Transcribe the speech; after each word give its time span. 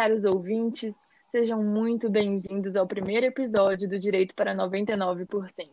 caros 0.00 0.24
ouvintes, 0.24 0.98
sejam 1.30 1.62
muito 1.62 2.08
bem-vindos 2.08 2.74
ao 2.74 2.86
primeiro 2.86 3.26
episódio 3.26 3.86
do 3.86 3.98
Direito 3.98 4.34
para 4.34 4.54
99%. 4.54 5.68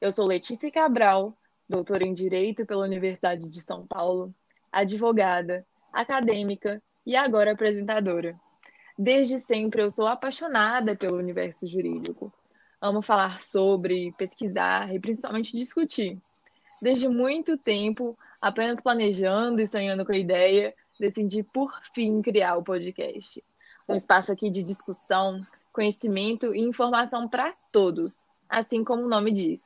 Eu 0.00 0.10
sou 0.10 0.26
Letícia 0.26 0.72
Cabral, 0.72 1.36
doutora 1.68 2.02
em 2.02 2.14
Direito 2.14 2.64
pela 2.64 2.82
Universidade 2.82 3.50
de 3.50 3.60
São 3.60 3.86
Paulo, 3.86 4.34
advogada, 4.72 5.66
acadêmica 5.92 6.82
e 7.04 7.14
agora 7.14 7.52
apresentadora. 7.52 8.34
Desde 8.98 9.38
sempre 9.38 9.82
eu 9.82 9.90
sou 9.90 10.06
apaixonada 10.06 10.96
pelo 10.96 11.18
universo 11.18 11.66
jurídico. 11.66 12.32
Amo 12.80 13.02
falar 13.02 13.42
sobre, 13.42 14.12
pesquisar 14.12 14.94
e 14.94 14.98
principalmente 14.98 15.54
discutir. 15.54 16.18
Desde 16.80 17.06
muito 17.06 17.58
tempo, 17.58 18.18
apenas 18.40 18.80
planejando 18.80 19.60
e 19.60 19.66
sonhando 19.66 20.06
com 20.06 20.12
a 20.12 20.16
ideia, 20.16 20.74
decidi 20.98 21.42
por 21.42 21.72
fim 21.94 22.22
criar 22.22 22.56
o 22.56 22.62
podcast. 22.62 23.42
Um 23.88 23.94
espaço 23.94 24.32
aqui 24.32 24.50
de 24.50 24.64
discussão, 24.64 25.40
conhecimento 25.72 26.54
e 26.54 26.60
informação 26.60 27.28
para 27.28 27.52
todos, 27.70 28.24
assim 28.48 28.82
como 28.82 29.02
o 29.02 29.08
nome 29.08 29.32
diz. 29.32 29.64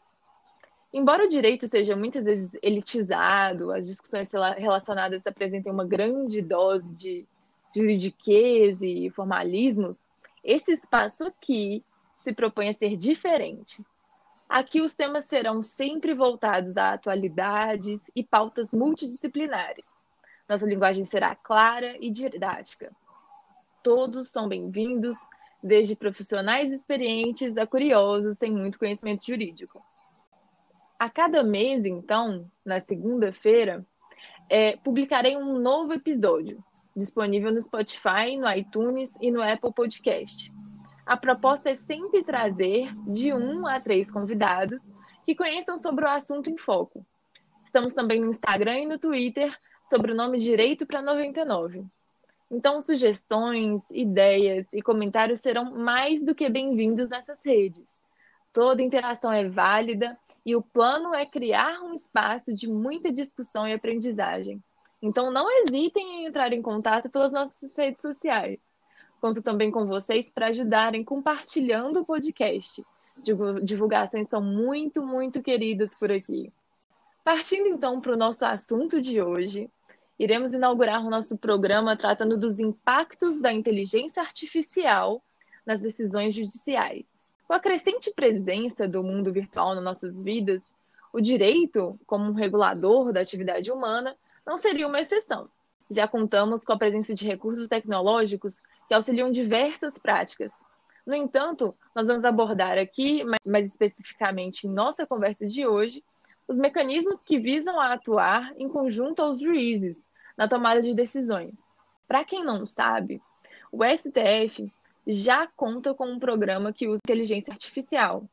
Embora 0.93 1.25
o 1.25 1.29
direito 1.29 1.69
seja 1.69 1.95
muitas 1.95 2.25
vezes 2.25 2.59
elitizado, 2.63 3.71
as 3.73 3.87
discussões 3.87 4.31
relacionadas 4.59 5.27
apresentem 5.27 5.73
uma 5.73 5.87
grande 5.87 6.43
dose 6.43 6.89
de 6.95 7.25
juridiquês 7.75 8.83
e 8.83 9.09
formalismos, 9.11 10.05
esse 10.43 10.73
espaço 10.73 11.25
aqui 11.25 11.85
se 12.19 12.33
propõe 12.33 12.69
a 12.69 12.73
ser 12.73 12.97
diferente. 12.97 13.85
Aqui 14.49 14.81
os 14.81 14.97
temas 14.97 15.27
serão 15.27 15.63
sempre 15.63 16.13
voltados 16.13 16.77
a 16.77 16.93
atualidades 16.93 18.11
e 18.17 18.25
pautas 18.25 18.73
multidisciplinares. 18.73 20.00
Nossa 20.51 20.67
linguagem 20.67 21.05
será 21.05 21.37
clara 21.37 21.97
e 22.01 22.11
didática. 22.11 22.91
Todos 23.85 24.33
são 24.33 24.49
bem-vindos, 24.49 25.17
desde 25.63 25.95
profissionais 25.95 26.73
experientes 26.73 27.57
a 27.57 27.65
curiosos 27.69 28.37
sem 28.37 28.51
muito 28.51 28.77
conhecimento 28.77 29.25
jurídico. 29.25 29.81
A 30.99 31.09
cada 31.09 31.45
mês, 31.45 31.85
então, 31.85 32.51
na 32.65 32.81
segunda-feira, 32.81 33.87
é, 34.49 34.77
publicarei 34.79 35.37
um 35.37 35.57
novo 35.57 35.93
episódio, 35.93 36.65
disponível 36.97 37.53
no 37.53 37.63
Spotify, 37.63 38.37
no 38.37 38.51
iTunes 38.51 39.17
e 39.21 39.31
no 39.31 39.41
Apple 39.41 39.73
Podcast. 39.73 40.53
A 41.07 41.17
proposta 41.17 41.71
é 41.71 41.75
sempre 41.77 42.25
trazer 42.25 42.93
de 43.07 43.33
um 43.33 43.69
a 43.69 43.79
três 43.79 44.11
convidados 44.11 44.93
que 45.25 45.37
conheçam 45.37 45.79
sobre 45.79 46.05
o 46.05 46.11
assunto 46.11 46.51
em 46.51 46.57
foco. 46.57 47.07
Estamos 47.65 47.95
também 47.95 48.21
no 48.21 48.31
Instagram 48.31 48.81
e 48.81 48.87
no 48.87 48.99
Twitter 48.99 49.57
sobre 49.91 50.13
o 50.13 50.15
nome 50.15 50.39
Direito 50.39 50.87
para 50.87 51.03
99. 51.03 51.85
Então, 52.49 52.81
sugestões, 52.81 53.91
ideias 53.91 54.73
e 54.73 54.81
comentários 54.81 55.41
serão 55.41 55.73
mais 55.73 56.23
do 56.23 56.33
que 56.33 56.49
bem-vindos 56.49 57.11
nessas 57.11 57.45
redes. 57.45 58.01
Toda 58.53 58.83
interação 58.83 59.33
é 59.33 59.49
válida 59.49 60.17
e 60.47 60.55
o 60.55 60.63
plano 60.63 61.13
é 61.13 61.27
criar 61.27 61.83
um 61.83 61.93
espaço 61.93 62.55
de 62.55 62.69
muita 62.69 63.11
discussão 63.11 63.67
e 63.67 63.73
aprendizagem. 63.73 64.63
Então 65.03 65.33
não 65.33 65.51
hesitem 65.51 66.23
em 66.23 66.27
entrar 66.27 66.53
em 66.53 66.63
contato 66.63 67.11
pelas 67.11 67.33
nossas 67.33 67.77
redes 67.77 68.01
sociais. 68.01 68.65
Conto 69.21 69.43
também 69.43 69.73
com 69.73 69.87
vocês 69.87 70.31
para 70.31 70.47
ajudarem 70.47 71.03
compartilhando 71.03 72.01
o 72.01 72.05
podcast. 72.05 72.87
Divulgações 73.65 74.29
são 74.29 74.41
muito, 74.41 75.05
muito 75.05 75.43
queridas 75.43 75.97
por 75.99 76.13
aqui. 76.13 76.53
Partindo 77.25 77.67
então 77.67 78.01
para 78.01 78.15
o 78.15 78.17
nosso 78.17 78.45
assunto 78.47 79.01
de 79.01 79.21
hoje, 79.21 79.71
iremos 80.21 80.53
inaugurar 80.53 81.03
o 81.03 81.09
nosso 81.09 81.39
programa 81.39 81.97
tratando 81.97 82.37
dos 82.37 82.61
impactos 82.61 83.41
da 83.41 83.51
inteligência 83.51 84.23
artificial 84.23 85.23
nas 85.65 85.81
decisões 85.81 86.37
judiciais. 86.37 87.07
Com 87.49 87.55
a 87.55 87.59
crescente 87.59 88.13
presença 88.15 88.87
do 88.87 89.03
mundo 89.03 89.33
virtual 89.33 89.75
nas 89.75 89.83
nossas 89.83 90.23
vidas, 90.23 90.61
o 91.11 91.23
direito, 91.23 91.99
como 92.07 92.27
um 92.27 92.35
regulador 92.35 93.15
da 93.15 93.23
atividade 93.23 93.73
humana, 93.73 94.15
não 94.47 94.59
seria 94.59 94.87
uma 94.87 95.01
exceção. 95.01 95.49
Já 95.91 96.07
contamos 96.07 96.67
com 96.67 96.75
a 96.75 96.79
presença 96.79 97.15
de 97.15 97.27
recursos 97.27 97.67
tecnológicos 97.67 98.61
que 98.89 98.93
auxiliam 98.93 99.33
diversas 99.33 99.99
práticas. 99.99 100.53
No 101.07 101.15
entanto, 101.15 101.75
nós 101.97 102.09
vamos 102.09 102.27
abordar 102.27 102.77
aqui, 102.77 103.25
mais 103.47 103.67
especificamente 103.67 104.67
em 104.67 104.71
nossa 104.71 105.07
conversa 105.07 105.47
de 105.47 105.67
hoje, 105.67 106.05
os 106.47 106.59
mecanismos 106.59 107.23
que 107.23 107.39
visam 107.39 107.81
a 107.81 107.95
atuar 107.95 108.53
em 108.59 108.69
conjunto 108.69 109.23
aos 109.23 109.41
juízes 109.41 110.10
na 110.41 110.49
tomada 110.49 110.81
de 110.81 110.95
decisões. 110.95 111.71
Para 112.09 112.25
quem 112.25 112.43
não 112.43 112.65
sabe, 112.65 113.21
o 113.71 113.85
STF 113.85 114.73
já 115.07 115.47
conta 115.55 115.93
com 115.93 116.07
um 116.07 116.19
programa 116.19 116.73
que 116.73 116.89
usa 116.89 117.03
inteligência 117.05 117.53
artificial 117.53 118.25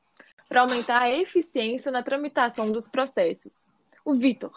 para 0.47 0.61
aumentar 0.61 1.01
a 1.01 1.11
eficiência 1.11 1.91
na 1.91 2.01
tramitação 2.01 2.71
dos 2.71 2.87
processos. 2.87 3.67
O 4.05 4.13
Vitor, 4.13 4.53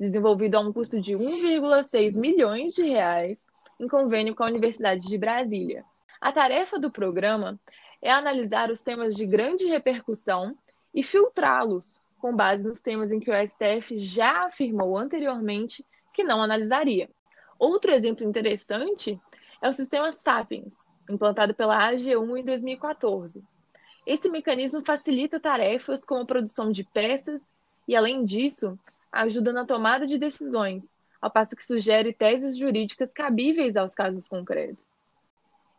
desenvolvido 0.00 0.54
a 0.54 0.60
um 0.60 0.72
custo 0.72 0.98
de 0.98 1.12
1,6 1.12 2.16
milhões 2.16 2.72
de 2.72 2.84
reais 2.84 3.46
em 3.78 3.86
convênio 3.86 4.34
com 4.34 4.42
a 4.42 4.48
Universidade 4.48 5.06
de 5.06 5.18
Brasília. 5.18 5.84
A 6.18 6.32
tarefa 6.32 6.78
do 6.78 6.90
programa 6.90 7.60
é 8.00 8.10
analisar 8.10 8.70
os 8.70 8.80
temas 8.80 9.14
de 9.14 9.26
grande 9.26 9.66
repercussão 9.66 10.56
e 10.94 11.02
filtrá-los 11.02 12.00
com 12.18 12.34
base 12.34 12.66
nos 12.66 12.80
temas 12.80 13.12
em 13.12 13.20
que 13.20 13.30
o 13.30 13.46
STF 13.46 13.98
já 13.98 14.46
afirmou 14.46 14.96
anteriormente 14.96 15.84
que 16.14 16.24
não 16.24 16.42
analisaria. 16.42 17.10
Outro 17.58 17.90
exemplo 17.90 18.26
interessante 18.26 19.20
é 19.60 19.68
o 19.68 19.72
sistema 19.72 20.12
Sapiens, 20.12 20.76
implantado 21.10 21.54
pela 21.54 21.90
AG1 21.90 22.38
em 22.38 22.44
2014. 22.44 23.42
Esse 24.06 24.28
mecanismo 24.28 24.82
facilita 24.84 25.40
tarefas 25.40 26.04
como 26.04 26.22
a 26.22 26.26
produção 26.26 26.70
de 26.70 26.84
peças 26.84 27.52
e, 27.88 27.96
além 27.96 28.24
disso, 28.24 28.74
ajuda 29.10 29.52
na 29.52 29.64
tomada 29.64 30.06
de 30.06 30.18
decisões, 30.18 30.98
ao 31.20 31.30
passo 31.30 31.56
que 31.56 31.64
sugere 31.64 32.12
teses 32.12 32.56
jurídicas 32.56 33.12
cabíveis 33.12 33.76
aos 33.76 33.94
casos 33.94 34.28
concretos. 34.28 34.84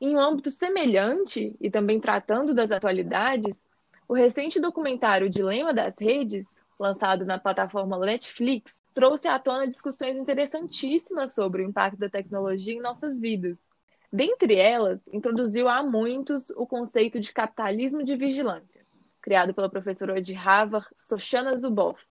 Em 0.01 0.15
um 0.15 0.19
âmbito 0.19 0.51
semelhante, 0.51 1.55
e 1.61 1.69
também 1.69 1.99
tratando 1.99 2.53
das 2.53 2.71
atualidades, 2.71 3.67
o 4.07 4.13
recente 4.13 4.59
documentário 4.59 5.29
Dilema 5.29 5.73
das 5.73 5.99
Redes, 5.99 6.61
lançado 6.79 7.25
na 7.25 7.39
plataforma 7.39 7.97
Netflix, 7.97 8.84
trouxe 8.95 9.27
à 9.27 9.37
tona 9.37 9.67
discussões 9.67 10.17
interessantíssimas 10.17 11.35
sobre 11.35 11.61
o 11.61 11.69
impacto 11.69 11.99
da 11.99 12.09
tecnologia 12.09 12.73
em 12.73 12.81
nossas 12.81 13.19
vidas, 13.19 13.69
Dentre 14.15 14.55
elas, 14.55 15.05
introduziu 15.09 15.67
há 15.67 15.83
muitos 15.83 16.49
o 16.51 16.65
conceito 16.65 17.19
de 17.19 17.33
capitalismo 17.33 18.01
de 18.01 18.15
vigilância, 18.15 18.85
criado 19.21 19.53
pela 19.53 19.69
professora 19.69 20.21
de 20.21 20.33
Harvard, 20.33 20.87
Soshana 20.95 21.57
Zuboff, 21.57 22.05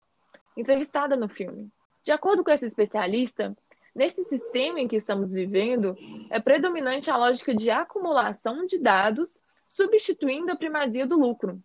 entrevistada 0.57 1.15
no 1.15 1.29
filme. 1.29 1.71
De 2.03 2.11
acordo 2.11 2.43
com 2.43 2.51
essa 2.51 2.67
especialista, 2.67 3.57
nesse 3.95 4.25
sistema 4.25 4.81
em 4.81 4.89
que 4.89 4.97
estamos 4.97 5.33
vivendo, 5.33 5.97
é 6.29 6.41
predominante 6.41 7.09
a 7.09 7.17
lógica 7.17 7.55
de 7.55 7.71
acumulação 7.71 8.67
de 8.67 8.81
dados, 8.81 9.41
substituindo 9.69 10.51
a 10.51 10.57
primazia 10.57 11.07
do 11.07 11.17
lucro. 11.17 11.63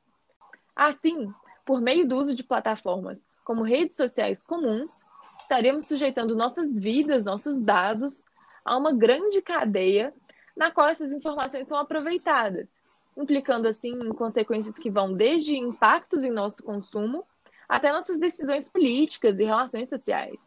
Assim, 0.76 1.34
por 1.66 1.82
meio 1.82 2.08
do 2.08 2.16
uso 2.16 2.36
de 2.36 2.44
plataformas 2.44 3.27
como 3.48 3.64
redes 3.64 3.96
sociais 3.96 4.44
comuns, 4.44 5.06
estaremos 5.40 5.86
sujeitando 5.86 6.36
nossas 6.36 6.78
vidas, 6.78 7.24
nossos 7.24 7.62
dados, 7.62 8.26
a 8.66 8.76
uma 8.76 8.92
grande 8.92 9.42
cadeia 9.42 10.14
na 10.54 10.70
qual 10.70 10.90
essas 10.90 11.14
informações 11.14 11.66
são 11.66 11.78
aproveitadas, 11.78 12.68
implicando 13.16 13.66
assim 13.66 13.94
em 13.94 14.10
consequências 14.10 14.78
que 14.78 14.90
vão 14.90 15.14
desde 15.14 15.56
impactos 15.56 16.26
em 16.26 16.30
nosso 16.30 16.62
consumo 16.62 17.24
até 17.70 17.90
nossas 17.90 18.20
decisões 18.20 18.68
políticas 18.68 19.40
e 19.40 19.46
relações 19.46 19.88
sociais. 19.88 20.44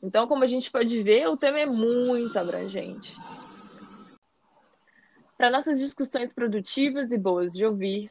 Então, 0.00 0.28
como 0.28 0.44
a 0.44 0.46
gente 0.46 0.70
pode 0.70 1.02
ver, 1.02 1.26
o 1.28 1.36
tema 1.36 1.58
é 1.58 1.66
muito 1.66 2.38
abrangente. 2.38 3.16
Para 5.36 5.50
nossas 5.50 5.80
discussões 5.80 6.32
produtivas 6.32 7.10
e 7.10 7.18
boas 7.18 7.52
de 7.54 7.66
ouvir, 7.66 8.08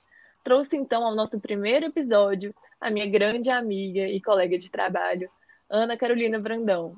trouxe 0.50 0.75
então 0.75 1.06
ao 1.06 1.13
nosso 1.13 1.40
primeiro 1.40 1.86
episódio 1.86 2.56
a 2.81 2.90
minha 2.90 3.07
grande 3.07 3.51
amiga 3.51 4.07
e 4.07 4.19
colega 4.19 4.57
de 4.57 4.72
trabalho, 4.72 5.30
Ana 5.69 5.96
Carolina 5.96 6.40
Brandão. 6.40 6.96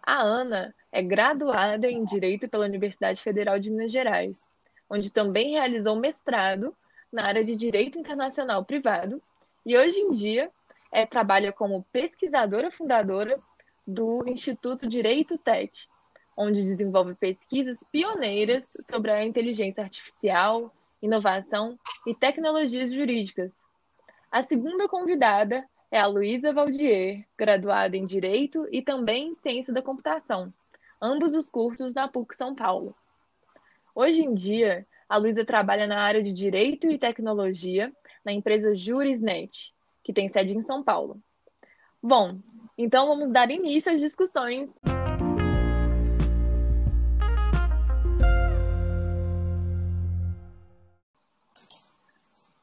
A 0.00 0.22
Ana 0.22 0.72
é 0.92 1.02
graduada 1.02 1.90
em 1.90 2.04
Direito 2.04 2.48
pela 2.48 2.64
Universidade 2.64 3.20
Federal 3.20 3.58
de 3.58 3.72
Minas 3.72 3.90
Gerais, 3.90 4.40
onde 4.88 5.10
também 5.10 5.54
realizou 5.54 5.96
mestrado 5.96 6.72
na 7.12 7.24
área 7.24 7.44
de 7.44 7.56
Direito 7.56 7.98
Internacional 7.98 8.64
Privado 8.64 9.20
e 9.66 9.76
hoje 9.76 9.98
em 9.98 10.12
dia 10.12 10.48
é, 10.92 11.04
trabalha 11.04 11.52
como 11.52 11.84
pesquisadora 11.90 12.70
fundadora 12.70 13.36
do 13.84 14.22
Instituto 14.28 14.86
Direito 14.86 15.36
Tech, 15.36 15.72
onde 16.36 16.62
desenvolve 16.62 17.16
pesquisas 17.16 17.82
pioneiras 17.90 18.72
sobre 18.88 19.10
a 19.10 19.24
inteligência 19.24 19.82
artificial, 19.82 20.72
inovação 21.02 21.78
e 22.06 22.14
tecnologias 22.14 22.92
jurídicas. 22.92 23.54
A 24.30 24.42
segunda 24.42 24.88
convidada 24.88 25.64
é 25.90 25.98
a 25.98 26.06
Luísa 26.06 26.52
Valdier, 26.52 27.26
graduada 27.36 27.96
em 27.96 28.06
Direito 28.06 28.66
e 28.70 28.80
também 28.80 29.28
em 29.28 29.34
Ciência 29.34 29.72
da 29.72 29.82
Computação, 29.82 30.52
ambos 31.02 31.34
os 31.34 31.48
cursos 31.48 31.94
na 31.94 32.06
PUC 32.06 32.36
São 32.36 32.54
Paulo. 32.54 32.94
Hoje 33.94 34.22
em 34.22 34.32
dia, 34.32 34.86
a 35.08 35.16
Luísa 35.16 35.44
trabalha 35.44 35.86
na 35.86 36.00
área 36.00 36.22
de 36.22 36.32
Direito 36.32 36.88
e 36.88 36.98
Tecnologia 36.98 37.92
na 38.24 38.32
empresa 38.32 38.74
Jurisnet, 38.74 39.74
que 40.04 40.12
tem 40.12 40.28
sede 40.28 40.56
em 40.56 40.62
São 40.62 40.82
Paulo. 40.82 41.20
Bom, 42.02 42.38
então 42.78 43.06
vamos 43.08 43.30
dar 43.30 43.50
início 43.50 43.92
às 43.92 44.00
discussões. 44.00 44.72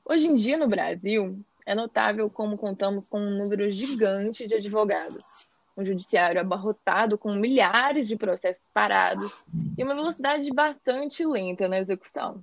Hoje 0.09 0.25
em 0.25 0.35
dia, 0.35 0.57
no 0.57 0.69
Brasil, 0.69 1.37
é 1.65 1.75
notável 1.75 2.29
como 2.29 2.57
contamos 2.57 3.09
com 3.09 3.19
um 3.19 3.37
número 3.37 3.69
gigante 3.69 4.47
de 4.47 4.55
advogados, 4.55 5.21
um 5.75 5.83
judiciário 5.83 6.39
abarrotado 6.39 7.17
com 7.17 7.33
milhares 7.33 8.07
de 8.07 8.15
processos 8.15 8.69
parados 8.69 9.43
e 9.77 9.83
uma 9.83 9.93
velocidade 9.93 10.49
bastante 10.53 11.25
lenta 11.25 11.67
na 11.67 11.77
execução. 11.77 12.41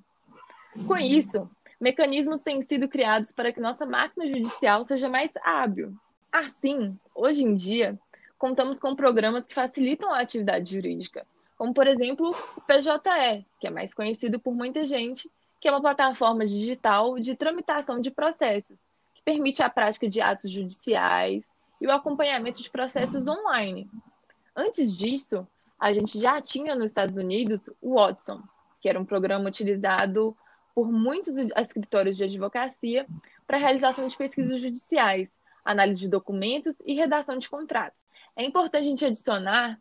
Com 0.87 0.99
isso, 0.99 1.51
mecanismos 1.81 2.43
têm 2.43 2.61
sido 2.61 2.87
criados 2.87 3.33
para 3.33 3.51
que 3.51 3.61
nossa 3.61 3.87
máquina 3.87 4.27
judicial 4.27 4.85
seja 4.85 5.09
mais 5.09 5.33
hábil. 5.43 5.95
Assim, 6.31 6.95
hoje 7.15 7.45
em 7.45 7.55
dia, 7.55 7.99
contamos 8.37 8.79
com 8.79 8.95
programas 8.95 9.47
que 9.47 9.55
facilitam 9.55 10.13
a 10.13 10.21
atividade 10.21 10.75
jurídica, 10.75 11.27
como, 11.57 11.73
por 11.73 11.87
exemplo, 11.87 12.29
o 12.29 12.61
PJE, 12.61 13.47
que 13.59 13.67
é 13.67 13.71
mais 13.71 13.95
conhecido 13.95 14.39
por 14.39 14.55
muita 14.55 14.85
gente, 14.85 15.31
que 15.65 15.69
é 15.69 15.71
uma 15.71 15.81
plataforma 15.81 16.45
digital 16.45 17.19
de 17.19 17.35
tramitação 17.35 17.99
de 17.99 18.11
processos, 18.11 18.85
que 19.15 19.23
permite 19.23 19.63
a 19.63 19.71
prática 19.71 20.07
de 20.07 20.21
atos 20.21 20.51
judiciais 20.51 21.51
e 21.81 21.87
o 21.87 21.91
acompanhamento 21.91 22.61
de 22.63 22.69
processos 22.69 23.27
online. 23.27 23.91
Antes 24.55 24.95
disso, 24.95 25.49
a 25.81 25.91
gente 25.91 26.21
já 26.21 26.39
tinha 26.43 26.75
nos 26.75 26.91
Estados 26.91 27.17
Unidos 27.17 27.71
o 27.81 27.95
Watson, 27.95 28.43
que 28.79 28.91
era 28.91 29.01
um 29.01 29.07
programa 29.07 29.49
utilizado 29.49 30.37
por 30.75 30.93
muitos 30.93 31.39
escritórios 31.57 32.19
de 32.19 32.25
advocacia 32.25 33.07
para 33.47 33.57
a 33.57 33.61
realização 33.61 34.07
de 34.07 34.19
pesquisas 34.19 34.61
judiciais, 34.61 35.35
análise 35.65 35.99
de 35.99 36.11
documentos 36.11 36.79
e 36.85 36.93
redação 36.93 37.39
de 37.39 37.49
contratos. 37.49 38.05
É 38.37 38.45
importante 38.45 38.83
a 38.83 38.91
gente 38.91 39.07
adicionar 39.07 39.81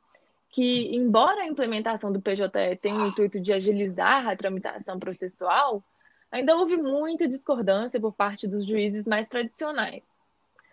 que, 0.53 0.95
embora 0.95 1.41
a 1.41 1.47
implementação 1.47 2.13
do 2.13 2.21
PJE 2.21 2.77
tenha 2.79 2.99
o 2.99 3.07
intuito 3.07 3.39
de 3.39 3.51
agilizar 3.51 4.27
a 4.27 4.35
tramitação 4.35 4.99
processual, 4.99 5.83
ainda 6.31 6.55
houve 6.55 6.77
muita 6.77 7.27
discordância 7.27 7.99
por 7.99 8.13
parte 8.13 8.47
dos 8.47 8.63
juízes 8.63 9.07
mais 9.07 9.27
tradicionais. 9.27 10.15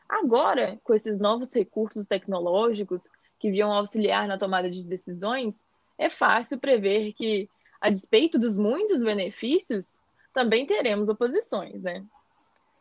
Agora, 0.06 0.78
com 0.84 0.92
esses 0.92 1.18
novos 1.18 1.54
recursos 1.54 2.06
tecnológicos 2.06 3.08
que 3.38 3.50
viam 3.50 3.72
auxiliar 3.72 4.28
na 4.28 4.36
tomada 4.36 4.70
de 4.70 4.86
decisões, 4.86 5.64
é 5.96 6.10
fácil 6.10 6.58
prever 6.58 7.14
que, 7.14 7.48
a 7.80 7.88
despeito 7.88 8.38
dos 8.38 8.58
muitos 8.58 9.02
benefícios, 9.02 9.98
também 10.34 10.66
teremos 10.66 11.08
oposições, 11.08 11.82
né? 11.82 12.04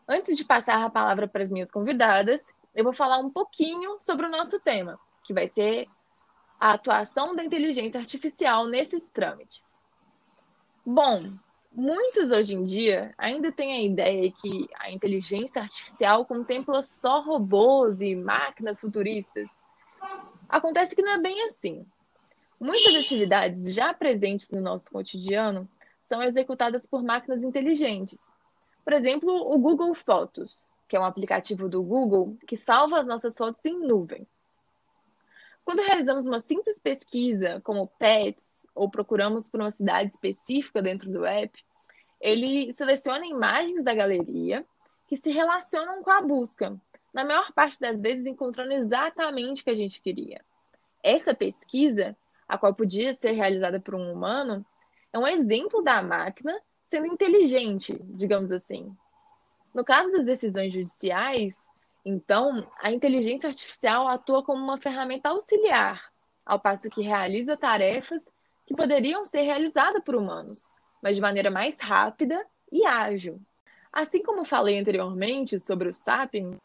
Antes 0.06 0.36
de 0.36 0.44
passar 0.44 0.84
a 0.84 0.90
palavra 0.90 1.30
para 1.30 1.44
as 1.44 1.52
minhas 1.52 1.72
convidadas, 1.72 2.46
eu 2.76 2.84
vou 2.84 2.92
falar 2.92 3.20
um 3.20 3.30
pouquinho 3.30 3.98
sobre 4.02 4.26
o 4.26 4.30
nosso 4.30 4.60
tema, 4.60 5.00
que 5.24 5.34
vai 5.34 5.48
ser 5.48 5.88
a 6.60 6.74
atuação 6.74 7.36
da 7.36 7.44
inteligência 7.44 8.00
artificial 8.00 8.68
nesses 8.68 9.10
trâmites. 9.10 9.70
Bom, 10.86 11.22
muitos 11.72 12.32
hoje 12.32 12.56
em 12.56 12.64
dia 12.64 13.14
ainda 13.18 13.52
têm 13.52 13.74
a 13.74 13.82
ideia 13.82 14.32
que 14.32 14.68
a 14.76 14.92
inteligência 14.92 15.62
artificial 15.62 16.26
contempla 16.26 16.82
só 16.82 17.22
robôs 17.22 18.02
e 18.02 18.16
máquinas 18.16 18.82
futuristas. 18.82 19.48
Acontece 20.50 20.96
que 20.96 21.02
não 21.02 21.14
é 21.14 21.18
bem 21.18 21.44
assim. 21.44 21.86
Muitas 22.60 22.96
atividades 22.96 23.74
já 23.74 23.94
presentes 23.94 24.52
no 24.52 24.60
nosso 24.60 24.92
cotidiano 24.92 25.70
são 26.06 26.22
executadas 26.22 26.86
por 26.86 27.04
máquinas 27.04 27.44
inteligentes. 27.44 28.34
Por 28.84 28.92
exemplo, 28.92 29.32
o 29.32 29.58
Google 29.58 29.94
Fotos, 29.94 30.66
que 30.88 30.98
é 30.98 31.00
um 31.00 31.06
aplicativo 31.06 31.70
do 31.70 31.82
Google 31.82 32.36
que 32.48 32.58
salva 32.58 33.00
as 33.00 33.08
nossas 33.08 33.38
fotos 33.38 33.64
em 33.64 33.80
nuvem. 33.80 34.28
Quando 35.70 35.84
realizamos 35.84 36.26
uma 36.26 36.40
simples 36.40 36.80
pesquisa, 36.80 37.62
como 37.64 37.86
pets, 38.00 38.66
ou 38.74 38.90
procuramos 38.90 39.48
por 39.48 39.60
uma 39.60 39.70
cidade 39.70 40.12
específica 40.12 40.82
dentro 40.82 41.12
do 41.12 41.24
app, 41.24 41.64
ele 42.20 42.74
seleciona 42.74 43.28
imagens 43.28 43.84
da 43.84 43.94
galeria 43.94 44.66
que 45.06 45.16
se 45.16 45.30
relacionam 45.30 46.02
com 46.02 46.10
a 46.10 46.24
busca, 46.24 46.76
na 47.14 47.24
maior 47.24 47.52
parte 47.52 47.80
das 47.80 48.02
vezes 48.02 48.26
encontrando 48.26 48.74
exatamente 48.74 49.62
o 49.62 49.64
que 49.64 49.70
a 49.70 49.76
gente 49.76 50.02
queria. 50.02 50.44
Essa 51.04 51.36
pesquisa, 51.36 52.18
a 52.48 52.58
qual 52.58 52.74
podia 52.74 53.14
ser 53.14 53.34
realizada 53.34 53.80
por 53.80 53.94
um 53.94 54.12
humano, 54.12 54.66
é 55.14 55.20
um 55.20 55.28
exemplo 55.28 55.84
da 55.84 56.02
máquina 56.02 56.60
sendo 56.84 57.06
inteligente, 57.06 57.96
digamos 58.06 58.52
assim. 58.52 58.92
No 59.72 59.86
caso 59.86 60.12
das 60.14 60.26
decisões 60.26 60.74
judiciais, 60.74 61.70
então, 62.10 62.68
a 62.82 62.92
inteligência 62.92 63.48
artificial 63.48 64.08
atua 64.08 64.44
como 64.44 64.64
uma 64.64 64.82
ferramenta 64.82 65.30
auxiliar, 65.30 66.12
ao 66.44 66.60
passo 66.60 66.90
que 66.90 67.04
realiza 67.04 67.56
tarefas 67.56 68.28
que 68.66 68.74
poderiam 68.74 69.24
ser 69.24 69.42
realizadas 69.42 70.04
por 70.04 70.16
humanos, 70.16 70.68
mas 71.04 71.16
de 71.16 71.22
maneira 71.22 71.52
mais 71.52 71.80
rápida 71.80 72.44
e 72.72 72.84
ágil. 72.84 73.40
Assim 73.94 74.24
como 74.24 74.44
falei 74.44 74.80
anteriormente 74.80 75.60
sobre 75.60 75.90
o 75.90 75.94
Sapiens, 75.94 76.58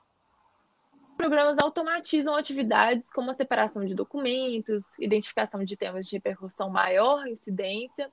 programas 1.15 1.59
automatizam 1.59 2.35
atividades 2.35 3.11
como 3.13 3.31
a 3.31 3.35
separação 3.35 3.85
de 3.85 3.95
documentos, 3.95 4.99
identificação 4.99 5.63
de 5.63 5.77
temas 5.77 6.07
de 6.07 6.17
repercussão 6.17 6.71
maior 6.71 7.27
incidência 7.27 8.11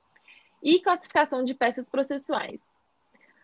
e 0.61 0.81
classificação 0.81 1.45
de 1.45 1.53
peças 1.53 1.89
processuais. 1.89 2.67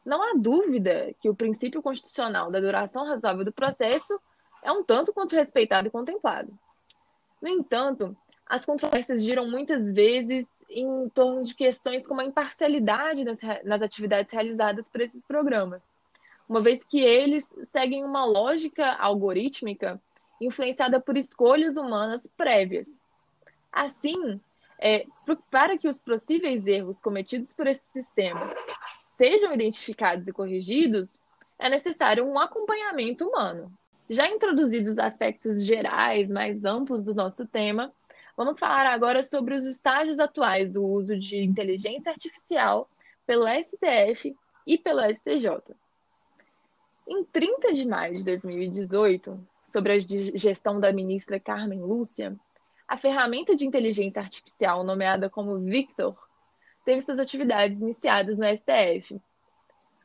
Não 0.08 0.24
há 0.24 0.32
dúvida 0.38 1.14
que 1.20 1.30
o 1.30 1.36
princípio 1.36 1.82
constitucional 1.82 2.50
da 2.50 2.62
duração 2.62 3.06
razoável 3.06 3.44
do 3.44 3.52
processo 3.52 4.18
é 4.64 4.72
um 4.72 4.82
tanto 4.82 5.12
quanto 5.12 5.36
respeitado 5.36 5.90
e 5.90 5.92
contemplado. 5.92 6.58
No 7.42 7.50
entanto, 7.50 8.16
as 8.46 8.66
controvérsias 8.66 9.22
giram 9.22 9.46
muitas 9.52 9.92
vezes 9.92 10.64
em 10.70 11.10
torno 11.10 11.42
de 11.42 11.54
questões 11.54 12.08
como 12.08 12.22
a 12.22 12.24
imparcialidade 12.24 13.26
nas, 13.26 13.42
nas 13.66 13.82
atividades 13.82 14.32
realizadas 14.32 14.88
por 14.88 15.02
esses 15.02 15.26
programas, 15.26 15.92
uma 16.48 16.62
vez 16.62 16.86
que 16.86 17.02
eles 17.02 17.54
seguem 17.64 18.06
uma 18.06 18.24
lógica 18.24 18.94
algorítmica 18.94 20.02
influenciada 20.40 21.02
por 21.02 21.18
escolhas 21.18 21.76
humanas 21.76 22.32
prévias. 22.38 23.04
Assim, 23.74 24.40
é, 24.80 25.06
para 25.52 25.78
que 25.78 25.90
os 25.90 26.00
possíveis 26.00 26.66
erros 26.66 27.02
cometidos 27.02 27.52
por 27.52 27.68
esses 27.68 27.90
sistemas 27.90 28.54
sejam 29.18 29.52
identificados 29.54 30.28
e 30.28 30.32
corrigidos, 30.32 31.20
é 31.58 31.68
necessário 31.70 32.24
um 32.24 32.38
acompanhamento 32.40 33.28
humano. 33.28 33.74
Já 34.08 34.30
introduzidos 34.30 34.94
os 34.94 35.00
aspectos 35.00 35.66
gerais, 35.66 36.30
mais 36.30 36.64
amplos 36.64 37.04
do 37.04 37.16
nosso 37.16 37.46
tema, 37.48 37.92
vamos 38.38 38.60
falar 38.60 38.86
agora 38.86 39.24
sobre 39.24 39.56
os 39.56 39.66
estágios 39.66 40.20
atuais 40.20 40.72
do 40.72 40.86
uso 40.86 41.18
de 41.18 41.44
inteligência 41.44 42.12
artificial 42.12 42.88
pelo 43.26 43.46
STF 43.48 44.36
e 44.68 44.78
pelo 44.78 45.02
STJ. 45.02 45.76
Em 47.08 47.24
30 47.26 47.74
de 47.74 47.88
maio 47.88 48.18
de 48.18 48.24
2018, 48.24 49.48
sobre 49.66 49.94
a 49.94 50.00
gestão 50.00 50.80
da 50.80 50.94
ministra 50.94 51.40
Carmen 51.40 51.82
Lúcia, 51.82 52.38
a 52.88 52.96
ferramenta 52.96 53.56
de 53.56 53.66
inteligência 53.66 54.22
artificial 54.22 54.84
nomeada 54.84 55.30
como 55.30 55.58
Victor 55.58 56.16
teve 56.88 57.02
suas 57.02 57.20
atividades 57.20 57.82
iniciadas 57.82 58.38
no 58.38 58.46
STF. 58.46 59.20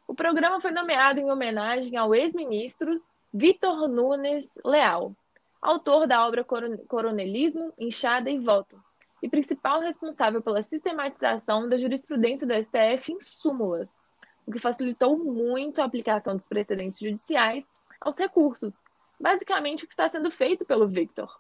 O 0.05 0.17
programa 0.17 0.61
foi 0.61 0.73
nomeado 0.73 1.21
em 1.21 1.31
homenagem 1.31 1.97
ao 1.97 2.13
ex-ministro 2.13 3.01
Vitor 3.33 3.87
Nunes 3.87 4.59
Leal, 4.65 5.15
autor 5.61 6.09
da 6.09 6.27
obra 6.27 6.45
Coronelismo, 6.89 7.73
Inchada 7.79 8.29
e 8.29 8.37
Voto, 8.37 8.83
e 9.23 9.29
principal 9.29 9.81
responsável 9.81 10.43
pela 10.43 10.61
sistematização 10.61 11.69
da 11.69 11.79
jurisprudência 11.79 12.45
do 12.45 12.53
STF 12.53 13.13
em 13.13 13.21
súmulas, 13.21 14.01
o 14.45 14.51
que 14.51 14.59
facilitou 14.59 15.17
muito 15.17 15.81
a 15.81 15.85
aplicação 15.85 16.35
dos 16.35 16.49
precedentes 16.49 16.99
judiciais 16.99 17.71
aos 18.01 18.19
recursos, 18.19 18.83
basicamente 19.21 19.85
o 19.85 19.87
que 19.87 19.93
está 19.93 20.09
sendo 20.09 20.33
feito 20.33 20.67
pelo 20.67 20.89
Victor. 20.89 21.33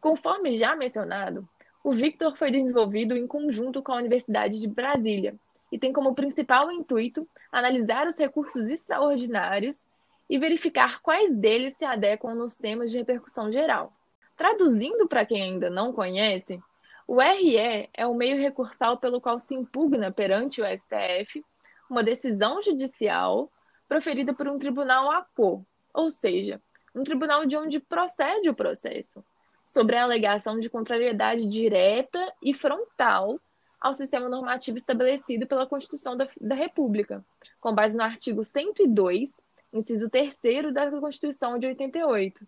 Conforme 0.00 0.56
já 0.56 0.74
mencionado, 0.74 1.46
o 1.86 1.92
Victor 1.92 2.36
foi 2.36 2.50
desenvolvido 2.50 3.16
em 3.16 3.28
conjunto 3.28 3.80
com 3.80 3.92
a 3.92 3.98
Universidade 3.98 4.58
de 4.58 4.66
Brasília 4.66 5.36
e 5.70 5.78
tem 5.78 5.92
como 5.92 6.16
principal 6.16 6.68
intuito 6.72 7.28
analisar 7.52 8.08
os 8.08 8.18
recursos 8.18 8.68
extraordinários 8.68 9.86
e 10.28 10.36
verificar 10.36 11.00
quais 11.00 11.36
deles 11.36 11.74
se 11.76 11.84
adequam 11.84 12.34
nos 12.34 12.56
temas 12.56 12.90
de 12.90 12.98
repercussão 12.98 13.52
geral. 13.52 13.92
Traduzindo 14.36 15.06
para 15.06 15.24
quem 15.24 15.40
ainda 15.40 15.70
não 15.70 15.92
conhece, 15.92 16.60
o 17.06 17.20
RE 17.20 17.56
é 17.94 18.04
o 18.04 18.16
meio 18.16 18.36
recursal 18.36 18.96
pelo 18.96 19.20
qual 19.20 19.38
se 19.38 19.54
impugna 19.54 20.10
perante 20.10 20.60
o 20.60 20.64
STF 20.66 21.44
uma 21.88 22.02
decisão 22.02 22.60
judicial 22.60 23.48
proferida 23.88 24.34
por 24.34 24.48
um 24.48 24.58
tribunal 24.58 25.08
ACO, 25.12 25.64
ou 25.94 26.10
seja, 26.10 26.60
um 26.92 27.04
tribunal 27.04 27.46
de 27.46 27.56
onde 27.56 27.78
procede 27.78 28.48
o 28.48 28.54
processo, 28.56 29.24
sobre 29.66 29.96
a 29.96 30.04
alegação 30.04 30.60
de 30.60 30.70
contrariedade 30.70 31.48
direta 31.48 32.32
e 32.42 32.54
frontal 32.54 33.40
ao 33.80 33.92
sistema 33.92 34.28
normativo 34.28 34.76
estabelecido 34.76 35.46
pela 35.46 35.66
Constituição 35.66 36.16
da, 36.16 36.26
da 36.40 36.54
República, 36.54 37.24
com 37.60 37.74
base 37.74 37.96
no 37.96 38.02
artigo 38.02 38.42
102, 38.42 39.40
inciso 39.72 40.08
3 40.08 40.72
da 40.72 40.90
Constituição 40.90 41.58
de 41.58 41.66
88. 41.66 42.46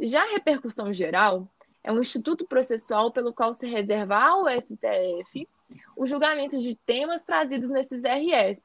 Já 0.00 0.22
a 0.22 0.30
repercussão 0.30 0.92
geral 0.92 1.48
é 1.82 1.90
um 1.90 2.00
instituto 2.00 2.46
processual 2.46 3.10
pelo 3.10 3.32
qual 3.32 3.54
se 3.54 3.66
reserva 3.66 4.16
ao 4.16 4.44
STF 4.60 5.48
o 5.96 6.06
julgamento 6.06 6.60
de 6.60 6.76
temas 6.76 7.24
trazidos 7.24 7.70
nesses 7.70 8.02
RS, 8.02 8.62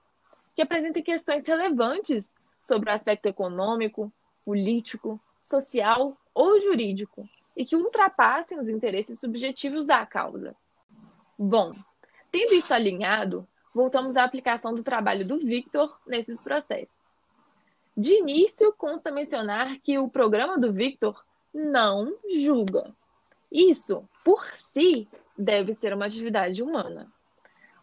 que 0.53 0.61
apresentem 0.61 1.01
questões 1.01 1.47
relevantes 1.47 2.35
sobre 2.59 2.89
o 2.89 2.93
aspecto 2.93 3.25
econômico, 3.27 4.11
político, 4.45 5.19
social 5.41 6.15
ou 6.33 6.59
jurídico 6.59 7.27
e 7.61 7.65
que 7.65 7.75
ultrapassem 7.75 8.59
os 8.59 8.67
interesses 8.67 9.19
subjetivos 9.19 9.85
da 9.85 10.03
causa. 10.03 10.55
Bom, 11.37 11.69
tendo 12.31 12.55
isso 12.55 12.73
alinhado, 12.73 13.47
voltamos 13.71 14.17
à 14.17 14.23
aplicação 14.23 14.73
do 14.73 14.81
trabalho 14.81 15.27
do 15.27 15.37
Victor 15.37 15.95
nesses 16.07 16.41
processos. 16.41 16.89
De 17.95 18.17
início, 18.17 18.73
consta 18.75 19.11
mencionar 19.11 19.77
que 19.77 19.99
o 19.99 20.09
programa 20.09 20.57
do 20.57 20.73
Victor 20.73 21.23
não 21.53 22.17
julga. 22.33 22.95
Isso, 23.51 24.09
por 24.25 24.43
si, 24.55 25.07
deve 25.37 25.75
ser 25.75 25.93
uma 25.93 26.07
atividade 26.07 26.63
humana. 26.63 27.13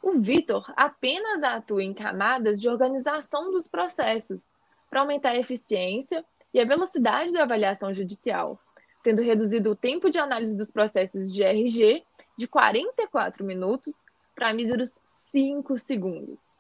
O 0.03 0.15
Victor 0.15 0.73
apenas 0.75 1.45
atua 1.45 1.85
em 1.85 1.95
camadas 1.95 2.61
de 2.61 2.69
organização 2.69 3.53
dos 3.53 3.69
processos 3.69 4.51
para 4.91 5.03
aumentar 5.03 5.31
a 5.31 5.39
eficiência 5.39 6.25
e 6.53 6.59
a 6.59 6.65
velocidade 6.65 7.33
da 7.33 7.45
avaliação 7.45 7.95
judicial, 7.95 8.59
tendo 9.03 9.23
reduzido 9.23 9.71
o 9.71 9.77
tempo 9.77 10.11
de 10.11 10.19
análise 10.19 10.57
dos 10.57 10.71
processos 10.71 11.33
de 11.33 11.43
RG 11.43 12.05
de 12.37 12.47
44 12.47 13.45
minutos 13.45 14.05
para 14.35 14.53
míseros 14.53 15.01
5 15.05 15.79
segundos. 15.79 16.57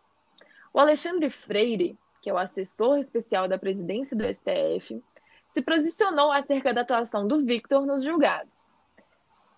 O 0.72 0.80
Alexandre 0.80 1.30
Freire, 1.30 1.96
que 2.20 2.28
é 2.28 2.32
o 2.32 2.38
assessor 2.38 2.98
especial 2.98 3.46
da 3.46 3.58
presidência 3.58 4.16
do 4.16 4.24
STF, 4.24 5.02
se 5.48 5.62
posicionou 5.62 6.30
acerca 6.30 6.74
da 6.74 6.82
atuação 6.82 7.26
do 7.26 7.44
Victor 7.44 7.86
nos 7.86 8.02
julgados. 8.02 8.64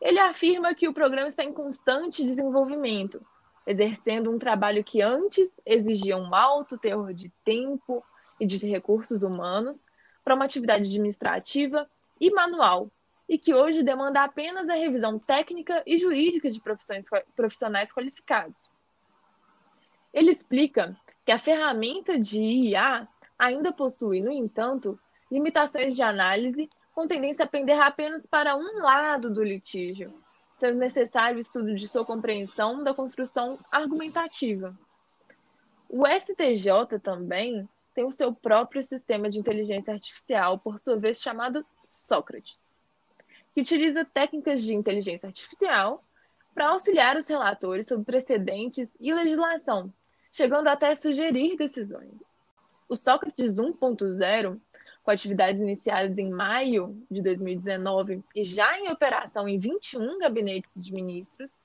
Ele 0.00 0.18
afirma 0.18 0.74
que 0.74 0.88
o 0.88 0.94
programa 0.94 1.28
está 1.28 1.44
em 1.44 1.52
constante 1.52 2.24
desenvolvimento, 2.24 3.24
exercendo 3.66 4.30
um 4.30 4.38
trabalho 4.38 4.82
que 4.82 5.02
antes 5.02 5.54
exigia 5.66 6.16
um 6.16 6.34
alto 6.34 6.78
teor 6.78 7.12
de 7.12 7.28
tempo 7.44 8.04
e 8.38 8.46
de 8.46 8.56
recursos 8.66 9.22
humanos 9.22 9.86
para 10.24 10.34
uma 10.34 10.44
atividade 10.44 10.84
administrativa 10.84 11.88
e 12.20 12.30
manual, 12.30 12.90
e 13.28 13.38
que 13.38 13.54
hoje 13.54 13.82
demanda 13.82 14.22
apenas 14.22 14.68
a 14.68 14.74
revisão 14.74 15.18
técnica 15.18 15.82
e 15.86 15.96
jurídica 15.96 16.50
de 16.50 16.60
profissionais 16.60 17.92
qualificados. 17.92 18.68
Ele 20.12 20.30
explica 20.30 20.96
que 21.24 21.30
a 21.30 21.38
ferramenta 21.38 22.18
de 22.18 22.42
IA 22.42 23.06
ainda 23.38 23.72
possui, 23.72 24.20
no 24.20 24.32
entanto, 24.32 24.98
limitações 25.30 25.94
de 25.94 26.02
análise 26.02 26.68
com 26.92 27.06
tendência 27.06 27.44
a 27.44 27.48
pender 27.48 27.80
apenas 27.80 28.26
para 28.26 28.56
um 28.56 28.82
lado 28.82 29.32
do 29.32 29.44
litígio, 29.44 30.12
sendo 30.54 30.78
necessário 30.78 31.36
o 31.36 31.40
estudo 31.40 31.74
de 31.74 31.86
sua 31.86 32.04
compreensão 32.04 32.82
da 32.82 32.92
construção 32.92 33.58
argumentativa. 33.70 34.76
O 35.88 36.04
STJ 36.06 36.98
também 37.02 37.68
tem 37.94 38.04
o 38.04 38.12
seu 38.12 38.32
próprio 38.32 38.82
sistema 38.82 39.28
de 39.28 39.38
inteligência 39.38 39.92
artificial, 39.92 40.58
por 40.58 40.78
sua 40.78 40.96
vez 40.96 41.20
chamado 41.20 41.64
Sócrates, 41.84 42.76
que 43.54 43.60
utiliza 43.60 44.04
técnicas 44.04 44.62
de 44.62 44.74
inteligência 44.74 45.26
artificial 45.26 46.04
para 46.54 46.68
auxiliar 46.68 47.16
os 47.16 47.28
relatores 47.28 47.86
sobre 47.86 48.04
precedentes 48.04 48.94
e 49.00 49.12
legislação, 49.12 49.92
chegando 50.32 50.68
até 50.68 50.90
a 50.90 50.96
sugerir 50.96 51.56
decisões. 51.56 52.34
O 52.88 52.96
Sócrates 52.96 53.54
1.0, 53.54 54.60
com 55.02 55.10
atividades 55.10 55.60
iniciadas 55.60 56.18
em 56.18 56.30
maio 56.30 56.96
de 57.10 57.22
2019 57.22 58.22
e 58.34 58.44
já 58.44 58.78
em 58.78 58.88
operação 58.88 59.48
em 59.48 59.58
21 59.58 60.18
gabinetes 60.18 60.74
de 60.82 60.92
ministros, 60.92 61.58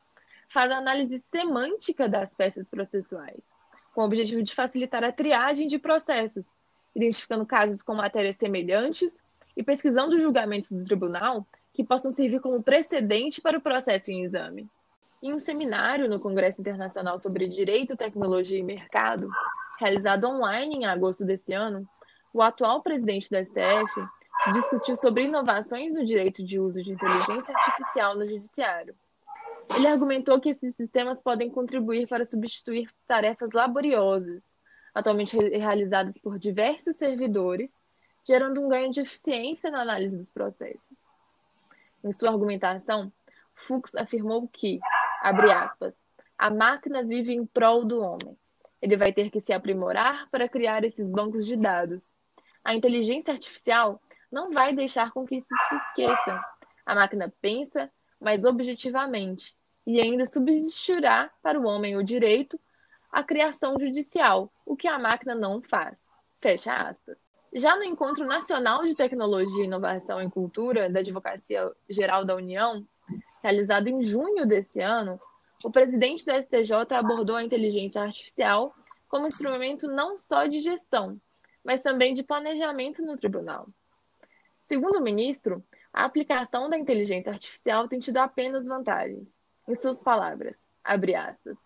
faz 0.48 0.72
a 0.72 0.78
análise 0.78 1.18
semântica 1.20 2.08
das 2.08 2.36
peças 2.36 2.70
processuais, 2.70 3.52
com 3.96 4.02
o 4.02 4.06
objetivo 4.06 4.44
de 4.44 4.54
facilitar 4.54 5.06
a 5.06 5.12
triagem 5.12 5.70
de 5.70 5.80
processos, 5.80 6.52
identificando 6.94 7.46
casos 7.46 7.82
com 7.82 7.96
matérias 7.96 8.36
semelhantes 8.36 9.24
e 9.56 9.64
pesquisando 9.64 10.20
julgamentos 10.20 10.70
do 10.70 10.84
tribunal 10.84 11.48
que 11.74 11.82
possam 11.82 12.12
servir 12.12 12.42
como 12.42 12.62
precedente 12.62 13.40
para 13.40 13.58
o 13.58 13.62
processo 13.62 14.12
em 14.12 14.24
exame. 14.24 14.70
Em 15.24 15.34
um 15.34 15.40
seminário 15.40 16.10
no 16.10 16.20
Congresso 16.20 16.60
Internacional 16.60 17.18
sobre 17.18 17.48
Direito, 17.48 17.96
Tecnologia 17.96 18.60
e 18.60 18.64
Mercado, 18.64 19.30
realizado 19.80 20.26
online 20.26 20.76
em 20.76 20.86
agosto 20.86 21.24
desse 21.24 21.54
ano, 21.54 21.88
o 22.34 22.42
atual 22.42 22.82
presidente 22.82 23.32
da 23.32 23.42
STF 23.42 24.08
discutiu 24.52 24.98
sobre 24.98 25.24
inovações 25.24 25.94
no 25.94 26.06
direito 26.06 26.44
de 26.44 26.60
uso 26.60 26.84
de 26.84 26.92
inteligência 26.92 27.56
artificial 27.56 28.14
no 28.16 28.26
judiciário. 28.26 28.94
Ele 29.74 29.88
argumentou 29.88 30.40
que 30.40 30.50
esses 30.50 30.76
sistemas 30.76 31.22
podem 31.22 31.50
contribuir 31.50 32.08
para 32.08 32.26
substituir 32.26 32.90
tarefas 33.08 33.52
laboriosas, 33.54 34.56
atualmente 34.94 35.38
realizadas 35.38 36.18
por 36.18 36.38
diversos 36.38 36.98
servidores, 36.98 37.82
gerando 38.26 38.62
um 38.62 38.70
ganho 38.70 38.92
de 38.92 39.02
eficiência 39.02 39.72
na 39.72 39.82
análise 39.82 40.18
dos 40.18 40.32
processos. 40.32 41.14
Em 42.04 42.12
sua 42.12 42.30
argumentação, 42.30 43.12
Fuchs 43.54 43.96
afirmou 43.96 44.48
que, 44.48 44.80
abre 45.22 45.52
aspas, 45.52 45.96
a 46.38 46.50
máquina 46.50 47.04
vive 47.04 47.34
em 47.34 47.46
prol 47.46 47.86
do 47.86 48.02
homem. 48.02 48.38
Ele 48.82 48.98
vai 48.98 49.12
ter 49.12 49.30
que 49.30 49.40
se 49.40 49.54
aprimorar 49.54 50.30
para 50.30 50.50
criar 50.50 50.84
esses 50.84 51.12
bancos 51.12 51.46
de 51.46 51.56
dados. 51.56 52.14
A 52.64 52.76
inteligência 52.76 53.34
artificial 53.34 54.02
não 54.32 54.52
vai 54.52 54.74
deixar 54.74 55.12
com 55.12 55.26
que 55.26 55.36
isso 55.38 55.54
se 55.70 55.76
esqueça. 55.76 56.40
A 56.86 56.94
máquina 56.94 57.34
pensa, 57.42 57.92
mas 58.26 58.44
objetivamente, 58.44 59.56
e 59.86 60.02
ainda 60.02 60.26
subsistirá 60.26 61.30
para 61.44 61.60
o 61.60 61.68
homem 61.68 61.96
o 61.96 62.04
direito 62.04 62.60
à 63.12 63.24
criação 63.24 63.80
judicial, 63.80 64.52
o 64.66 64.76
que 64.76 64.88
a 64.88 64.98
máquina 64.98 65.36
não 65.36 65.62
faz. 65.62 66.10
Fecha 66.42 66.74
aspas. 66.74 67.30
Já 67.54 67.76
no 67.76 67.84
Encontro 67.84 68.26
Nacional 68.26 68.84
de 68.84 68.96
Tecnologia, 68.96 69.66
Inovação 69.66 70.20
e 70.24 70.28
Cultura 70.28 70.90
da 70.90 71.02
Advocacia 71.02 71.72
Geral 71.88 72.26
da 72.26 72.36
União, 72.36 72.84
realizado 73.44 73.90
em 73.90 74.04
junho 74.04 74.48
desse 74.48 74.82
ano, 74.82 75.22
o 75.64 75.70
presidente 75.70 76.26
do 76.26 76.34
STJ 76.34 76.96
abordou 76.96 77.36
a 77.36 77.44
inteligência 77.44 78.02
artificial 78.02 78.74
como 79.08 79.28
instrumento 79.28 79.88
não 79.88 80.18
só 80.18 80.48
de 80.48 80.62
gestão, 80.62 81.22
mas 81.64 81.80
também 81.80 82.16
de 82.16 82.24
planejamento 82.24 83.04
no 83.04 83.16
tribunal. 83.16 83.68
Segundo 84.64 84.98
o 84.98 85.04
ministro, 85.04 85.64
a 85.96 86.04
aplicação 86.04 86.70
da 86.70 86.78
inteligência 86.78 87.32
artificial 87.32 87.88
tem 87.88 88.02
tido 88.02 88.18
apenas 88.18 88.68
vantagens. 88.68 89.38
Em 89.66 89.74
suas 89.74 90.02
palavras, 90.02 90.58
abre 90.84 91.16
aspas, 91.16 91.58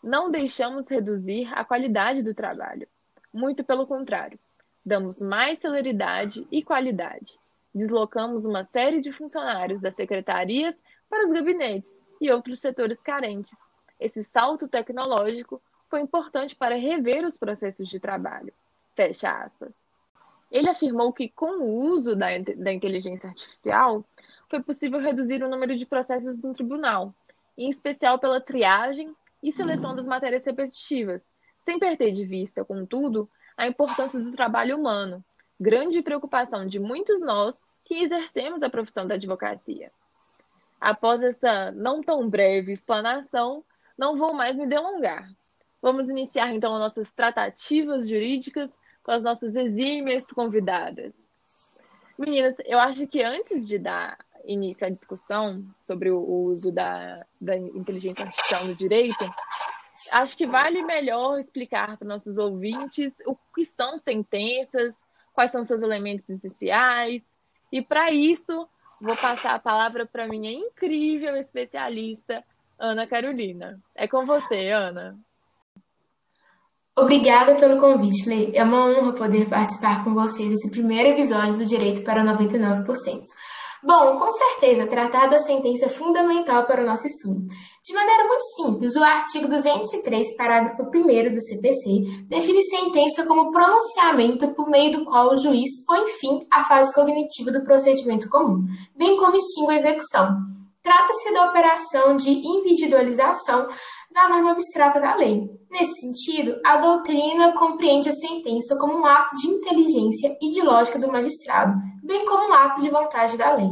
não 0.00 0.30
deixamos 0.30 0.88
reduzir 0.88 1.52
a 1.52 1.64
qualidade 1.64 2.22
do 2.22 2.32
trabalho. 2.32 2.86
Muito 3.32 3.64
pelo 3.64 3.84
contrário, 3.84 4.38
damos 4.86 5.20
mais 5.20 5.58
celeridade 5.58 6.46
e 6.52 6.62
qualidade. 6.62 7.36
Deslocamos 7.74 8.44
uma 8.44 8.62
série 8.62 9.00
de 9.00 9.10
funcionários 9.10 9.80
das 9.80 9.96
secretarias 9.96 10.80
para 11.10 11.24
os 11.24 11.32
gabinetes 11.32 12.00
e 12.20 12.30
outros 12.30 12.60
setores 12.60 13.02
carentes. 13.02 13.58
Esse 13.98 14.22
salto 14.22 14.68
tecnológico 14.68 15.60
foi 15.90 16.00
importante 16.00 16.54
para 16.54 16.76
rever 16.76 17.26
os 17.26 17.36
processos 17.36 17.88
de 17.88 17.98
trabalho. 17.98 18.52
Fecha 18.94 19.32
aspas. 19.32 19.82
Ele 20.54 20.70
afirmou 20.70 21.12
que, 21.12 21.28
com 21.28 21.64
o 21.64 21.80
uso 21.90 22.14
da, 22.14 22.28
da 22.38 22.72
inteligência 22.72 23.28
artificial, 23.28 24.04
foi 24.48 24.62
possível 24.62 25.00
reduzir 25.00 25.42
o 25.42 25.48
número 25.48 25.76
de 25.76 25.84
processos 25.84 26.40
no 26.40 26.52
tribunal, 26.52 27.12
em 27.58 27.68
especial 27.68 28.20
pela 28.20 28.40
triagem 28.40 29.12
e 29.42 29.50
seleção 29.50 29.96
das 29.96 30.06
matérias 30.06 30.44
repetitivas, 30.44 31.28
sem 31.64 31.76
perder 31.76 32.12
de 32.12 32.24
vista, 32.24 32.64
contudo, 32.64 33.28
a 33.56 33.66
importância 33.66 34.20
do 34.20 34.30
trabalho 34.30 34.78
humano, 34.78 35.24
grande 35.58 36.00
preocupação 36.02 36.64
de 36.64 36.78
muitos 36.78 37.20
nós 37.20 37.64
que 37.84 37.94
exercemos 37.96 38.62
a 38.62 38.70
profissão 38.70 39.08
da 39.08 39.16
advocacia. 39.16 39.90
Após 40.80 41.20
essa 41.20 41.72
não 41.72 42.00
tão 42.00 42.30
breve 42.30 42.70
explanação, 42.70 43.64
não 43.98 44.16
vou 44.16 44.32
mais 44.32 44.56
me 44.56 44.68
delongar. 44.68 45.28
Vamos 45.82 46.08
iniciar 46.08 46.54
então 46.54 46.78
nossas 46.78 47.12
tratativas 47.12 48.08
jurídicas 48.08 48.78
com 49.04 49.12
as 49.12 49.22
nossas 49.22 49.54
exímias 49.54 50.26
convidadas. 50.32 51.14
Meninas, 52.18 52.56
eu 52.64 52.80
acho 52.80 53.06
que 53.06 53.22
antes 53.22 53.68
de 53.68 53.78
dar 53.78 54.18
início 54.44 54.86
à 54.86 54.90
discussão 54.90 55.64
sobre 55.80 56.10
o 56.10 56.18
uso 56.18 56.72
da, 56.72 57.24
da 57.40 57.56
inteligência 57.56 58.24
artificial 58.24 58.64
no 58.64 58.74
direito, 58.74 59.24
acho 60.12 60.36
que 60.36 60.46
vale 60.46 60.82
melhor 60.82 61.38
explicar 61.38 61.96
para 61.96 62.08
nossos 62.08 62.38
ouvintes 62.38 63.18
o 63.26 63.36
que 63.54 63.64
são 63.64 63.98
sentenças, 63.98 64.96
quais 65.32 65.50
são 65.50 65.62
seus 65.62 65.82
elementos 65.82 66.28
essenciais. 66.28 67.28
E 67.70 67.82
para 67.82 68.10
isso, 68.10 68.68
vou 69.00 69.16
passar 69.16 69.54
a 69.54 69.58
palavra 69.58 70.06
para 70.06 70.28
minha 70.28 70.52
incrível 70.52 71.36
especialista, 71.36 72.44
Ana 72.78 73.06
Carolina. 73.06 73.80
É 73.94 74.08
com 74.08 74.24
você, 74.24 74.70
Ana. 74.70 75.18
Obrigada 76.96 77.56
pelo 77.56 77.80
convite, 77.80 78.28
Lê. 78.28 78.52
É 78.54 78.62
uma 78.62 78.86
honra 78.86 79.12
poder 79.12 79.48
participar 79.48 80.04
com 80.04 80.14
você 80.14 80.48
desse 80.48 80.70
primeiro 80.70 81.08
episódio 81.08 81.58
do 81.58 81.66
Direito 81.66 82.04
para 82.04 82.22
99%. 82.22 82.86
Bom, 83.82 84.16
com 84.16 84.30
certeza, 84.30 84.86
tratar 84.86 85.26
da 85.26 85.40
sentença 85.40 85.86
é 85.86 85.88
fundamental 85.88 86.62
para 86.62 86.82
o 86.82 86.86
nosso 86.86 87.04
estudo. 87.04 87.46
De 87.84 87.92
maneira 87.92 88.28
muito 88.28 88.44
simples, 88.56 88.94
o 88.94 89.02
artigo 89.02 89.48
203, 89.48 90.36
parágrafo 90.36 90.84
1 90.84 91.32
do 91.32 91.40
CPC, 91.42 92.26
define 92.28 92.62
sentença 92.62 93.26
como 93.26 93.50
pronunciamento 93.50 94.54
por 94.54 94.70
meio 94.70 94.92
do 94.92 95.04
qual 95.04 95.34
o 95.34 95.36
juiz 95.36 95.84
põe 95.84 96.06
fim 96.06 96.46
à 96.50 96.62
fase 96.62 96.94
cognitiva 96.94 97.50
do 97.50 97.64
procedimento 97.64 98.30
comum, 98.30 98.64
bem 98.96 99.16
como 99.18 99.36
extingue 99.36 99.72
a 99.72 99.74
execução. 99.74 100.34
Trata-se 100.84 101.32
da 101.32 101.46
operação 101.48 102.14
de 102.14 102.30
individualização 102.30 103.66
da 104.14 104.28
norma 104.28 104.52
abstrata 104.52 105.00
da 105.00 105.16
lei. 105.16 105.50
Nesse 105.68 106.00
sentido, 106.00 106.60
a 106.64 106.76
doutrina 106.76 107.52
compreende 107.52 108.08
a 108.08 108.12
sentença 108.12 108.78
como 108.78 108.96
um 108.96 109.04
ato 109.04 109.34
de 109.36 109.48
inteligência 109.48 110.38
e 110.40 110.50
de 110.50 110.62
lógica 110.62 111.00
do 111.00 111.10
magistrado, 111.10 111.76
bem 112.00 112.24
como 112.24 112.48
um 112.48 112.54
ato 112.54 112.80
de 112.80 112.88
vontade 112.88 113.36
da 113.36 113.52
lei. 113.56 113.70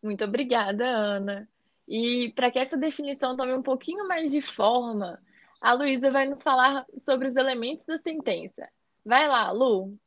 Muito 0.00 0.24
obrigada, 0.24 0.86
Ana. 0.86 1.48
E 1.88 2.32
para 2.36 2.48
que 2.48 2.60
essa 2.60 2.76
definição 2.76 3.36
tome 3.36 3.54
um 3.54 3.62
pouquinho 3.62 4.06
mais 4.06 4.30
de 4.30 4.40
forma, 4.40 5.20
a 5.60 5.72
Luísa 5.72 6.10
vai 6.12 6.28
nos 6.28 6.40
falar 6.40 6.86
sobre 6.96 7.26
os 7.26 7.34
elementos 7.34 7.84
da 7.86 7.98
sentença. 7.98 8.68
Vai 9.04 9.26
lá, 9.26 9.50
Lu. 9.50 9.98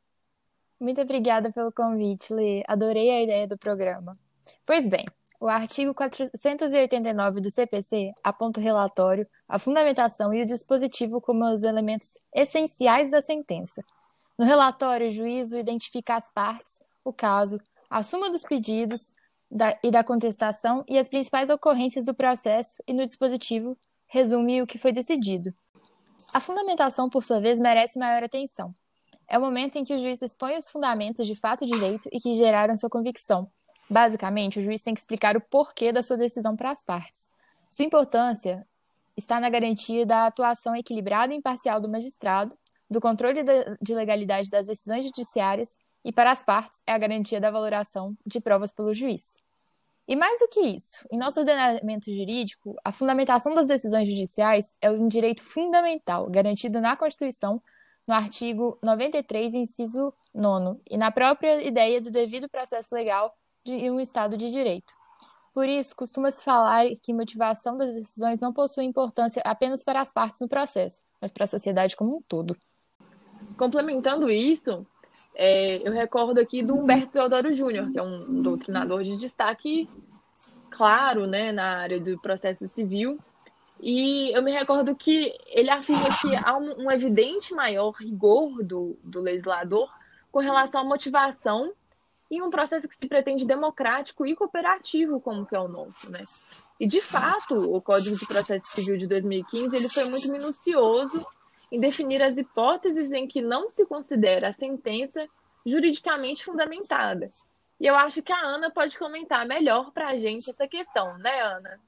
Muito 0.80 1.02
obrigada 1.02 1.52
pelo 1.52 1.70
convite, 1.70 2.32
Lê. 2.32 2.62
Adorei 2.66 3.10
a 3.10 3.22
ideia 3.22 3.46
do 3.46 3.58
programa. 3.58 4.18
Pois 4.64 4.86
bem, 4.86 5.04
o 5.40 5.48
artigo 5.48 5.94
489 5.94 7.40
do 7.40 7.50
CPC 7.50 8.12
aponta 8.22 8.60
o 8.60 8.62
relatório, 8.62 9.26
a 9.48 9.58
fundamentação 9.58 10.34
e 10.34 10.42
o 10.42 10.46
dispositivo 10.46 11.18
como 11.18 11.50
os 11.50 11.62
elementos 11.62 12.18
essenciais 12.34 13.10
da 13.10 13.22
sentença. 13.22 13.82
No 14.38 14.44
relatório, 14.44 15.08
o 15.08 15.12
juízo 15.12 15.56
identifica 15.56 16.14
as 16.14 16.30
partes, 16.30 16.82
o 17.02 17.10
caso, 17.10 17.58
a 17.88 18.02
suma 18.02 18.28
dos 18.30 18.42
pedidos 18.42 19.14
da, 19.50 19.78
e 19.82 19.90
da 19.90 20.04
contestação 20.04 20.84
e 20.86 20.98
as 20.98 21.08
principais 21.08 21.48
ocorrências 21.48 22.04
do 22.04 22.14
processo, 22.14 22.82
e 22.86 22.92
no 22.92 23.06
dispositivo, 23.06 23.76
resume 24.06 24.60
o 24.60 24.66
que 24.66 24.76
foi 24.76 24.92
decidido. 24.92 25.54
A 26.34 26.40
fundamentação, 26.40 27.08
por 27.08 27.24
sua 27.24 27.40
vez, 27.40 27.58
merece 27.58 27.98
maior 27.98 28.22
atenção. 28.22 28.74
É 29.26 29.38
o 29.38 29.40
momento 29.40 29.76
em 29.76 29.84
que 29.84 29.94
o 29.94 29.98
juiz 29.98 30.20
expõe 30.20 30.58
os 30.58 30.68
fundamentos 30.68 31.26
de 31.26 31.34
fato 31.34 31.64
e 31.64 31.66
direito 31.66 32.10
e 32.12 32.20
que 32.20 32.34
geraram 32.34 32.76
sua 32.76 32.90
convicção, 32.90 33.50
Basicamente, 33.90 34.60
o 34.60 34.62
juiz 34.62 34.82
tem 34.82 34.94
que 34.94 35.00
explicar 35.00 35.36
o 35.36 35.40
porquê 35.40 35.92
da 35.92 36.00
sua 36.00 36.16
decisão 36.16 36.54
para 36.54 36.70
as 36.70 36.80
partes. 36.80 37.28
Sua 37.68 37.84
importância 37.84 38.64
está 39.16 39.40
na 39.40 39.50
garantia 39.50 40.06
da 40.06 40.26
atuação 40.26 40.76
equilibrada 40.76 41.34
e 41.34 41.36
imparcial 41.36 41.80
do 41.80 41.88
magistrado, 41.88 42.56
do 42.88 43.00
controle 43.00 43.42
de 43.82 43.94
legalidade 43.94 44.48
das 44.48 44.68
decisões 44.68 45.04
judiciárias 45.06 45.76
e, 46.04 46.12
para 46.12 46.30
as 46.30 46.42
partes, 46.44 46.80
é 46.86 46.92
a 46.92 46.98
garantia 46.98 47.40
da 47.40 47.50
valoração 47.50 48.16
de 48.24 48.40
provas 48.40 48.70
pelo 48.70 48.94
juiz. 48.94 49.36
E 50.06 50.14
mais 50.14 50.38
do 50.38 50.48
que 50.48 50.60
isso, 50.60 51.06
em 51.10 51.18
nosso 51.18 51.40
ordenamento 51.40 52.14
jurídico, 52.14 52.76
a 52.84 52.92
fundamentação 52.92 53.54
das 53.54 53.66
decisões 53.66 54.08
judiciais 54.08 54.74
é 54.80 54.90
um 54.90 55.08
direito 55.08 55.42
fundamental, 55.42 56.28
garantido 56.28 56.80
na 56.80 56.96
Constituição, 56.96 57.60
no 58.06 58.14
artigo 58.14 58.78
93, 58.82 59.54
inciso 59.54 60.12
9, 60.34 60.80
e 60.88 60.96
na 60.96 61.10
própria 61.10 61.62
ideia 61.62 62.00
do 62.00 62.10
devido 62.10 62.48
processo 62.48 62.94
legal 62.94 63.36
de 63.64 63.90
um 63.90 64.00
Estado 64.00 64.36
de 64.36 64.50
Direito. 64.50 64.92
Por 65.52 65.68
isso, 65.68 65.94
costuma-se 65.96 66.44
falar 66.44 66.86
que 67.02 67.12
motivação 67.12 67.76
das 67.76 67.94
decisões 67.94 68.40
não 68.40 68.52
possui 68.52 68.84
importância 68.84 69.42
apenas 69.44 69.82
para 69.82 70.00
as 70.00 70.12
partes 70.12 70.40
no 70.40 70.48
processo, 70.48 71.00
mas 71.20 71.30
para 71.30 71.44
a 71.44 71.48
sociedade 71.48 71.96
como 71.96 72.16
um 72.16 72.22
todo. 72.22 72.56
Complementando 73.56 74.30
isso, 74.30 74.86
é, 75.34 75.86
eu 75.86 75.92
recordo 75.92 76.38
aqui 76.38 76.62
do 76.62 76.74
Humberto 76.74 77.12
Teodoro 77.12 77.52
Júnior, 77.52 77.90
que 77.90 77.98
é 77.98 78.02
um 78.02 78.42
doutrinador 78.42 79.02
de 79.02 79.16
destaque 79.16 79.88
claro 80.70 81.26
né, 81.26 81.50
na 81.50 81.78
área 81.78 82.00
do 82.00 82.18
processo 82.20 82.68
civil. 82.68 83.18
E 83.80 84.30
eu 84.36 84.42
me 84.42 84.52
recordo 84.52 84.94
que 84.94 85.34
ele 85.46 85.70
afirma 85.70 86.04
que 86.20 86.36
há 86.36 86.56
um, 86.56 86.84
um 86.84 86.90
evidente 86.90 87.54
maior 87.54 87.90
rigor 87.92 88.62
do, 88.62 88.96
do 89.02 89.20
legislador 89.20 89.88
com 90.30 90.38
relação 90.38 90.82
à 90.82 90.84
motivação 90.84 91.72
em 92.30 92.42
um 92.42 92.50
processo 92.50 92.88
que 92.88 92.96
se 92.96 93.08
pretende 93.08 93.44
democrático 93.44 94.24
e 94.24 94.36
cooperativo, 94.36 95.20
como 95.20 95.44
que 95.44 95.56
é 95.56 95.60
o 95.60 95.68
nosso, 95.68 96.10
né? 96.10 96.22
E, 96.78 96.86
de 96.86 97.00
fato, 97.00 97.54
o 97.74 97.80
Código 97.82 98.16
de 98.16 98.26
Processo 98.26 98.66
Civil 98.68 98.96
de 98.96 99.06
2015 99.06 99.76
ele 99.76 99.88
foi 99.88 100.04
muito 100.04 100.30
minucioso 100.30 101.26
em 101.70 101.80
definir 101.80 102.22
as 102.22 102.36
hipóteses 102.36 103.10
em 103.12 103.26
que 103.26 103.42
não 103.42 103.68
se 103.68 103.84
considera 103.84 104.48
a 104.48 104.52
sentença 104.52 105.26
juridicamente 105.66 106.44
fundamentada. 106.44 107.30
E 107.78 107.86
eu 107.86 107.96
acho 107.96 108.22
que 108.22 108.32
a 108.32 108.40
Ana 108.40 108.70
pode 108.70 108.98
comentar 108.98 109.46
melhor 109.46 109.90
para 109.90 110.08
a 110.08 110.16
gente 110.16 110.50
essa 110.50 110.68
questão, 110.68 111.18
né, 111.18 111.40
Ana? 111.40 111.80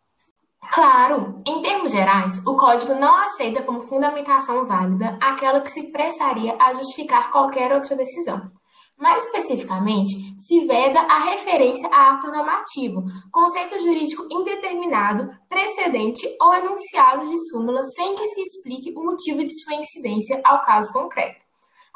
Claro! 0.73 1.37
Em 1.47 1.61
termos 1.61 1.91
gerais, 1.91 2.45
o 2.47 2.57
código 2.57 2.95
não 2.95 3.17
aceita 3.17 3.63
como 3.63 3.81
fundamentação 3.81 4.65
válida 4.65 5.19
aquela 5.21 5.61
que 5.61 5.71
se 5.71 5.91
prestaria 5.91 6.57
a 6.61 6.73
justificar 6.73 7.31
qualquer 7.31 7.73
outra 7.73 7.97
decisão. 7.97 8.51
Mais 8.99 9.25
especificamente, 9.25 10.13
se 10.39 10.67
veda 10.67 11.01
a 11.01 11.19
referência 11.31 11.89
a 11.89 12.15
ato 12.15 12.29
normativo, 12.29 13.03
conceito 13.31 13.81
jurídico 13.81 14.27
indeterminado, 14.31 15.31
precedente 15.49 16.27
ou 16.41 16.55
enunciado 16.55 17.29
de 17.29 17.37
súmula 17.51 17.83
sem 17.83 18.15
que 18.15 18.25
se 18.25 18.41
explique 18.41 18.93
o 18.97 19.05
motivo 19.05 19.45
de 19.45 19.63
sua 19.63 19.75
incidência 19.75 20.41
ao 20.45 20.63
caso 20.63 20.93
concreto. 20.93 21.43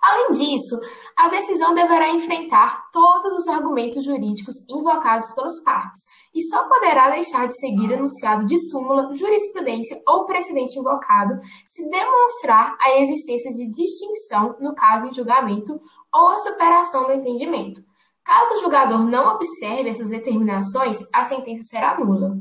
Além 0.02 0.30
disso, 0.32 0.78
a 1.16 1.28
decisão 1.28 1.74
deverá 1.74 2.10
enfrentar 2.10 2.90
todos 2.92 3.32
os 3.32 3.48
argumentos 3.48 4.04
jurídicos 4.04 4.54
invocados 4.70 5.32
pelas 5.34 5.62
partes 5.64 6.02
e 6.34 6.42
só 6.42 6.68
poderá 6.68 7.10
deixar 7.10 7.48
de 7.48 7.58
seguir 7.58 7.90
enunciado 7.90 8.46
de 8.46 8.58
súmula, 8.58 9.14
jurisprudência 9.14 10.00
ou 10.06 10.26
precedente 10.26 10.78
invocado 10.78 11.40
se 11.66 11.88
demonstrar 11.88 12.76
a 12.78 13.00
existência 13.00 13.50
de 13.52 13.70
distinção 13.70 14.54
no 14.60 14.74
caso 14.74 15.08
em 15.08 15.14
julgamento 15.14 15.80
ou 16.16 16.28
a 16.28 16.38
superação 16.38 17.06
do 17.06 17.12
entendimento. 17.12 17.84
Caso 18.24 18.54
o 18.54 18.60
julgador 18.60 19.04
não 19.06 19.34
observe 19.34 19.88
essas 19.88 20.10
determinações, 20.10 20.98
a 21.12 21.24
sentença 21.24 21.62
será 21.62 21.98
nula. 21.98 22.36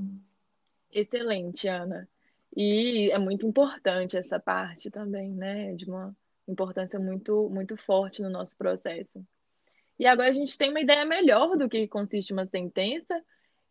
Excelente, 0.91 1.67
Ana. 1.67 2.07
E 2.55 3.11
é 3.11 3.19
muito 3.19 3.45
importante 3.45 4.17
essa 4.17 4.39
parte 4.39 4.89
também, 4.89 5.31
né? 5.31 5.73
De 5.73 5.85
uma 5.85 6.15
importância 6.47 6.99
muito, 6.99 7.49
muito 7.49 7.75
forte 7.75 8.21
no 8.21 8.29
nosso 8.29 8.55
processo. 8.57 9.23
E 9.99 10.07
agora 10.07 10.29
a 10.29 10.31
gente 10.31 10.57
tem 10.57 10.69
uma 10.69 10.81
ideia 10.81 11.05
melhor 11.05 11.57
do 11.57 11.69
que 11.69 11.87
consiste 11.87 12.33
uma 12.33 12.45
sentença, 12.45 13.21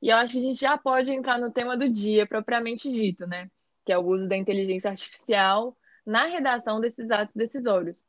e 0.01 0.11
eu 0.11 0.17
acho 0.17 0.35
que 0.35 0.39
a 0.39 0.43
gente 0.43 0.61
já 0.61 0.77
pode 0.77 1.11
entrar 1.11 1.39
no 1.39 1.51
tema 1.51 1.77
do 1.77 1.89
dia 1.89 2.27
propriamente 2.27 2.91
dito, 2.93 3.27
né? 3.27 3.51
Que 3.85 3.93
é 3.93 3.99
o 3.99 4.07
uso 4.07 4.29
da 4.29 4.37
inteligência 4.37 4.91
artificial 4.91 5.77
na 6.05 6.27
redação 6.27 6.81
desses 6.81 7.11
atos 7.11 7.35
decisórios. 7.35 8.05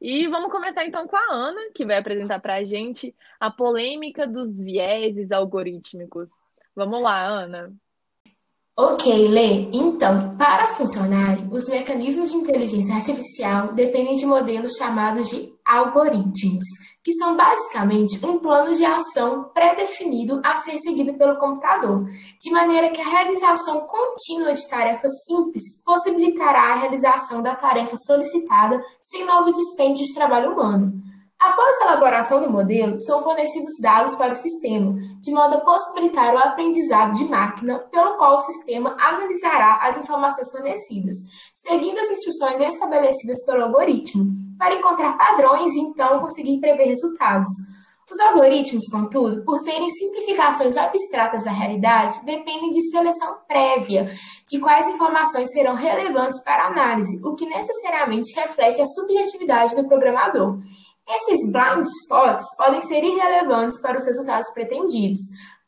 E 0.00 0.28
vamos 0.28 0.52
começar 0.52 0.84
então 0.84 1.06
com 1.06 1.16
a 1.16 1.32
Ana, 1.32 1.60
que 1.74 1.84
vai 1.84 1.98
apresentar 1.98 2.38
para 2.40 2.56
a 2.56 2.64
gente 2.64 3.14
a 3.40 3.50
polêmica 3.50 4.26
dos 4.26 4.58
vieses 4.58 5.32
algorítmicos. 5.32 6.28
Vamos 6.74 7.02
lá, 7.02 7.24
Ana. 7.24 7.72
Ok, 8.78 9.28
Lê. 9.28 9.70
Então, 9.72 10.36
para 10.36 10.66
funcionar, 10.74 11.38
os 11.50 11.66
mecanismos 11.66 12.30
de 12.30 12.36
inteligência 12.36 12.94
artificial 12.94 13.72
dependem 13.72 14.16
de 14.16 14.26
modelos 14.26 14.76
chamados 14.76 15.30
de 15.30 15.50
algoritmos, 15.64 16.64
que 17.06 17.12
são 17.12 17.36
basicamente 17.36 18.18
um 18.26 18.36
plano 18.40 18.74
de 18.74 18.84
ação 18.84 19.44
pré-definido 19.54 20.40
a 20.42 20.56
ser 20.56 20.76
seguido 20.76 21.14
pelo 21.14 21.36
computador, 21.36 22.04
de 22.04 22.50
maneira 22.50 22.90
que 22.90 23.00
a 23.00 23.08
realização 23.08 23.86
contínua 23.86 24.52
de 24.52 24.66
tarefas 24.66 25.12
simples 25.24 25.84
possibilitará 25.84 26.72
a 26.72 26.74
realização 26.74 27.44
da 27.44 27.54
tarefa 27.54 27.96
solicitada 27.96 28.82
sem 29.00 29.24
novo 29.24 29.52
dispêndio 29.52 30.04
de 30.04 30.14
trabalho 30.14 30.50
humano. 30.50 30.94
Após 31.38 31.80
a 31.80 31.84
elaboração 31.84 32.42
do 32.42 32.50
modelo, 32.50 32.98
são 32.98 33.22
fornecidos 33.22 33.78
dados 33.82 34.14
para 34.14 34.32
o 34.32 34.36
sistema, 34.36 34.94
de 35.20 35.30
modo 35.32 35.56
a 35.56 35.60
possibilitar 35.60 36.34
o 36.34 36.38
aprendizado 36.38 37.12
de 37.12 37.24
máquina, 37.26 37.78
pelo 37.90 38.16
qual 38.16 38.36
o 38.36 38.40
sistema 38.40 38.96
analisará 38.98 39.78
as 39.82 39.98
informações 39.98 40.50
fornecidas, 40.50 41.16
seguindo 41.52 41.98
as 41.98 42.10
instruções 42.10 42.58
estabelecidas 42.60 43.44
pelo 43.44 43.64
algoritmo, 43.64 44.24
para 44.58 44.76
encontrar 44.76 45.18
padrões 45.18 45.74
e 45.74 45.80
então 45.80 46.20
conseguir 46.20 46.58
prever 46.58 46.86
resultados. 46.86 47.50
Os 48.10 48.20
algoritmos, 48.20 48.86
contudo, 48.88 49.44
por 49.44 49.58
serem 49.58 49.90
simplificações 49.90 50.76
abstratas 50.76 51.44
da 51.44 51.50
realidade, 51.50 52.24
dependem 52.24 52.70
de 52.70 52.80
seleção 52.88 53.38
prévia 53.48 54.08
de 54.48 54.60
quais 54.60 54.86
informações 54.86 55.50
serão 55.50 55.74
relevantes 55.74 56.42
para 56.44 56.64
a 56.64 56.66
análise, 56.68 57.20
o 57.24 57.34
que 57.34 57.44
necessariamente 57.44 58.32
reflete 58.38 58.80
a 58.80 58.86
subjetividade 58.86 59.74
do 59.74 59.88
programador. 59.88 60.56
Esses 61.08 61.52
blind 61.52 61.86
spots 62.02 62.44
podem 62.56 62.82
ser 62.82 63.02
irrelevantes 63.02 63.80
para 63.80 63.96
os 63.96 64.04
resultados 64.04 64.50
pretendidos. 64.52 65.20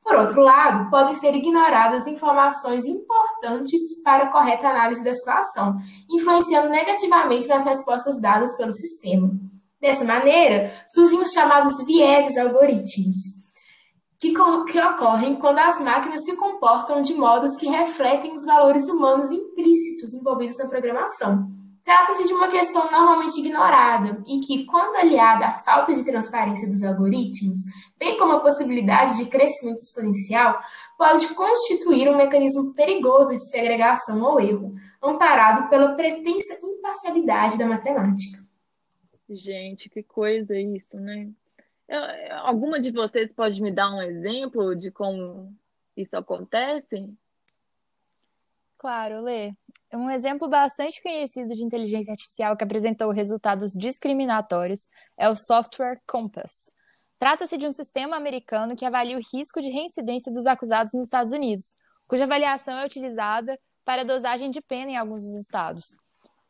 Por 0.02 0.16
outro 0.16 0.40
lado, 0.40 0.90
podem 0.90 1.14
ser 1.14 1.34
ignoradas 1.34 2.06
informações 2.06 2.84
importantes 2.86 4.02
para 4.02 4.24
a 4.24 4.32
correta 4.32 4.68
análise 4.68 5.04
da 5.04 5.12
situação, 5.12 5.76
influenciando 6.10 6.70
negativamente 6.70 7.46
nas 7.46 7.62
respostas 7.62 8.20
dadas 8.20 8.56
pelo 8.56 8.72
sistema. 8.72 9.30
Dessa 9.80 10.04
maneira, 10.04 10.72
surgem 10.88 11.20
os 11.20 11.30
chamados 11.30 11.84
vieses 11.84 12.36
algorítmicos, 12.36 13.18
que, 14.18 14.32
que 14.32 14.80
ocorrem 14.80 15.36
quando 15.36 15.58
as 15.58 15.78
máquinas 15.80 16.24
se 16.24 16.34
comportam 16.36 17.00
de 17.00 17.14
modos 17.14 17.54
que 17.56 17.68
refletem 17.68 18.34
os 18.34 18.44
valores 18.44 18.88
humanos 18.88 19.30
implícitos 19.30 20.12
envolvidos 20.14 20.58
na 20.58 20.66
programação. 20.66 21.46
Trata-se 21.88 22.26
de 22.26 22.34
uma 22.34 22.48
questão 22.48 22.90
normalmente 22.90 23.40
ignorada 23.40 24.22
e 24.26 24.40
que, 24.40 24.66
quando 24.66 24.96
aliada 24.96 25.46
à 25.46 25.54
falta 25.54 25.94
de 25.94 26.04
transparência 26.04 26.68
dos 26.68 26.82
algoritmos, 26.82 27.56
bem 27.98 28.18
como 28.18 28.34
a 28.34 28.40
possibilidade 28.40 29.16
de 29.16 29.30
crescimento 29.30 29.78
exponencial, 29.78 30.60
pode 30.98 31.26
constituir 31.28 32.06
um 32.10 32.18
mecanismo 32.18 32.74
perigoso 32.74 33.30
de 33.30 33.42
segregação 33.42 34.20
ou 34.20 34.38
erro, 34.38 34.74
amparado 35.02 35.70
pela 35.70 35.94
pretensa 35.94 36.60
imparcialidade 36.62 37.56
da 37.56 37.64
matemática. 37.64 38.38
Gente, 39.26 39.88
que 39.88 40.02
coisa 40.02 40.58
isso, 40.58 41.00
né? 41.00 41.30
Alguma 42.42 42.78
de 42.78 42.90
vocês 42.90 43.32
pode 43.32 43.62
me 43.62 43.70
dar 43.70 43.88
um 43.94 44.02
exemplo 44.02 44.76
de 44.76 44.90
como 44.90 45.50
isso 45.96 46.14
acontece? 46.18 47.08
Claro, 48.76 49.22
Lê. 49.22 49.54
Um 49.96 50.10
exemplo 50.10 50.48
bastante 50.48 51.02
conhecido 51.02 51.54
de 51.54 51.64
inteligência 51.64 52.10
artificial 52.10 52.54
que 52.54 52.62
apresentou 52.62 53.10
resultados 53.10 53.72
discriminatórios 53.72 54.80
é 55.16 55.30
o 55.30 55.34
software 55.34 55.98
Compass. 56.06 56.70
Trata-se 57.18 57.56
de 57.56 57.66
um 57.66 57.72
sistema 57.72 58.14
americano 58.14 58.76
que 58.76 58.84
avalia 58.84 59.16
o 59.16 59.22
risco 59.32 59.62
de 59.62 59.70
reincidência 59.70 60.30
dos 60.30 60.44
acusados 60.44 60.92
nos 60.92 61.06
Estados 61.06 61.32
Unidos, 61.32 61.74
cuja 62.06 62.24
avaliação 62.24 62.78
é 62.78 62.84
utilizada 62.84 63.58
para 63.82 64.04
dosagem 64.04 64.50
de 64.50 64.60
pena 64.60 64.90
em 64.90 64.96
alguns 64.96 65.22
dos 65.22 65.40
estados. 65.40 65.84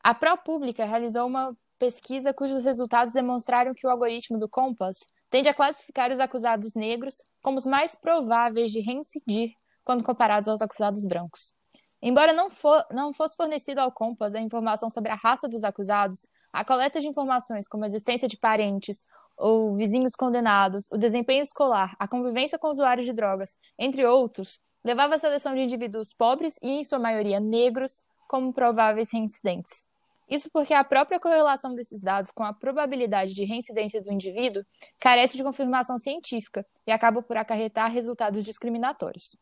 A 0.03 0.13
ProPublica 0.13 0.85
realizou 0.85 1.27
uma 1.27 1.57
pesquisa 1.79 2.35
cujos 2.35 2.65
resultados 2.65 3.15
demonstraram 3.15 3.73
que 3.73 3.87
o 3.87 3.91
algoritmo 3.91 4.37
do 4.37 4.49
Compass 4.49 4.99
tende 5.31 5.49
a 5.49 5.55
classificar 5.55 6.11
os 6.11 6.19
acusados 6.19 6.75
negros 6.75 7.15
como 7.41 7.57
os 7.57 7.65
mais 7.65 7.95
prováveis 7.95 8.73
de 8.73 8.81
reincidir 8.81 9.53
quando 9.85 10.03
comparados 10.03 10.49
aos 10.49 10.61
acusados 10.61 11.07
brancos. 11.07 11.58
Embora 12.01 12.33
não, 12.33 12.49
for, 12.49 12.85
não 12.91 13.13
fosse 13.13 13.37
fornecido 13.37 13.81
ao 13.81 13.91
Compass 13.91 14.35
a 14.35 14.41
informação 14.41 14.89
sobre 14.89 15.11
a 15.11 15.17
raça 15.17 15.49
dos 15.49 15.65
acusados, 15.65 16.27
a 16.53 16.65
coleta 16.65 17.01
de 17.01 17.09
informações 17.09 17.69
como 17.69 17.85
a 17.85 17.87
existência 17.87 18.29
de 18.29 18.37
parentes 18.37 19.05
ou 19.37 19.75
vizinhos 19.75 20.15
condenados, 20.15 20.91
o 20.91 20.97
desempenho 20.97 21.43
escolar, 21.43 21.95
a 21.99 22.09
convivência 22.09 22.59
com 22.59 22.69
usuários 22.69 23.07
de 23.07 23.13
drogas, 23.13 23.59
entre 23.79 24.05
outros, 24.05 24.61
levava 24.85 25.15
à 25.15 25.19
seleção 25.19 25.55
de 25.55 25.63
indivíduos 25.63 26.13
pobres 26.13 26.59
e, 26.63 26.69
em 26.69 26.85
sua 26.85 26.99
maioria, 26.99 27.41
negros 27.41 28.05
como 28.29 28.53
prováveis 28.53 29.13
reincidentes. 29.13 29.85
Isso 30.29 30.51
porque 30.53 30.75
a 30.75 30.85
própria 30.85 31.19
correlação 31.19 31.75
desses 31.75 32.03
dados 32.03 32.31
com 32.31 32.45
a 32.45 32.53
probabilidade 32.53 33.33
de 33.33 33.45
reincidência 33.45 34.03
do 34.03 34.13
indivíduo 34.13 34.63
carece 35.01 35.37
de 35.37 35.43
confirmação 35.43 35.99
científica 35.99 36.67
e 36.87 36.93
acaba 36.93 37.23
por 37.23 37.37
acarretar 37.37 37.91
resultados 37.91 38.45
discriminatórios. 38.45 39.37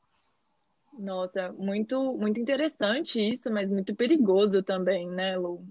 Nossa, 0.99 1.53
muito, 1.53 2.15
muito 2.15 2.41
interessante 2.41 3.21
isso, 3.21 3.51
mas 3.51 3.71
muito 3.71 3.95
perigoso 3.95 4.63
também, 4.63 5.09
né, 5.09 5.37
Lu? 5.37 5.67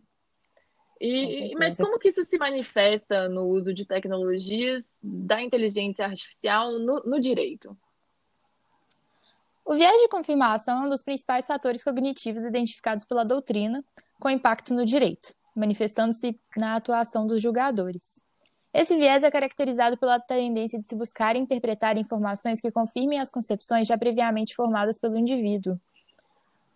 E, 1.01 1.53
mas 1.59 1.75
como 1.75 1.99
que 1.99 2.07
isso 2.07 2.23
se 2.23 2.37
manifesta 2.37 3.27
no 3.27 3.43
uso 3.47 3.73
de 3.73 3.85
tecnologias 3.85 4.99
da 5.03 5.41
inteligência 5.41 6.05
artificial 6.05 6.79
no, 6.79 7.01
no 7.01 7.19
direito? 7.19 7.77
O 9.65 9.73
viés 9.73 9.99
de 9.99 10.07
confirmação 10.07 10.83
é 10.83 10.85
um 10.85 10.89
dos 10.89 11.03
principais 11.03 11.47
fatores 11.47 11.83
cognitivos 11.83 12.45
identificados 12.45 13.03
pela 13.03 13.25
doutrina 13.25 13.83
com 14.19 14.29
impacto 14.29 14.73
no 14.73 14.85
direito, 14.85 15.33
manifestando-se 15.55 16.39
na 16.55 16.75
atuação 16.75 17.27
dos 17.27 17.41
julgadores. 17.41 18.21
Esse 18.77 18.97
viés 18.97 19.23
é 19.23 19.31
caracterizado 19.31 19.97
pela 19.97 20.19
tendência 20.19 20.77
de 20.77 20.85
se 20.85 20.97
buscar 20.97 21.37
interpretar 21.37 21.97
informações 21.97 22.59
que 22.59 22.69
confirmem 22.69 23.21
as 23.21 23.31
concepções 23.31 23.87
já 23.87 23.97
previamente 23.97 24.53
formadas 24.53 24.99
pelo 24.99 25.17
indivíduo. 25.17 25.79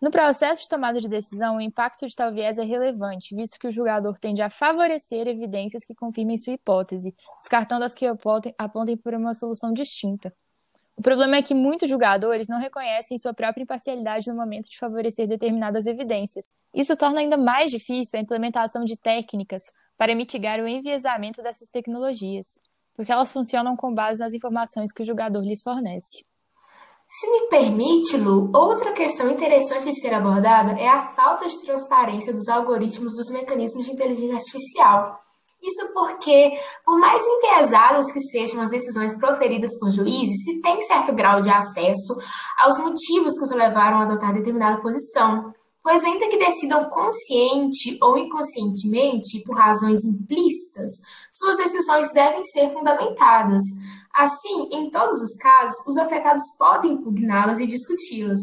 No 0.02 0.10
processo 0.10 0.62
de 0.62 0.70
tomada 0.70 1.02
de 1.02 1.10
decisão, 1.10 1.58
o 1.58 1.62
impacto 1.62 2.08
de 2.08 2.16
tal 2.16 2.34
viés 2.34 2.58
é 2.58 2.64
relevante, 2.64 3.36
visto 3.36 3.60
que 3.60 3.68
o 3.68 3.72
julgador 3.72 4.18
tende 4.18 4.42
a 4.42 4.50
favorecer 4.50 5.28
evidências 5.28 5.84
que 5.84 5.94
confirmem 5.94 6.38
sua 6.38 6.54
hipótese, 6.54 7.14
descartando 7.38 7.84
as 7.84 7.94
que 7.94 8.06
apontem 8.58 8.96
por 8.96 9.14
uma 9.14 9.34
solução 9.34 9.74
distinta. 9.74 10.34
O 10.96 11.02
problema 11.02 11.36
é 11.36 11.42
que 11.42 11.54
muitos 11.54 11.90
julgadores 11.90 12.48
não 12.48 12.60
reconhecem 12.60 13.18
sua 13.18 13.34
própria 13.34 13.64
imparcialidade 13.64 14.30
no 14.30 14.38
momento 14.38 14.70
de 14.70 14.78
favorecer 14.78 15.28
determinadas 15.28 15.86
evidências. 15.86 16.46
Isso 16.74 16.96
torna 16.96 17.20
ainda 17.20 17.36
mais 17.36 17.70
difícil 17.70 18.18
a 18.18 18.22
implementação 18.22 18.86
de 18.86 18.98
técnicas 18.98 19.66
para 20.00 20.16
mitigar 20.16 20.62
o 20.62 20.68
enviesamento 20.68 21.44
dessas 21.44 21.68
tecnologias, 21.68 22.46
porque 22.96 23.12
elas 23.12 23.34
funcionam 23.34 23.76
com 23.76 23.94
base 23.94 24.18
nas 24.22 24.34
informações 24.34 24.94
que 24.94 25.04
o 25.04 25.06
julgador 25.06 25.44
lhes 25.44 25.62
fornece. 25.62 26.24
Se 27.06 27.30
me 27.30 27.50
permite, 27.50 28.16
Lu, 28.16 28.50
outra 28.56 28.94
questão 28.94 29.30
interessante 29.30 29.90
de 29.90 30.00
ser 30.00 30.14
abordada 30.14 30.80
é 30.80 30.88
a 30.88 31.14
falta 31.14 31.50
de 31.50 31.60
transparência 31.66 32.32
dos 32.32 32.48
algoritmos 32.48 33.14
dos 33.14 33.30
mecanismos 33.34 33.86
de 33.86 33.92
inteligência 33.92 34.36
artificial. 34.36 35.20
Isso 35.62 35.94
porque, 35.94 36.58
por 36.86 36.98
mais 36.98 37.22
enviesadas 37.22 38.10
que 38.14 38.22
sejam 38.22 38.62
as 38.62 38.72
decisões 38.72 39.20
proferidas 39.20 39.78
por 39.80 39.92
juízes, 39.92 40.46
se 40.46 40.62
tem 40.62 40.82
certo 40.84 41.14
grau 41.14 41.42
de 41.42 41.50
acesso 41.50 42.16
aos 42.58 42.78
motivos 42.78 43.38
que 43.38 43.44
os 43.44 43.52
levaram 43.52 43.98
a 43.98 44.04
adotar 44.04 44.32
determinada 44.32 44.82
posição 44.82 45.54
pois 45.84 46.04
ainda 46.04 46.28
que 46.28 46.38
decidam 46.38 46.90
consciente 46.90 47.98
ou 48.02 48.18
inconscientemente 48.18 49.44
por 49.46 49.58
razões 49.58 50.04
implícitas, 50.04 50.92
suas 51.32 51.58
decisões 51.58 52.12
devem 52.12 52.44
ser 52.46 52.70
fundamentadas. 52.72 53.64
Assim, 54.14 54.70
em 54.72 54.90
todos 54.90 55.22
os 55.22 55.36
casos, 55.38 55.76
os 55.88 55.98
afetados 55.98 56.44
podem 56.58 56.94
impugná-las 56.94 57.60
e 57.60 57.68
discuti-las. 57.68 58.42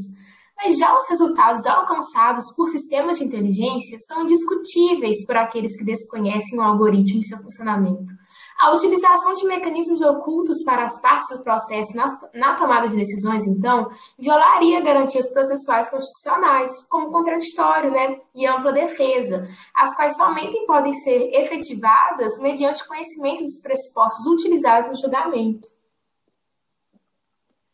Mas 0.57 0.79
já 0.79 0.97
os 0.97 1.07
resultados 1.09 1.67
alcançados 1.67 2.47
por 2.57 2.69
sistemas 2.69 3.19
de 3.19 3.25
inteligência 3.25 3.99
são 4.01 4.23
indiscutíveis 4.23 5.27
por 5.27 5.37
aqueles 5.37 5.77
que 5.77 5.85
desconhecem 5.85 6.59
o 6.59 6.63
algoritmo 6.63 7.21
e 7.21 7.25
seu 7.25 7.39
funcionamento. 7.39 8.15
A 8.59 8.73
utilização 8.73 9.35
de 9.35 9.47
mecanismos 9.47 10.01
ocultos 10.01 10.65
para 10.65 10.85
as 10.85 11.01
partes 11.03 11.37
do 11.37 11.45
processo 11.45 11.95
na, 11.95 12.07
na, 12.35 12.55
tomada 12.55 12.89
de 12.89 12.97
decisões, 12.97 13.47
então, 13.47 13.91
violaria 14.19 14.81
garantias 14.81 15.31
processuais 15.31 15.91
constitucionais, 15.91 16.87
como 16.89 17.11
contraditório 17.11 17.91
né, 17.91 18.19
e 18.35 18.47
ampla 18.47 18.73
defesa, 18.73 19.47
as 19.75 19.95
quais 19.95 20.17
somente 20.17 20.65
podem 20.67 20.95
ser 20.95 21.31
efetivadas 21.35 22.41
mediante 22.41 22.87
conhecimento 22.89 23.43
dos 23.43 23.61
pressupostos 23.63 24.27
utilizados 24.27 24.89
no 24.89 24.97
julgamento. 24.97 25.69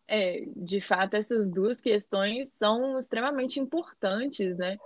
É, 0.09 0.45
de 0.57 0.81
fato, 0.81 1.15
essas 1.15 1.49
duas 1.49 1.81
questões 1.81 2.53
são 2.53 2.99
extremamente 2.99 3.61
importantes 3.61 4.59
né, 4.59 4.77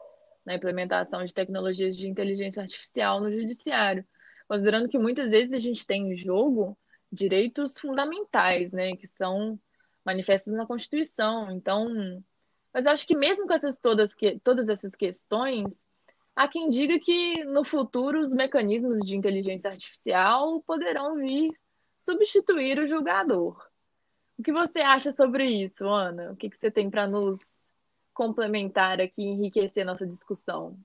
na 0.44 0.54
implementação 0.54 1.24
de 1.24 1.32
tecnologias 1.32 1.96
de 1.96 2.06
inteligência 2.06 2.62
artificial 2.62 3.18
no 3.20 3.32
judiciário 3.32 4.04
considerando 4.48 4.88
que 4.88 4.98
muitas 4.98 5.30
vezes 5.30 5.52
a 5.52 5.58
gente 5.58 5.86
tem 5.86 6.12
em 6.12 6.16
jogo 6.16 6.76
direitos 7.10 7.78
fundamentais, 7.78 8.72
né, 8.72 8.96
que 8.96 9.06
são 9.06 9.58
manifestos 10.04 10.52
na 10.52 10.66
Constituição. 10.66 11.50
Então, 11.50 11.88
mas 12.72 12.86
eu 12.86 12.92
acho 12.92 13.06
que 13.06 13.16
mesmo 13.16 13.46
com 13.46 13.54
essas 13.54 13.78
todas, 13.78 14.14
que, 14.14 14.38
todas 14.40 14.68
essas 14.68 14.94
questões, 14.94 15.84
há 16.34 16.46
quem 16.46 16.68
diga 16.68 16.98
que 17.00 17.44
no 17.44 17.64
futuro 17.64 18.20
os 18.20 18.32
mecanismos 18.32 19.04
de 19.04 19.16
inteligência 19.16 19.70
artificial 19.70 20.60
poderão 20.62 21.16
vir 21.16 21.50
substituir 22.00 22.78
o 22.78 22.86
julgador. 22.86 23.60
O 24.38 24.42
que 24.42 24.52
você 24.52 24.80
acha 24.80 25.12
sobre 25.12 25.48
isso, 25.48 25.86
Ana? 25.86 26.32
O 26.32 26.36
que, 26.36 26.50
que 26.50 26.56
você 26.56 26.70
tem 26.70 26.90
para 26.90 27.06
nos 27.06 27.66
complementar 28.12 29.00
aqui, 29.00 29.22
enriquecer 29.22 29.84
nossa 29.84 30.06
discussão? 30.06 30.78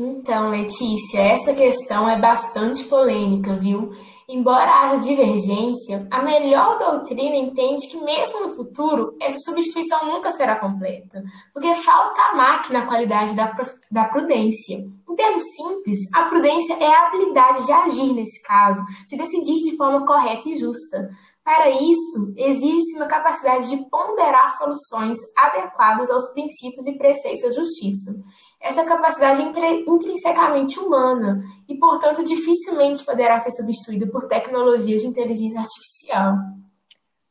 Então, 0.00 0.50
Letícia, 0.50 1.18
essa 1.18 1.52
questão 1.54 2.08
é 2.08 2.16
bastante 2.16 2.84
polêmica, 2.84 3.56
viu? 3.56 3.90
Embora 4.28 4.82
haja 4.82 5.00
divergência, 5.00 6.06
a 6.08 6.22
melhor 6.22 6.78
doutrina 6.78 7.34
entende 7.34 7.88
que, 7.88 7.96
mesmo 8.04 8.46
no 8.46 8.54
futuro, 8.54 9.16
essa 9.20 9.38
substituição 9.38 10.06
nunca 10.06 10.30
será 10.30 10.54
completa, 10.54 11.24
porque 11.52 11.74
falta 11.74 12.20
a 12.30 12.36
máquina 12.36 12.78
a 12.78 12.86
qualidade 12.86 13.34
da, 13.34 13.52
da 13.90 14.04
prudência. 14.04 14.76
Em 15.08 15.16
termos 15.16 15.42
simples, 15.56 15.98
a 16.14 16.26
prudência 16.26 16.74
é 16.74 16.86
a 16.86 17.08
habilidade 17.08 17.66
de 17.66 17.72
agir 17.72 18.12
nesse 18.12 18.40
caso, 18.42 18.80
de 19.08 19.16
decidir 19.16 19.68
de 19.68 19.76
forma 19.76 20.06
correta 20.06 20.48
e 20.48 20.56
justa. 20.56 21.10
Para 21.42 21.70
isso, 21.70 22.34
existe 22.36 22.96
uma 22.96 23.06
capacidade 23.06 23.70
de 23.70 23.88
ponderar 23.88 24.54
soluções 24.54 25.16
adequadas 25.36 26.10
aos 26.10 26.32
princípios 26.34 26.86
e 26.86 26.98
preceitos 26.98 27.40
da 27.40 27.50
justiça. 27.50 28.12
Essa 28.60 28.84
capacidade 28.84 29.40
é 29.40 29.80
intrinsecamente 29.88 30.78
humana 30.78 31.42
e, 31.68 31.76
portanto, 31.76 32.24
dificilmente 32.24 33.04
poderá 33.04 33.38
ser 33.38 33.52
substituída 33.52 34.06
por 34.06 34.26
tecnologias 34.26 35.02
de 35.02 35.08
inteligência 35.08 35.60
artificial. 35.60 36.34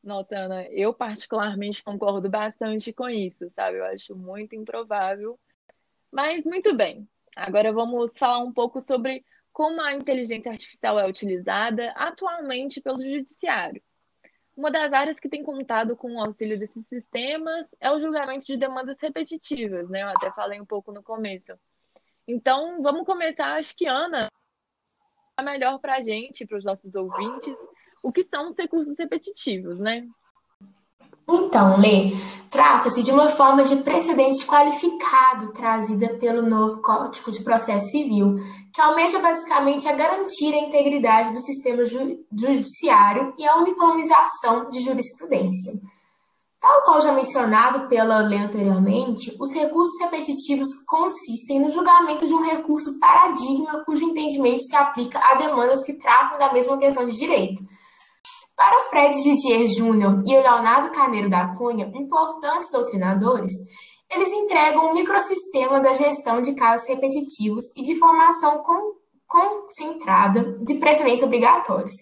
Nossa, 0.02 0.38
Ana, 0.38 0.64
eu 0.70 0.94
particularmente 0.94 1.84
concordo 1.84 2.30
bastante 2.30 2.94
com 2.94 3.10
isso, 3.10 3.50
sabe? 3.50 3.78
Eu 3.78 3.86
acho 3.86 4.16
muito 4.16 4.56
improvável. 4.56 5.38
Mas 6.10 6.46
muito 6.46 6.74
bem. 6.74 7.08
Agora 7.36 7.74
vamos 7.74 8.18
falar 8.18 8.40
um 8.40 8.54
pouco 8.54 8.80
sobre 8.80 9.26
como 9.52 9.82
a 9.82 9.94
inteligência 9.94 10.52
artificial 10.52 10.98
é 10.98 11.08
utilizada 11.08 11.92
atualmente 11.92 12.80
pelo 12.80 13.04
judiciário. 13.04 13.82
Uma 14.58 14.72
das 14.72 14.92
áreas 14.92 15.20
que 15.20 15.30
tem 15.30 15.44
contado 15.44 15.96
com 15.96 16.16
o 16.16 16.20
auxílio 16.20 16.58
desses 16.58 16.88
sistemas 16.88 17.76
é 17.80 17.92
o 17.92 18.00
julgamento 18.00 18.44
de 18.44 18.58
demandas 18.58 19.00
repetitivas, 19.00 19.88
né? 19.88 20.02
Eu 20.02 20.08
até 20.08 20.32
falei 20.32 20.60
um 20.60 20.66
pouco 20.66 20.92
no 20.92 21.04
começo. 21.04 21.54
Então, 22.28 22.82
vamos 22.82 23.06
começar, 23.06 23.54
acho 23.54 23.78
que 23.78 23.86
Ana, 23.86 24.28
melhor 25.44 25.78
para 25.78 25.98
a 25.98 26.02
gente, 26.02 26.48
para 26.48 26.58
os 26.58 26.66
nossos 26.66 26.96
ouvintes, 26.96 27.56
o 28.02 28.12
que 28.12 28.24
são 28.24 28.48
os 28.48 28.58
recursos 28.58 28.98
repetitivos, 28.98 29.80
né? 29.80 30.08
Então, 31.30 31.78
Lê, 31.78 32.14
trata-se 32.50 33.04
de 33.04 33.12
uma 33.12 33.28
forma 33.28 33.64
de 33.64 33.78
precedente 33.78 34.46
qualificado 34.46 35.52
trazida 35.52 36.16
pelo 36.16 36.42
novo 36.42 36.82
Código 36.82 37.32
de 37.32 37.44
Processo 37.44 37.92
Civil, 37.92 38.38
que 38.74 38.80
almeja 38.80 39.20
basicamente 39.20 39.88
a 39.88 39.94
garantir 39.94 40.54
a 40.54 40.60
integridade 40.60 41.34
do 41.34 41.42
sistema 41.42 41.86
ju 41.86 42.18
judiciário 42.32 43.34
e 43.38 43.46
a 43.46 43.58
uniformização 43.58 44.70
de 44.70 44.80
jurisprudência. 44.80 45.74
Tal 46.60 46.82
qual 46.84 47.02
já 47.02 47.12
mencionado 47.12 47.88
pela 47.88 48.20
lei 48.20 48.40
anteriormente, 48.40 49.36
os 49.40 49.54
recursos 49.54 50.00
repetitivos 50.02 50.68
consistem 50.88 51.60
no 51.60 51.70
julgamento 51.70 52.26
de 52.26 52.34
um 52.34 52.42
recurso 52.42 52.98
paradigma 53.00 53.84
cujo 53.86 54.04
entendimento 54.04 54.62
se 54.62 54.76
aplica 54.76 55.20
a 55.20 55.36
demandas 55.36 55.84
que 55.84 55.94
tratam 55.94 56.40
da 56.40 56.52
mesma 56.52 56.78
questão 56.78 57.08
de 57.08 57.16
direito 57.16 57.62
para 58.58 58.84
Fred 58.86 59.16
Didier 59.22 59.68
Júnior 59.68 60.24
e 60.26 60.36
o 60.36 60.42
Leonardo 60.42 60.90
Carneiro 60.90 61.30
da 61.30 61.54
Cunha, 61.56 61.92
importantes 61.94 62.72
doutrinadores, 62.72 63.52
eles 64.12 64.32
entregam 64.32 64.90
um 64.90 64.96
microsistema 64.96 65.80
da 65.80 65.94
gestão 65.94 66.42
de 66.42 66.56
casos 66.56 66.90
repetitivos 66.90 67.66
e 67.78 67.84
de 67.84 68.00
formação 68.00 68.64
concentrada 69.28 70.58
de 70.64 70.74
precedentes 70.76 71.22
obrigatórios. 71.22 71.94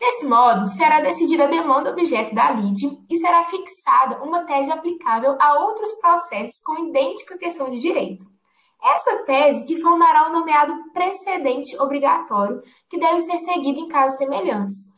Desse 0.00 0.24
modo, 0.24 0.66
será 0.68 1.00
decidida 1.00 1.44
a 1.44 1.48
demanda 1.48 1.90
objeto 1.90 2.34
da 2.34 2.52
lide 2.52 2.88
e 3.10 3.16
será 3.18 3.44
fixada 3.44 4.22
uma 4.24 4.44
tese 4.44 4.70
aplicável 4.70 5.36
a 5.38 5.58
outros 5.64 5.92
processos 6.00 6.62
com 6.64 6.88
idêntica 6.88 7.36
questão 7.36 7.68
de 7.68 7.80
direito. 7.80 8.24
Essa 8.82 9.24
tese 9.24 9.66
que 9.66 9.76
formará 9.76 10.28
o 10.28 10.32
nomeado 10.32 10.72
precedente 10.94 11.76
obrigatório, 11.82 12.62
que 12.88 12.98
deve 12.98 13.20
ser 13.20 13.38
seguido 13.40 13.80
em 13.80 13.88
casos 13.88 14.16
semelhantes. 14.16 14.97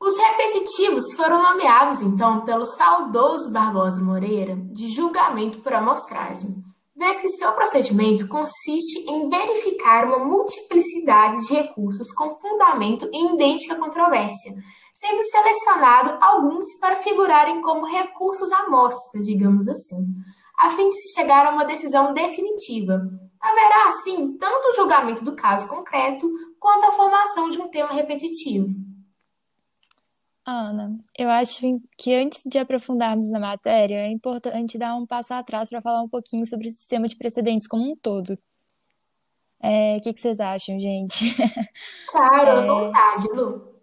Os 0.00 0.16
repetitivos 0.16 1.14
foram 1.14 1.42
nomeados, 1.42 2.02
então, 2.02 2.44
pelo 2.44 2.66
saudoso 2.66 3.52
Barbosa 3.52 4.02
Moreira 4.02 4.56
de 4.72 4.88
julgamento 4.92 5.60
por 5.60 5.72
amostragem, 5.72 6.62
vez 6.96 7.20
que 7.20 7.28
seu 7.28 7.52
procedimento 7.52 8.28
consiste 8.28 9.10
em 9.10 9.28
verificar 9.28 10.06
uma 10.06 10.18
multiplicidade 10.18 11.46
de 11.46 11.54
recursos 11.54 12.12
com 12.12 12.38
fundamento 12.38 13.08
em 13.12 13.34
idêntica 13.34 13.76
controvérsia, 13.76 14.54
sendo 14.92 15.22
selecionado 15.24 16.16
alguns 16.20 16.78
para 16.78 16.96
figurarem 16.96 17.60
como 17.62 17.86
recursos 17.86 18.50
amostras, 18.52 19.24
digamos 19.24 19.66
assim, 19.66 20.06
a 20.58 20.70
fim 20.70 20.88
de 20.88 20.94
se 20.94 21.14
chegar 21.14 21.46
a 21.46 21.50
uma 21.50 21.64
decisão 21.64 22.14
definitiva. 22.14 23.00
Haverá, 23.40 23.88
assim, 23.88 24.36
tanto 24.38 24.68
o 24.68 24.74
julgamento 24.74 25.24
do 25.24 25.34
caso 25.34 25.68
concreto 25.68 26.26
quanto 26.58 26.84
a 26.86 26.92
formação 26.92 27.50
de 27.50 27.58
um 27.58 27.68
tema 27.68 27.92
repetitivo. 27.92 28.83
Ana, 30.46 30.98
eu 31.18 31.30
acho 31.30 31.60
que 31.96 32.14
antes 32.14 32.42
de 32.44 32.58
aprofundarmos 32.58 33.30
na 33.30 33.40
matéria, 33.40 34.06
é 34.06 34.10
importante 34.10 34.76
dar 34.76 34.94
um 34.94 35.06
passo 35.06 35.32
atrás 35.32 35.70
para 35.70 35.80
falar 35.80 36.02
um 36.02 36.08
pouquinho 36.08 36.44
sobre 36.44 36.68
o 36.68 36.70
sistema 36.70 37.08
de 37.08 37.16
precedentes 37.16 37.66
como 37.66 37.90
um 37.90 37.96
todo. 37.96 38.38
É, 39.62 39.96
o 39.96 40.00
que, 40.02 40.12
que 40.12 40.20
vocês 40.20 40.38
acham, 40.40 40.78
gente? 40.78 41.34
Claro, 42.10 42.50
à 42.50 42.62
é... 42.62 42.66
vontade, 42.66 43.28
Lu. 43.28 43.74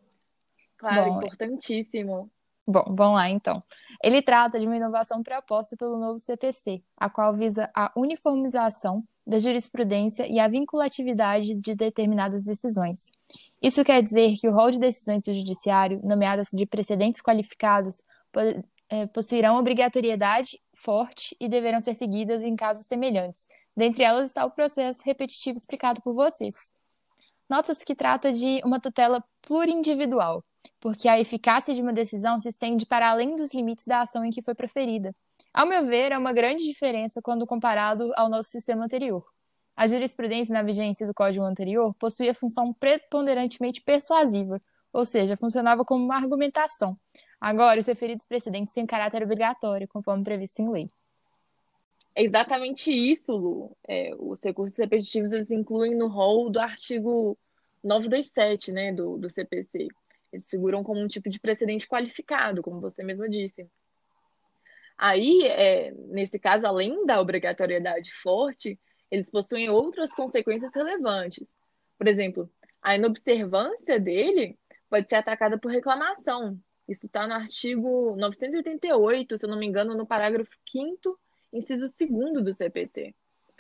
Claro, 0.78 1.12
Bom, 1.12 1.18
importantíssimo. 1.18 2.32
Bom, 2.68 2.86
vamos 2.96 3.16
lá 3.16 3.30
então. 3.30 3.64
Ele 4.04 4.22
trata 4.22 4.60
de 4.60 4.66
uma 4.66 4.78
inovação 4.78 5.24
proposta 5.24 5.76
pelo 5.76 6.00
novo 6.00 6.20
CPC, 6.20 6.84
a 6.96 7.10
qual 7.10 7.36
visa 7.36 7.70
a 7.76 7.92
uniformização 7.96 9.04
da 9.26 9.40
jurisprudência 9.40 10.28
e 10.28 10.40
a 10.40 10.48
vinculatividade 10.48 11.54
de 11.56 11.76
determinadas 11.76 12.44
decisões. 12.44 13.12
Isso 13.62 13.84
quer 13.84 14.02
dizer 14.02 14.36
que 14.36 14.48
o 14.48 14.54
rol 14.54 14.72
de 14.72 14.80
decisões 14.80 15.26
do 15.26 15.34
judiciário, 15.34 16.00
nomeadas 16.04 16.50
de 16.52 16.66
precedentes 16.66 17.22
qualificados, 17.22 18.02
é, 18.90 19.06
possuirão 19.08 19.58
obrigatoriedade 19.58 20.60
forte 20.74 21.36
e 21.40 21.48
deverão 21.48 21.80
ser 21.80 21.96
seguidas 21.96 22.44
em 22.44 22.56
casos 22.56 22.88
semelhantes. 22.88 23.48
Dentre 23.78 24.04
elas 24.04 24.30
está 24.30 24.46
o 24.46 24.52
processo 24.52 25.02
repetitivo 25.06 25.58
explicado 25.58 26.02
por 26.02 26.14
vocês. 26.14 26.56
Nota-se 27.50 27.86
que 27.86 27.96
trata 27.96 28.32
de 28.32 28.62
uma 28.66 28.80
tutela 28.80 29.24
plurindividual, 29.42 30.44
porque 30.80 31.08
a 31.08 31.20
eficácia 31.20 31.74
de 31.74 31.82
uma 31.82 31.94
decisão 31.94 32.40
se 32.40 32.50
estende 32.50 32.86
para 32.86 33.10
além 33.10 33.36
dos 33.36 33.54
limites 33.54 33.86
da 33.86 34.02
ação 34.02 34.26
em 34.26 34.32
que 34.32 34.42
foi 34.42 34.56
proferida. 34.56 35.14
Ao 35.54 35.68
meu 35.68 35.86
ver, 35.86 36.12
é 36.12 36.18
uma 36.18 36.32
grande 36.32 36.64
diferença 36.64 37.22
quando 37.22 37.46
comparado 37.46 38.12
ao 38.16 38.30
nosso 38.30 38.50
sistema 38.50 38.86
anterior. 38.86 39.24
A 39.76 39.86
jurisprudência 39.86 40.54
na 40.54 40.64
vigência 40.64 41.06
do 41.06 41.14
código 41.14 41.44
anterior 41.44 41.94
possuía 41.96 42.34
função 42.34 42.74
preponderantemente 42.74 43.82
persuasiva, 43.82 44.62
ou 44.94 45.06
seja, 45.06 45.36
funcionava 45.36 45.84
como 45.84 46.04
uma 46.04 46.16
argumentação. 46.16 46.98
Agora, 47.40 47.80
os 47.80 47.86
referidos 47.86 48.26
precedentes 48.26 48.74
têm 48.74 48.86
caráter 48.86 49.24
obrigatório, 49.24 49.88
conforme 49.88 50.24
previsto 50.24 50.62
em 50.62 50.70
lei. 50.70 50.88
É 52.14 52.24
exatamente 52.24 52.92
isso, 52.92 53.36
Lu. 53.36 53.76
É, 53.88 54.12
os 54.20 54.44
recursos 54.44 54.78
repetitivos 54.78 55.32
eles 55.32 55.50
incluem 55.50 55.96
no 55.96 56.08
rol 56.08 56.50
do 56.50 56.60
artigo 56.60 57.38
927 57.84 58.72
né, 58.72 58.94
do, 58.94 59.18
do 59.18 59.30
CPC. 59.30 59.88
Eles 60.32 60.50
figuram 60.50 60.84
como 60.84 61.00
um 61.00 61.08
tipo 61.08 61.30
de 61.30 61.40
precedente 61.40 61.88
qualificado, 61.88 62.62
como 62.62 62.80
você 62.80 63.04
mesma 63.04 63.30
disse. 63.30 63.68
Aí, 64.98 65.44
é, 65.46 65.92
nesse 66.08 66.40
caso, 66.40 66.68
além 66.68 67.06
da 67.06 67.20
obrigatoriedade 67.20 68.14
forte, 68.22 68.80
eles 69.10 69.30
possuem 69.30 69.70
outras 69.70 70.14
consequências 70.14 70.74
relevantes. 70.76 71.56
Por 71.98 72.08
exemplo, 72.08 72.50
a 72.82 72.96
inobservância 72.96 74.00
dele 74.00 74.58
pode 74.90 75.08
ser 75.08 75.16
atacada 75.16 75.58
por 75.58 75.72
reclamação. 75.72 76.58
Isso 76.88 77.06
está 77.06 77.28
no 77.28 77.34
artigo 77.34 78.16
988, 78.18 79.38
se 79.38 79.46
eu 79.46 79.50
não 79.50 79.58
me 79.58 79.66
engano, 79.66 79.96
no 79.96 80.06
parágrafo 80.06 80.52
5 80.70 81.20
inciso 81.54 81.86
2 81.86 82.44
do 82.44 82.54
CPC. 82.54 83.14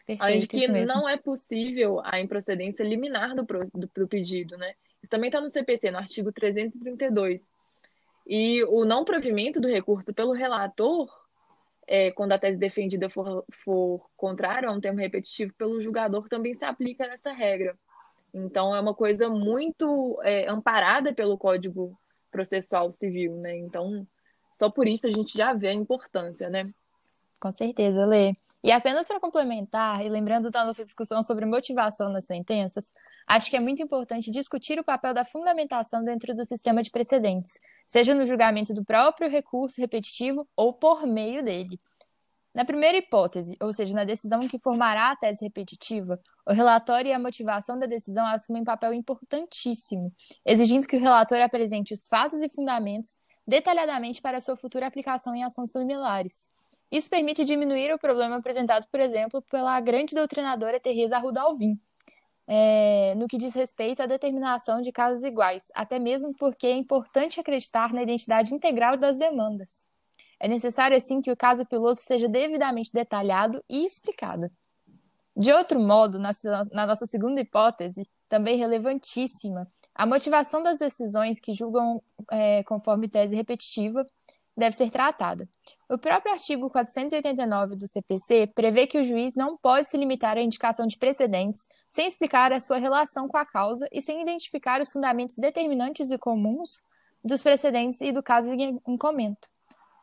Perfeito, 0.05 0.23
Além 0.23 0.39
de 0.39 0.47
que 0.47 0.67
não 0.67 1.07
é 1.07 1.17
possível 1.17 2.01
a 2.03 2.19
improcedência 2.19 2.83
liminar 2.83 3.35
do, 3.35 3.43
do, 3.43 3.89
do 3.93 4.07
pedido, 4.07 4.57
né? 4.57 4.73
Isso 5.01 5.09
também 5.09 5.29
está 5.29 5.39
no 5.39 5.49
CPC, 5.49 5.91
no 5.91 5.97
artigo 5.97 6.31
332. 6.31 7.47
E 8.27 8.63
o 8.65 8.85
não 8.85 9.05
provimento 9.05 9.59
do 9.59 9.67
recurso 9.67 10.13
pelo 10.13 10.33
relator 10.33 11.09
é, 11.87 12.11
quando 12.11 12.31
a 12.31 12.39
tese 12.39 12.57
defendida 12.57 13.09
for, 13.09 13.43
for 13.51 14.09
contrária 14.15 14.69
a 14.69 14.71
um 14.71 14.79
termo 14.79 14.99
repetitivo 14.99 15.53
pelo 15.53 15.81
julgador, 15.81 16.27
também 16.29 16.53
se 16.53 16.65
aplica 16.65 17.07
nessa 17.07 17.31
regra. 17.31 17.77
Então, 18.33 18.75
é 18.75 18.79
uma 18.79 18.93
coisa 18.93 19.29
muito 19.29 20.19
é, 20.23 20.47
amparada 20.47 21.13
pelo 21.13 21.37
Código 21.37 21.97
Processual 22.31 22.91
Civil, 22.91 23.35
né? 23.35 23.57
Então, 23.57 24.07
só 24.51 24.69
por 24.69 24.87
isso 24.87 25.07
a 25.07 25.11
gente 25.11 25.37
já 25.37 25.53
vê 25.53 25.69
a 25.69 25.73
importância, 25.73 26.49
né? 26.49 26.63
Com 27.39 27.51
certeza, 27.51 28.05
Lê. 28.05 28.35
E 28.63 28.71
apenas 28.71 29.07
para 29.07 29.19
complementar, 29.19 30.05
e 30.05 30.09
lembrando 30.09 30.51
da 30.51 30.63
nossa 30.63 30.85
discussão 30.85 31.23
sobre 31.23 31.45
motivação 31.45 32.09
nas 32.09 32.25
sentenças, 32.25 32.91
acho 33.25 33.49
que 33.49 33.57
é 33.57 33.59
muito 33.59 33.81
importante 33.81 34.29
discutir 34.29 34.79
o 34.79 34.83
papel 34.83 35.15
da 35.15 35.25
fundamentação 35.25 36.03
dentro 36.03 36.35
do 36.35 36.45
sistema 36.45 36.83
de 36.83 36.91
precedentes, 36.91 37.57
seja 37.91 38.15
no 38.15 38.25
julgamento 38.25 38.73
do 38.73 38.85
próprio 38.85 39.29
recurso 39.29 39.81
repetitivo 39.81 40.47
ou 40.55 40.71
por 40.71 41.05
meio 41.05 41.43
dele. 41.43 41.77
Na 42.55 42.63
primeira 42.63 42.97
hipótese, 42.97 43.57
ou 43.61 43.73
seja, 43.73 43.93
na 43.93 44.05
decisão 44.05 44.39
que 44.47 44.57
formará 44.59 45.11
a 45.11 45.15
tese 45.17 45.43
repetitiva, 45.43 46.17
o 46.47 46.53
relatório 46.53 47.09
e 47.09 47.13
a 47.13 47.19
motivação 47.19 47.77
da 47.77 47.85
decisão 47.85 48.25
assumem 48.25 48.61
um 48.61 48.65
papel 48.65 48.93
importantíssimo, 48.93 50.09
exigindo 50.45 50.87
que 50.87 50.95
o 50.95 51.01
relator 51.01 51.41
apresente 51.41 51.93
os 51.93 52.07
fatos 52.07 52.41
e 52.41 52.47
fundamentos 52.47 53.17
detalhadamente 53.45 54.21
para 54.21 54.39
sua 54.39 54.55
futura 54.55 54.87
aplicação 54.87 55.35
em 55.35 55.43
ações 55.43 55.73
similares. 55.73 56.49
Isso 56.89 57.09
permite 57.09 57.43
diminuir 57.43 57.93
o 57.93 57.99
problema 57.99 58.37
apresentado, 58.37 58.87
por 58.89 59.01
exemplo, 59.01 59.41
pela 59.51 59.77
grande 59.81 60.15
doutrinadora 60.15 60.79
Teresa 60.79 61.17
Arruda 61.17 61.41
Alvim, 61.41 61.77
é, 62.47 63.15
no 63.15 63.27
que 63.27 63.37
diz 63.37 63.53
respeito 63.53 64.01
à 64.01 64.05
determinação 64.05 64.81
de 64.81 64.91
casos 64.91 65.23
iguais, 65.23 65.67
até 65.73 65.99
mesmo 65.99 66.33
porque 66.37 66.67
é 66.67 66.75
importante 66.75 67.39
acreditar 67.39 67.93
na 67.93 68.03
identidade 68.03 68.53
integral 68.53 68.97
das 68.97 69.15
demandas. 69.15 69.85
É 70.39 70.47
necessário, 70.47 70.97
assim, 70.97 71.21
que 71.21 71.31
o 71.31 71.37
caso 71.37 71.65
piloto 71.65 72.01
seja 72.01 72.27
devidamente 72.27 72.91
detalhado 72.91 73.63
e 73.69 73.85
explicado. 73.85 74.49
De 75.35 75.53
outro 75.53 75.79
modo, 75.79 76.19
na, 76.19 76.31
na 76.71 76.85
nossa 76.87 77.05
segunda 77.05 77.39
hipótese, 77.39 78.03
também 78.27 78.57
relevantíssima, 78.57 79.67
A 79.93 80.05
motivação 80.05 80.63
das 80.63 80.79
decisões 80.79 81.39
que 81.39 81.53
julgam 81.53 82.01
é, 82.31 82.63
conforme 82.63 83.09
tese 83.09 83.35
repetitiva 83.35 84.05
deve 84.55 84.75
ser 84.75 84.91
tratada. 84.91 85.47
O 85.89 85.97
próprio 85.97 86.33
artigo 86.33 86.69
489 86.69 87.75
do 87.75 87.87
CPC 87.87 88.51
prevê 88.53 88.87
que 88.87 88.99
o 88.99 89.03
juiz 89.03 89.35
não 89.35 89.57
pode 89.57 89.87
se 89.87 89.97
limitar 89.97 90.37
à 90.37 90.41
indicação 90.41 90.87
de 90.87 90.97
precedentes 90.97 91.67
sem 91.89 92.07
explicar 92.07 92.51
a 92.51 92.59
sua 92.59 92.77
relação 92.77 93.27
com 93.27 93.37
a 93.37 93.45
causa 93.45 93.87
e 93.91 94.01
sem 94.01 94.21
identificar 94.21 94.81
os 94.81 94.91
fundamentos 94.91 95.35
determinantes 95.37 96.11
e 96.11 96.17
comuns 96.17 96.81
dos 97.23 97.41
precedentes 97.41 98.01
e 98.01 98.11
do 98.11 98.23
caso 98.23 98.51
em 98.53 98.97
comento. 98.97 99.47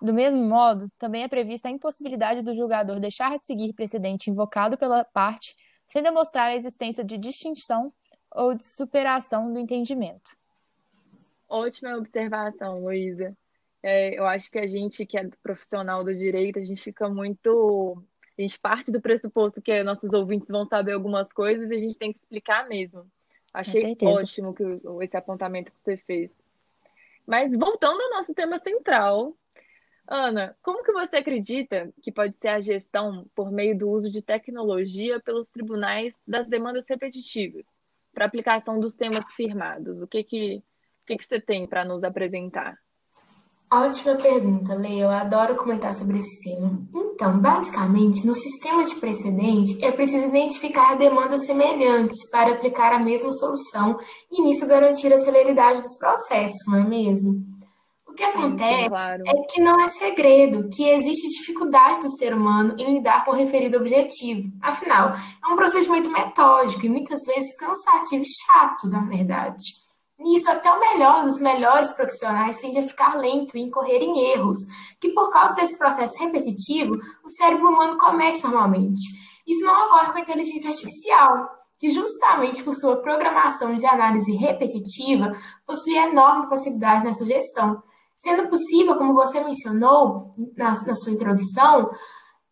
Do 0.01 0.15
mesmo 0.15 0.43
modo, 0.45 0.87
também 0.97 1.25
é 1.25 1.29
prevista 1.29 1.69
a 1.69 1.73
impossibilidade 1.73 2.43
do 2.43 2.55
julgador 2.55 3.01
deixar 3.01 3.37
de 3.37 3.45
seguir 3.45 3.73
precedente 3.73 4.31
invocado 4.31 4.79
pela 4.79 5.05
parte 5.05 5.57
sem 5.89 6.03
demonstrar 6.03 6.51
a 6.51 6.55
existência 6.55 7.03
de 7.03 7.19
distinção 7.19 7.93
ou 8.31 8.55
de 8.55 8.65
superação 8.65 9.53
do 9.53 9.59
entendimento. 9.59 10.37
Ótima 11.49 11.97
observação, 11.97 12.85
Luísa. 12.85 13.37
É, 13.83 14.19
eu 14.19 14.27
acho 14.27 14.51
que 14.51 14.59
a 14.59 14.67
gente 14.67 15.07
que 15.07 15.19
é 15.19 15.29
profissional 15.43 16.03
do 16.03 16.15
direito, 16.15 16.59
a 16.59 16.63
gente 16.63 16.83
fica 16.83 17.09
muito. 17.09 18.03
A 18.37 18.43
gente 18.43 18.59
parte 18.59 18.93
do 18.93 19.01
pressuposto 19.01 19.61
que 19.61 19.83
nossos 19.83 20.13
ouvintes 20.13 20.49
vão 20.49 20.65
saber 20.65 20.93
algumas 20.93 21.33
coisas 21.33 21.71
e 21.71 21.75
a 21.75 21.79
gente 21.79 21.99
tem 21.99 22.13
que 22.13 22.19
explicar 22.19 22.69
mesmo. 22.69 23.07
Achei 23.53 23.97
ótimo 24.03 24.55
que, 24.55 24.63
esse 25.03 25.17
apontamento 25.17 25.73
que 25.73 25.81
você 25.81 25.97
fez. 25.97 26.31
Mas 27.27 27.51
voltando 27.53 28.01
ao 28.01 28.11
nosso 28.11 28.33
tema 28.35 28.59
central, 28.59 29.37
Ana, 30.07 30.57
como 30.63 30.83
que 30.83 30.93
você 30.93 31.19
acredita 31.19 31.93
que 32.01 32.11
pode 32.11 32.35
ser 32.41 32.49
a 32.49 32.61
gestão 32.61 33.29
por 33.35 33.51
meio 33.51 33.77
do 33.77 33.91
uso 33.91 34.11
de 34.11 34.23
tecnologia 34.23 35.21
pelos 35.21 35.51
tribunais 35.51 36.19
das 36.27 36.49
demandas 36.49 36.89
repetitivas 36.89 37.67
para 38.15 38.25
aplicação 38.25 38.81
dos 38.81 38.97
temas 38.97 39.31
firmados? 39.35 40.01
O 40.01 40.07
que 40.07 40.25
que, 40.25 40.57
o 40.57 41.07
que, 41.07 41.17
que 41.17 41.25
você 41.25 41.41
tem 41.41 41.67
para 41.67 41.85
nos 41.85 42.05
apresentar? 42.05 42.79
Ótima 43.71 44.15
pergunta, 44.17 44.75
Lê. 44.75 44.97
Eu 45.03 45.11
adoro 45.11 45.55
comentar 45.55 45.93
sobre 45.95 46.19
esse 46.19 46.43
tema. 46.43 46.81
Então, 46.95 47.39
basicamente, 47.39 48.27
no 48.27 48.35
sistema 48.35 48.83
de 48.83 48.95
precedente, 48.95 49.85
é 49.85 49.93
preciso 49.93 50.29
identificar 50.29 50.95
demandas 50.95 51.45
semelhantes 51.45 52.31
para 52.31 52.53
aplicar 52.53 52.95
a 52.95 52.99
mesma 52.99 53.31
solução 53.31 53.99
e, 54.31 54.43
nisso, 54.43 54.67
garantir 54.67 55.13
a 55.13 55.19
celeridade 55.19 55.83
dos 55.83 55.99
processos, 55.99 56.67
não 56.67 56.79
é 56.79 56.85
mesmo? 56.85 57.43
O 58.07 58.15
que 58.15 58.25
acontece 58.25 58.85
Sim, 58.85 58.89
claro. 58.89 59.23
é 59.27 59.35
que 59.49 59.61
não 59.61 59.81
é 59.81 59.87
segredo 59.87 60.69
que 60.71 60.89
existe 60.89 61.29
dificuldade 61.29 62.01
do 62.01 62.09
ser 62.09 62.35
humano 62.35 62.75
em 62.79 62.95
lidar 62.95 63.25
com 63.25 63.33
o 63.33 63.35
referido 63.35 63.77
objetivo. 63.77 64.51
Afinal, 64.63 65.13
é 65.45 65.53
um 65.53 65.57
procedimento 65.57 66.11
metódico 66.11 66.87
e 66.87 66.89
muitas 66.89 67.21
vezes 67.27 67.55
cansativo 67.57 68.23
e 68.23 68.27
chato, 68.27 68.89
na 68.89 69.05
verdade. 69.05 69.88
Nisso, 70.19 70.51
até 70.51 70.71
o 70.71 70.81
melhor 70.81 71.25
dos 71.25 71.41
melhores 71.41 71.93
profissionais 71.93 72.59
tende 72.59 72.79
a 72.81 72.89
ficar 72.89 73.17
lento 73.17 73.57
e 73.57 73.61
incorrer 73.61 74.03
em 74.03 74.33
erros, 74.33 74.59
que 75.01 75.11
por 75.11 75.31
causa 75.31 75.55
desse 75.55 75.79
processo 75.79 76.19
repetitivo, 76.19 76.97
o 77.25 77.29
cérebro 77.29 77.69
humano 77.69 77.97
comete 77.97 78.43
normalmente. 78.43 79.01
Isso 79.47 79.65
não 79.65 79.87
ocorre 79.87 80.13
com 80.13 80.19
a 80.19 80.23
inteligência 80.23 80.71
artificial, 80.71 81.49
que 81.79 81.91
justamente 81.91 82.65
por 82.65 82.75
sua 82.75 82.97
programação 82.97 83.77
de 83.77 83.87
análise 83.87 84.33
repetitiva, 84.37 85.33
possui 85.65 85.97
enorme 85.97 86.49
facilidade 86.49 87.05
nessa 87.05 87.25
gestão, 87.25 87.81
sendo 88.17 88.49
possível, 88.49 88.97
como 88.97 89.15
você 89.15 89.41
mencionou 89.41 90.35
na, 90.57 90.71
na 90.85 90.95
sua 90.97 91.13
introdução, 91.13 91.89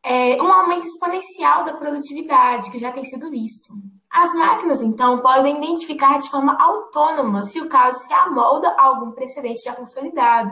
é, 0.04 0.40
um 0.40 0.52
aumento 0.52 0.86
exponencial 0.86 1.64
da 1.64 1.74
produtividade, 1.74 2.70
que 2.70 2.78
já 2.78 2.92
tem 2.92 3.04
sido 3.04 3.28
visto. 3.28 3.74
As 4.10 4.32
máquinas, 4.34 4.82
então, 4.82 5.18
podem 5.18 5.58
identificar 5.58 6.18
de 6.18 6.30
forma 6.30 6.56
autônoma 6.60 7.42
se 7.42 7.60
o 7.60 7.68
caso 7.68 7.98
se 7.98 8.14
amolda 8.14 8.68
a 8.70 8.82
algum 8.86 9.12
precedente 9.12 9.62
já 9.62 9.74
consolidado 9.74 10.50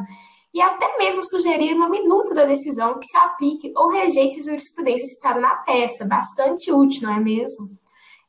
e 0.54 0.62
até 0.62 0.96
mesmo 0.98 1.24
sugerir 1.24 1.74
uma 1.74 1.88
minuta 1.88 2.32
da 2.32 2.44
decisão 2.44 2.98
que 2.98 3.06
se 3.06 3.16
aplique 3.16 3.72
ou 3.76 3.88
rejeite 3.88 4.38
a 4.38 4.44
jurisprudência 4.44 5.06
citada 5.06 5.40
na 5.40 5.56
peça, 5.56 6.06
bastante 6.06 6.70
útil, 6.70 7.08
não 7.08 7.14
é 7.16 7.18
mesmo? 7.18 7.76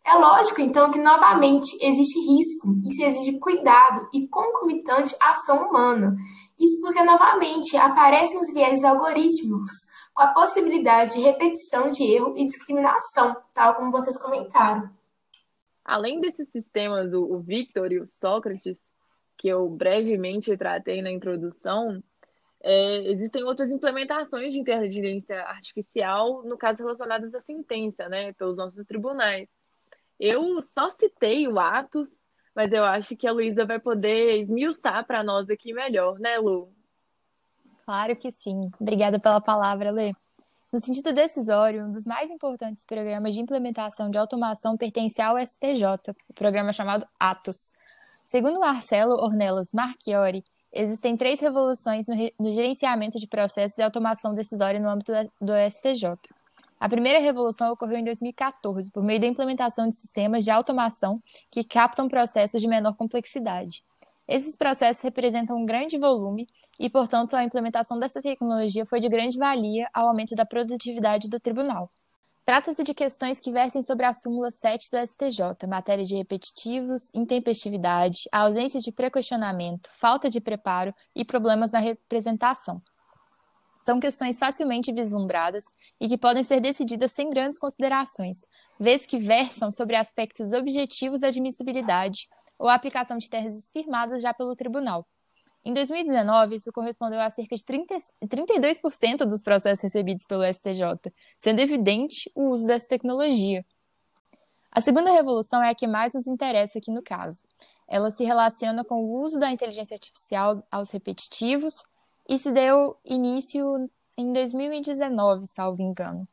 É 0.04 0.14
lógico, 0.16 0.62
então, 0.62 0.92
que 0.92 1.00
novamente 1.00 1.78
existe 1.82 2.20
risco 2.20 2.76
e 2.84 2.92
se 2.94 3.04
exige 3.04 3.40
cuidado 3.40 4.08
e 4.14 4.28
concomitante 4.28 5.16
ação 5.22 5.68
humana. 5.68 6.16
Isso 6.60 6.82
porque, 6.82 7.04
novamente, 7.04 7.76
aparecem 7.78 8.40
os 8.40 8.54
viés 8.54 8.84
algorítmicos, 8.84 9.74
com 10.14 10.24
a 10.24 10.28
possibilidade 10.28 11.14
de 11.14 11.22
repetição 11.22 11.90
de 11.90 12.04
erro 12.04 12.34
e 12.38 12.46
discriminação, 12.46 13.36
tal 13.54 13.76
como 13.76 13.92
vocês 13.92 14.20
comentaram. 14.22 14.90
Além 15.86 16.20
desses 16.20 16.50
sistemas, 16.50 17.14
o, 17.14 17.38
Victor 17.40 17.92
e 17.92 18.00
o 18.00 18.08
Sócrates, 18.08 18.84
que 19.38 19.48
eu 19.48 19.70
brevemente 19.70 20.58
tratei 20.58 21.00
na 21.00 21.12
introdução, 21.12 22.04
é, 22.64 23.12
existem 23.12 23.44
outras 23.44 23.70
implementações 23.70 24.52
de 24.52 24.60
inteligência 24.60 25.40
artificial, 25.44 26.42
no 26.44 26.58
caso 26.58 26.82
relacionadas 26.82 27.36
à 27.36 27.40
sentença, 27.40 28.10
né, 28.10 28.34
pelos 28.34 28.58
nossos 28.58 28.84
tribunais. 28.86 29.48
Eu 30.20 30.60
só 30.60 30.90
citei 30.90 31.48
o 31.48 31.60
Atos, 31.60 32.24
mas 32.56 32.72
eu 32.74 32.84
acho 32.84 33.16
que 33.16 33.28
a 33.28 33.32
Luísa 33.32 33.64
vai 33.64 33.80
poder 33.80 34.42
esmiuçar 34.42 35.06
para 35.06 35.24
nós 35.24 35.52
aqui 35.52 35.72
melhor, 35.72 36.18
né, 36.18 36.40
Lu? 36.40 36.74
Claro 37.86 38.16
que 38.16 38.32
sim. 38.32 38.72
Obrigada 38.80 39.20
pela 39.20 39.40
palavra, 39.40 39.92
Lê. 39.92 40.14
No 40.76 40.82
sentido 40.82 41.14
decisório, 41.14 41.86
um 41.86 41.90
dos 41.90 42.06
mais 42.06 42.30
importantes 42.30 42.84
programas 42.84 43.34
de 43.34 43.40
implementação 43.40 44.10
de 44.10 44.18
automação 44.18 44.76
pertence 44.76 45.22
ao 45.22 45.40
STJ, 45.40 46.12
o 46.28 46.34
programa 46.34 46.74
chamado 46.74 47.08
Atos. 47.18 47.72
Segundo 48.26 48.60
Marcelo 48.60 49.14
Ornelas 49.14 49.70
Marchiori, 49.74 50.44
existem 50.74 51.16
três 51.16 51.40
revoluções 51.40 52.08
no, 52.08 52.16
no 52.38 52.52
gerenciamento 52.52 53.18
de 53.18 53.26
processos 53.26 53.78
de 53.78 53.84
automação 53.84 54.36
decisória 54.36 54.78
no 54.78 54.90
âmbito 54.90 55.14
do 55.40 55.54
STJ. 55.72 56.20
A 56.78 56.90
primeira 56.90 57.20
revolução 57.20 57.72
ocorreu 57.72 58.00
em 58.00 58.04
2014, 58.04 58.92
por 58.92 59.02
meio 59.02 59.22
da 59.22 59.28
implementação 59.28 59.88
de 59.88 59.96
sistemas 59.96 60.44
de 60.44 60.52
automação 60.52 61.24
que 61.50 61.64
captam 61.64 62.10
processos 62.10 62.60
de 62.60 62.68
menor 62.68 62.98
complexidade. 62.98 63.82
Esses 64.28 64.58
processos 64.58 65.02
representam 65.04 65.56
um 65.56 65.66
grande 65.66 65.98
volume 65.98 66.50
e, 66.80 66.90
portanto, 66.90 67.36
a 67.36 67.44
implementação 67.44 67.98
dessa 68.00 68.22
tecnologia 68.22 68.86
foi 68.86 69.00
de 69.00 69.10
grande 69.10 69.38
valia 69.38 69.88
ao 69.94 70.08
aumento 70.08 70.36
da 70.36 70.46
produtividade 70.46 71.30
do 71.30 71.40
tribunal. 71.40 71.90
Trata-se 72.46 72.84
de 72.84 72.94
questões 72.94 73.40
que 73.40 73.52
versem 73.52 73.82
sobre 73.82 74.06
a 74.06 74.14
súmula 74.14 74.52
7 74.52 74.92
do 74.92 74.98
STJ, 75.00 75.68
matéria 75.68 76.06
de 76.06 76.16
repetitivos, 76.16 77.10
intempestividade, 77.16 78.30
ausência 78.32 78.80
de 78.80 78.92
prequestionamento, 78.92 79.90
falta 79.96 80.30
de 80.30 80.40
preparo 80.40 80.94
e 81.16 81.26
problemas 81.26 81.72
na 81.72 81.80
representação. 81.80 82.80
São 83.84 84.00
questões 84.00 84.38
facilmente 84.38 84.92
vislumbradas 84.92 85.64
e 86.00 86.08
que 86.08 86.18
podem 86.18 86.44
ser 86.44 86.60
decididas 86.60 87.14
sem 87.14 87.30
grandes 87.32 87.58
considerações, 87.58 88.40
vez 88.80 89.08
que 89.08 89.18
versam 89.18 89.72
sobre 89.72 89.96
aspectos 89.96 90.52
objetivos 90.52 91.22
da 91.22 91.30
admissibilidade 91.30 92.28
ou 92.60 92.68
aplicação 92.68 93.18
de 93.18 93.30
teses 93.30 93.72
firmadas 93.72 94.22
já 94.22 94.34
pelo 94.34 94.56
tribunal. 94.56 95.08
Em 95.66 95.74
2019, 95.74 96.56
isso 96.56 96.72
correspondeu 96.72 97.20
a 97.20 97.28
cerca 97.32 97.56
de 97.56 97.66
30, 97.66 97.98
32% 98.28 99.26
dos 99.26 99.42
processos 99.42 99.82
recebidos 99.82 100.24
pelo 100.28 100.44
STJ, 100.46 101.12
sendo 101.40 101.60
evidente 101.60 102.32
o 102.36 102.50
uso 102.50 102.68
dessa 102.68 102.88
tecnologia. 102.88 103.66
A 104.72 104.80
segunda 104.80 105.12
revolução 105.12 105.64
é 105.64 105.72
a 105.72 105.76
que 105.76 105.88
mais 105.88 106.14
nos 106.14 106.28
interessa 106.28 106.78
aqui 106.78 106.92
no 106.92 107.02
caso. 107.02 107.44
Ela 107.88 108.12
se 108.12 108.24
relaciona 108.24 108.86
com 108.86 109.04
o 109.04 109.22
uso 109.22 109.40
da 109.40 109.50
inteligência 109.50 109.96
artificial 109.96 110.64
aos 110.70 110.92
repetitivos 110.92 111.82
e 112.30 112.38
se 112.38 112.52
deu 112.52 112.96
início 113.04 113.90
em 114.16 114.32
2019, 114.32 115.48
salvo 115.48 115.82
engano. 115.82 116.28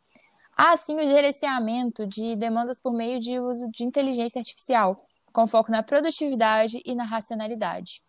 Há, 0.55 0.73
assim, 0.73 1.01
o 1.01 1.09
gerenciamento 1.09 2.07
de 2.07 2.37
demandas 2.37 2.79
por 2.79 2.93
meio 2.93 3.19
de 3.19 3.41
uso 3.41 3.67
de 3.71 3.83
inteligência 3.83 4.41
artificial, 4.41 5.07
com 5.33 5.47
foco 5.47 5.71
na 5.71 5.83
produtividade 5.83 6.83
e 6.85 6.95
na 6.95 7.05
racionalidade. 7.05 8.03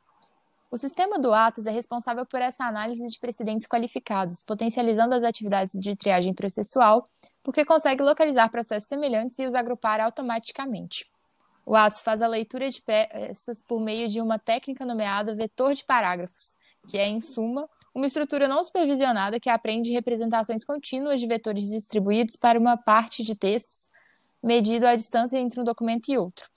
O 0.74 0.78
sistema 0.80 1.20
do 1.20 1.32
Atos 1.32 1.68
é 1.68 1.70
responsável 1.70 2.26
por 2.26 2.42
essa 2.42 2.64
análise 2.64 3.06
de 3.06 3.20
precedentes 3.20 3.68
qualificados, 3.68 4.42
potencializando 4.42 5.14
as 5.14 5.22
atividades 5.22 5.80
de 5.80 5.96
triagem 5.96 6.34
processual, 6.34 7.04
porque 7.44 7.64
consegue 7.64 8.02
localizar 8.02 8.50
processos 8.50 8.90
semelhantes 8.90 9.38
e 9.38 9.46
os 9.46 9.54
agrupar 9.54 10.02
automaticamente. 10.02 11.06
O 11.64 11.76
Atos 11.76 12.02
faz 12.02 12.24
a 12.24 12.28
leitura 12.28 12.72
de 12.72 12.82
peças 12.82 13.62
por 13.62 13.80
meio 13.80 14.08
de 14.08 14.20
uma 14.20 14.40
técnica 14.40 14.84
nomeada 14.84 15.36
vetor 15.36 15.76
de 15.76 15.84
parágrafos, 15.84 16.56
que 16.90 16.98
é, 16.98 17.08
em 17.08 17.22
suma, 17.22 17.70
uma 17.94 18.08
estrutura 18.08 18.48
não 18.48 18.64
supervisionada 18.64 19.40
que 19.40 19.52
aprende 19.52 19.92
representações 19.92 20.66
contínuas 20.66 21.20
de 21.20 21.28
vetores 21.28 21.70
distribuídos 21.70 22.36
para 22.36 22.58
uma 22.58 22.78
parte 22.78 23.24
de 23.24 23.36
textos, 23.36 23.92
medido 24.42 24.88
a 24.88 24.96
distância 24.96 25.38
entre 25.38 25.62
um 25.62 25.64
documento 25.64 26.10
e 26.10 26.18
outro. 26.18 26.50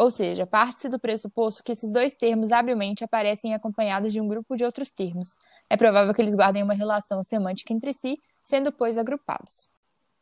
Ou 0.00 0.10
seja, 0.10 0.46
parte-se 0.46 0.88
do 0.88 0.98
pressuposto 0.98 1.62
que 1.62 1.72
esses 1.72 1.92
dois 1.92 2.14
termos 2.14 2.50
habilmente 2.50 3.04
aparecem 3.04 3.52
acompanhados 3.52 4.14
de 4.14 4.18
um 4.18 4.26
grupo 4.26 4.56
de 4.56 4.64
outros 4.64 4.90
termos. 4.90 5.36
É 5.68 5.76
provável 5.76 6.14
que 6.14 6.22
eles 6.22 6.34
guardem 6.34 6.62
uma 6.62 6.72
relação 6.72 7.22
semântica 7.22 7.74
entre 7.74 7.92
si, 7.92 8.16
sendo, 8.42 8.72
pois, 8.72 8.96
agrupados. 8.96 9.68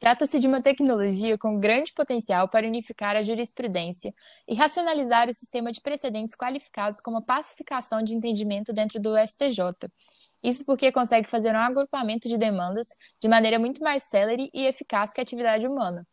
Trata-se 0.01 0.41
de 0.41 0.49
uma 0.49 0.61
tecnologia 0.61 1.39
com 1.39 1.61
grande 1.61 1.93
potencial 1.93 2.49
para 2.49 2.67
unificar 2.67 3.15
a 3.15 3.23
jurisprudência 3.23 4.13
e 4.49 4.55
racionalizar 4.57 5.29
o 5.29 5.33
sistema 5.33 5.71
de 5.71 5.81
precedentes 5.81 6.35
qualificados 6.35 7.01
como 7.01 7.23
pacificação 7.23 8.03
de 8.03 8.17
entendimento 8.17 8.73
dentro 8.73 8.99
do 8.99 9.17
STJ. 9.17 9.63
Isso 10.43 10.65
porque 10.67 10.91
consegue 10.91 11.29
fazer 11.29 11.55
um 11.55 11.61
agrupamento 11.61 12.29
de 12.29 12.37
demandas 12.37 12.89
de 13.23 13.29
maneira 13.29 13.61
muito 13.61 13.81
mais 13.81 14.03
célere 14.03 14.51
e 14.53 14.67
eficaz 14.67 15.13
que 15.13 15.21
a 15.21 15.23
atividade 15.23 15.69
humana. 15.69 16.05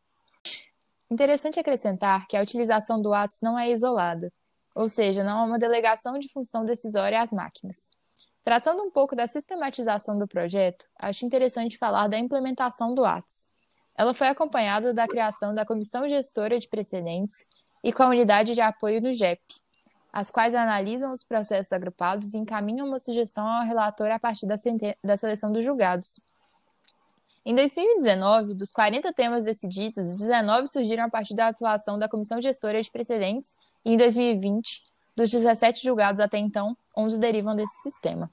Interessante 1.09 1.59
acrescentar 1.59 2.27
que 2.27 2.35
a 2.35 2.41
utilização 2.41 3.01
do 3.01 3.13
ATS 3.13 3.39
não 3.41 3.59
é 3.59 3.69
isolada, 3.69 4.31
ou 4.73 4.89
seja, 4.89 5.23
não 5.23 5.43
é 5.43 5.47
uma 5.47 5.59
delegação 5.59 6.17
de 6.17 6.31
função 6.31 6.65
decisória 6.65 7.21
às 7.21 7.31
máquinas. 7.31 7.91
Tratando 8.43 8.83
um 8.83 8.91
pouco 8.91 9.15
da 9.15 9.27
sistematização 9.27 10.17
do 10.17 10.27
projeto, 10.27 10.85
acho 10.99 11.25
interessante 11.25 11.77
falar 11.77 12.07
da 12.07 12.17
implementação 12.17 12.93
do 12.93 13.05
ATS. 13.05 13.49
Ela 13.97 14.13
foi 14.13 14.27
acompanhada 14.27 14.93
da 14.93 15.07
criação 15.07 15.55
da 15.55 15.65
Comissão 15.65 16.07
Gestora 16.07 16.59
de 16.59 16.67
Precedentes 16.67 17.45
e 17.83 17.93
com 17.93 18.03
a 18.03 18.09
Unidade 18.09 18.53
de 18.53 18.61
Apoio 18.61 19.01
no 19.01 19.13
GEP, 19.13 19.41
as 20.11 20.29
quais 20.29 20.53
analisam 20.53 21.13
os 21.13 21.23
processos 21.23 21.71
agrupados 21.71 22.33
e 22.33 22.37
encaminham 22.37 22.87
uma 22.87 22.99
sugestão 22.99 23.47
ao 23.47 23.65
relator 23.65 24.11
a 24.11 24.19
partir 24.19 24.47
da, 24.47 24.55
da 25.03 25.17
seleção 25.17 25.51
dos 25.51 25.63
julgados. 25.63 26.19
Em 27.47 27.53
2019, 27.53 28.55
dos 28.55 28.71
40 28.71 29.13
temas 29.13 29.43
decididos, 29.43 30.15
19 30.15 30.67
surgiram 30.67 31.03
a 31.03 31.09
partir 31.09 31.35
da 31.35 31.49
atuação 31.49 31.99
da 31.99 32.09
Comissão 32.09 32.41
Gestora 32.41 32.81
de 32.81 32.89
Precedentes 32.89 33.51
e, 33.85 33.93
em 33.93 33.97
2020, 33.97 34.81
dos 35.15 35.29
17 35.29 35.83
julgados 35.83 36.19
até 36.19 36.39
então, 36.39 36.75
11 36.97 37.19
derivam 37.19 37.55
desse 37.55 37.83
sistema. 37.83 38.31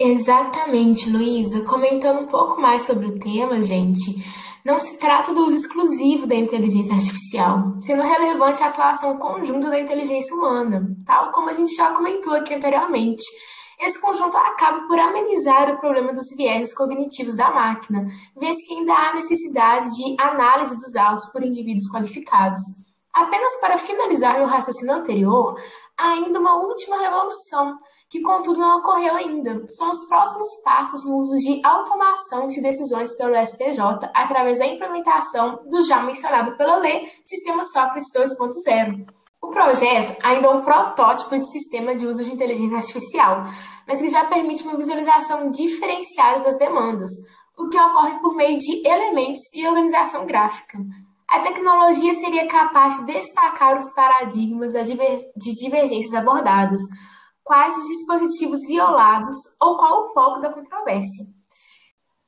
Exatamente, 0.00 1.08
Luísa. 1.08 1.64
Comentando 1.64 2.22
um 2.22 2.26
pouco 2.26 2.60
mais 2.60 2.82
sobre 2.82 3.06
o 3.06 3.16
tema, 3.20 3.62
gente, 3.62 4.16
não 4.64 4.80
se 4.80 4.98
trata 4.98 5.32
do 5.32 5.46
uso 5.46 5.54
exclusivo 5.54 6.26
da 6.26 6.34
inteligência 6.34 6.92
artificial, 6.92 7.76
sendo 7.84 8.02
relevante 8.02 8.64
a 8.64 8.66
atuação 8.66 9.16
conjunta 9.16 9.70
da 9.70 9.78
inteligência 9.78 10.34
humana, 10.34 10.84
tal 11.06 11.30
como 11.30 11.50
a 11.50 11.52
gente 11.52 11.72
já 11.76 11.92
comentou 11.92 12.34
aqui 12.34 12.52
anteriormente. 12.52 13.22
Esse 13.84 14.00
conjunto 14.00 14.34
acaba 14.34 14.86
por 14.86 14.98
amenizar 14.98 15.70
o 15.70 15.78
problema 15.78 16.10
dos 16.10 16.34
viéses 16.34 16.74
cognitivos 16.74 17.36
da 17.36 17.50
máquina, 17.50 18.06
vez 18.34 18.66
que 18.66 18.72
ainda 18.72 18.94
há 18.94 19.14
necessidade 19.14 19.90
de 19.94 20.16
análise 20.18 20.74
dos 20.74 20.96
autos 20.96 21.26
por 21.30 21.42
indivíduos 21.42 21.90
qualificados. 21.92 22.60
Apenas 23.12 23.60
para 23.60 23.76
finalizar 23.76 24.38
meu 24.38 24.46
raciocínio 24.46 24.94
anterior, 24.94 25.60
há 25.98 26.12
ainda 26.12 26.40
uma 26.40 26.56
última 26.56 26.98
revolução, 26.98 27.76
que 28.08 28.22
contudo 28.22 28.58
não 28.58 28.78
ocorreu 28.78 29.16
ainda. 29.16 29.62
São 29.68 29.90
os 29.90 30.08
próximos 30.08 30.48
passos 30.64 31.04
no 31.04 31.18
uso 31.18 31.36
de 31.36 31.60
automação 31.62 32.48
de 32.48 32.62
decisões 32.62 33.12
pelo 33.18 33.36
STJ 33.36 33.80
através 34.14 34.60
da 34.60 34.66
implementação 34.66 35.62
do 35.68 35.82
já 35.82 36.02
mencionado 36.02 36.56
pela 36.56 36.76
lei 36.76 37.06
Sistema 37.22 37.62
Sócrates 37.62 38.10
2.0. 38.16 39.23
O 39.44 39.50
projeto 39.50 40.16
ainda 40.22 40.46
é 40.46 40.50
um 40.50 40.62
protótipo 40.62 41.38
de 41.38 41.46
sistema 41.46 41.94
de 41.94 42.06
uso 42.06 42.24
de 42.24 42.32
inteligência 42.32 42.78
artificial, 42.78 43.44
mas 43.86 44.00
que 44.00 44.08
já 44.08 44.24
permite 44.24 44.62
uma 44.62 44.74
visualização 44.74 45.50
diferenciada 45.50 46.40
das 46.40 46.56
demandas, 46.58 47.10
o 47.58 47.68
que 47.68 47.78
ocorre 47.78 48.18
por 48.20 48.34
meio 48.34 48.56
de 48.56 48.88
elementos 48.88 49.42
e 49.54 49.68
organização 49.68 50.24
gráfica. 50.24 50.78
A 51.28 51.40
tecnologia 51.40 52.14
seria 52.14 52.48
capaz 52.48 52.96
de 53.00 53.04
destacar 53.12 53.76
os 53.76 53.92
paradigmas 53.92 54.72
de 54.72 55.54
divergências 55.54 56.14
abordadas, 56.14 56.80
quais 57.42 57.76
os 57.76 57.86
dispositivos 57.86 58.60
violados 58.66 59.36
ou 59.60 59.76
qual 59.76 60.04
o 60.04 60.12
foco 60.14 60.40
da 60.40 60.50
controvérsia. 60.54 61.26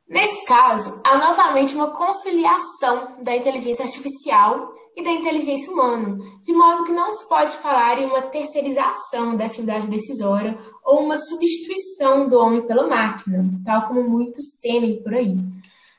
Nesse 0.08 0.46
caso, 0.46 1.00
há 1.04 1.18
novamente 1.18 1.74
uma 1.74 1.90
conciliação 1.90 3.16
da 3.22 3.34
inteligência 3.34 3.84
artificial 3.84 4.72
e 4.94 5.02
da 5.02 5.10
inteligência 5.10 5.72
humana, 5.72 6.16
de 6.42 6.52
modo 6.52 6.84
que 6.84 6.92
não 6.92 7.12
se 7.12 7.28
pode 7.28 7.56
falar 7.56 7.98
em 7.98 8.06
uma 8.06 8.22
terceirização 8.22 9.36
da 9.36 9.46
atividade 9.46 9.88
decisória 9.88 10.56
ou 10.84 11.00
uma 11.00 11.18
substituição 11.18 12.28
do 12.28 12.38
homem 12.38 12.64
pela 12.64 12.86
máquina, 12.86 13.44
tal 13.64 13.88
como 13.88 14.08
muitos 14.08 14.60
temem 14.62 15.02
por 15.02 15.12
aí. 15.12 15.36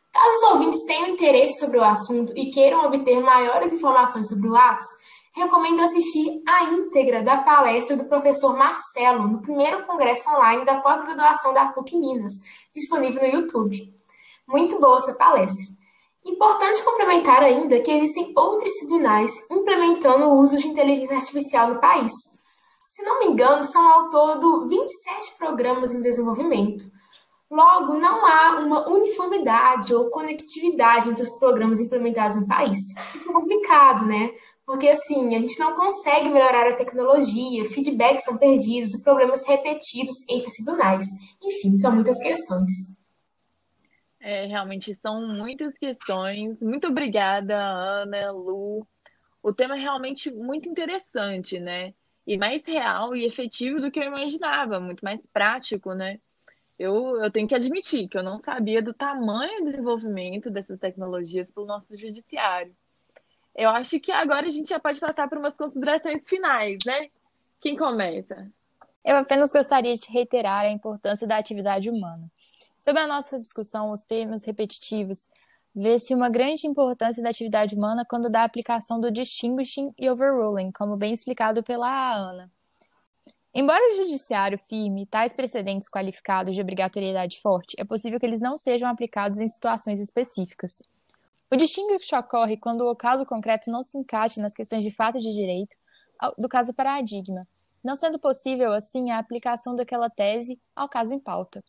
Caso 0.10 0.36
os 0.36 0.52
ouvintes 0.54 0.86
tenham 0.86 1.10
interesse 1.10 1.60
sobre 1.60 1.78
o 1.78 1.84
assunto 1.84 2.32
e 2.34 2.50
queiram 2.50 2.86
obter 2.86 3.20
maiores 3.20 3.74
informações 3.74 4.30
sobre 4.30 4.48
o 4.48 4.56
ATS, 4.56 4.86
recomendo 5.36 5.82
assistir 5.82 6.42
a 6.48 6.64
íntegra 6.64 7.22
da 7.22 7.40
palestra 7.40 7.98
do 7.98 8.06
professor 8.06 8.58
Marcelo 8.58 9.28
no 9.28 9.42
primeiro 9.42 9.86
congresso 9.86 10.30
online 10.30 10.64
da 10.64 10.80
pós-graduação 10.80 11.54
da 11.54 11.66
PUC 11.66 11.98
Minas, 11.98 12.32
disponível 12.74 13.22
no 13.22 13.42
YouTube. 13.42 13.97
Muito 14.48 14.80
boa 14.80 14.98
essa 14.98 15.14
palestra. 15.14 15.66
Importante 16.26 16.84
complementar 16.84 17.42
ainda 17.44 17.80
que 17.82 17.92
existem 17.92 18.34
outros 18.36 18.74
tribunais 18.74 19.32
implementando 19.52 20.26
o 20.26 20.40
uso 20.40 20.58
de 20.58 20.68
inteligência 20.68 21.16
artificial 21.16 21.70
no 21.70 21.80
país. 21.80 22.12
Se 22.80 23.04
não 23.04 23.20
me 23.20 23.28
engano, 23.28 23.64
são 23.64 23.86
ao 23.92 24.10
todo 24.10 24.68
27 24.68 25.38
programas 25.38 25.94
em 25.94 26.02
desenvolvimento, 26.02 26.86
Logo, 27.50 27.94
não 27.94 28.26
há 28.26 28.60
uma 28.60 28.90
uniformidade 28.90 29.94
ou 29.94 30.10
conectividade 30.10 31.10
entre 31.10 31.24
os 31.24 31.40
programas 31.40 31.80
implementados 31.80 32.36
no 32.36 32.46
país. 32.46 32.78
Isso 33.16 33.30
é 33.30 33.34
complicado, 33.34 34.06
né? 34.06 34.32
Porque 34.66 34.90
assim, 34.90 35.34
a 35.34 35.40
gente 35.40 35.58
não 35.58 35.74
consegue 35.74 36.30
melhorar 36.30 36.68
a 36.68 36.76
tecnologia, 36.76 37.64
feedbacks 37.64 38.26
são 38.26 38.38
perdidos 38.38 39.02
problemas 39.02 39.48
repetidos 39.48 40.28
entre 40.30 40.48
os 40.48 40.54
tribunais. 40.56 41.06
Enfim, 41.42 41.74
são 41.78 41.94
muitas 41.94 42.22
questões. 42.22 42.97
É, 44.28 44.46
realmente 44.46 44.94
são 44.94 45.26
muitas 45.26 45.78
questões. 45.78 46.62
Muito 46.62 46.88
obrigada, 46.88 47.58
Ana, 47.58 48.32
Lu. 48.32 48.86
O 49.42 49.54
tema 49.54 49.78
é 49.78 49.80
realmente 49.80 50.30
muito 50.30 50.68
interessante, 50.68 51.58
né? 51.62 51.94
E 52.26 52.38
mais 52.38 52.66
real 52.68 53.16
e 53.16 53.26
efetivo 53.26 53.80
do 53.80 53.90
que 53.90 54.00
eu 54.00 54.04
imaginava, 54.04 54.82
muito 54.82 55.02
mais 55.02 55.26
prático, 55.26 55.94
né? 55.94 56.20
eu, 56.78 57.24
eu 57.24 57.32
tenho 57.32 57.48
que 57.48 57.56
admitir 57.56 58.08
que 58.08 58.18
eu 58.18 58.24
não 58.24 58.38
sabia 58.38 58.82
do 58.82 58.94
tamanho 58.94 59.60
do 59.60 59.64
desenvolvimento 59.72 60.52
dessas 60.52 60.78
tecnologias 60.78 61.52
pelo 61.52 61.66
nosso 61.66 61.98
judiciário. 61.98 62.76
Eu 63.56 63.70
acho 63.70 64.00
que 64.00 64.12
agora 64.12 64.46
a 64.46 64.50
gente 64.50 64.70
já 64.70 64.80
pode 64.80 65.00
passar 65.00 65.28
por 65.28 65.38
umas 65.38 65.58
considerações 65.58 66.28
finais, 66.28 66.78
né? 66.86 67.10
Quem 67.62 67.76
começa? 67.76 68.52
Eu 69.06 69.16
apenas 69.16 69.52
gostaria 69.52 69.96
de 69.96 70.12
reiterar 70.12 70.66
a 70.66 70.70
importância 70.70 71.26
da 71.26 71.38
atividade 71.38 71.90
humana. 71.90 72.30
Sobre 72.88 73.02
a 73.02 73.08
nossa 73.08 73.38
discussão, 73.38 73.92
os 73.92 74.02
termos 74.04 74.46
repetitivos, 74.46 75.28
vê-se 75.76 76.16
uma 76.16 76.30
grande 76.30 76.66
importância 76.66 77.22
da 77.22 77.32
atividade 77.32 77.76
humana 77.76 78.06
quando 78.10 78.30
da 78.30 78.46
aplicação 78.46 78.98
do 78.98 79.12
distinguishing 79.12 79.94
e 80.00 80.10
overruling, 80.10 80.72
como 80.72 80.96
bem 80.96 81.12
explicado 81.12 81.62
pela 81.62 82.16
Ana. 82.16 82.50
Embora 83.54 83.84
o 83.92 83.98
judiciário 83.98 84.58
firme 84.58 85.06
tais 85.06 85.34
precedentes 85.34 85.90
qualificados 85.90 86.56
de 86.56 86.62
obrigatoriedade 86.62 87.42
forte, 87.42 87.76
é 87.78 87.84
possível 87.84 88.22
que 88.22 88.26
eles 88.26 88.40
não 88.40 88.56
sejam 88.56 88.88
aplicados 88.88 89.42
em 89.42 89.50
situações 89.50 90.00
específicas. 90.00 90.82
O 91.52 91.58
distinguish 91.58 92.14
ocorre 92.14 92.56
quando 92.56 92.90
o 92.90 92.96
caso 92.96 93.26
concreto 93.26 93.70
não 93.70 93.84
se 93.84 93.98
encaixa 93.98 94.42
nas 94.42 94.54
questões 94.54 94.86
de 94.86 94.92
fato 94.92 95.20
de 95.20 95.34
direito 95.34 95.76
do 96.38 96.48
caso 96.48 96.74
paradigma, 96.74 97.46
não 97.84 97.98
sendo 97.98 98.18
possível, 98.18 98.72
assim, 98.72 99.12
a 99.12 99.20
aplicação 99.20 99.76
daquela 99.76 100.10
tese 100.10 100.58
ao 100.74 100.88
caso 100.88 101.14
em 101.14 101.20
pauta. 101.20 101.62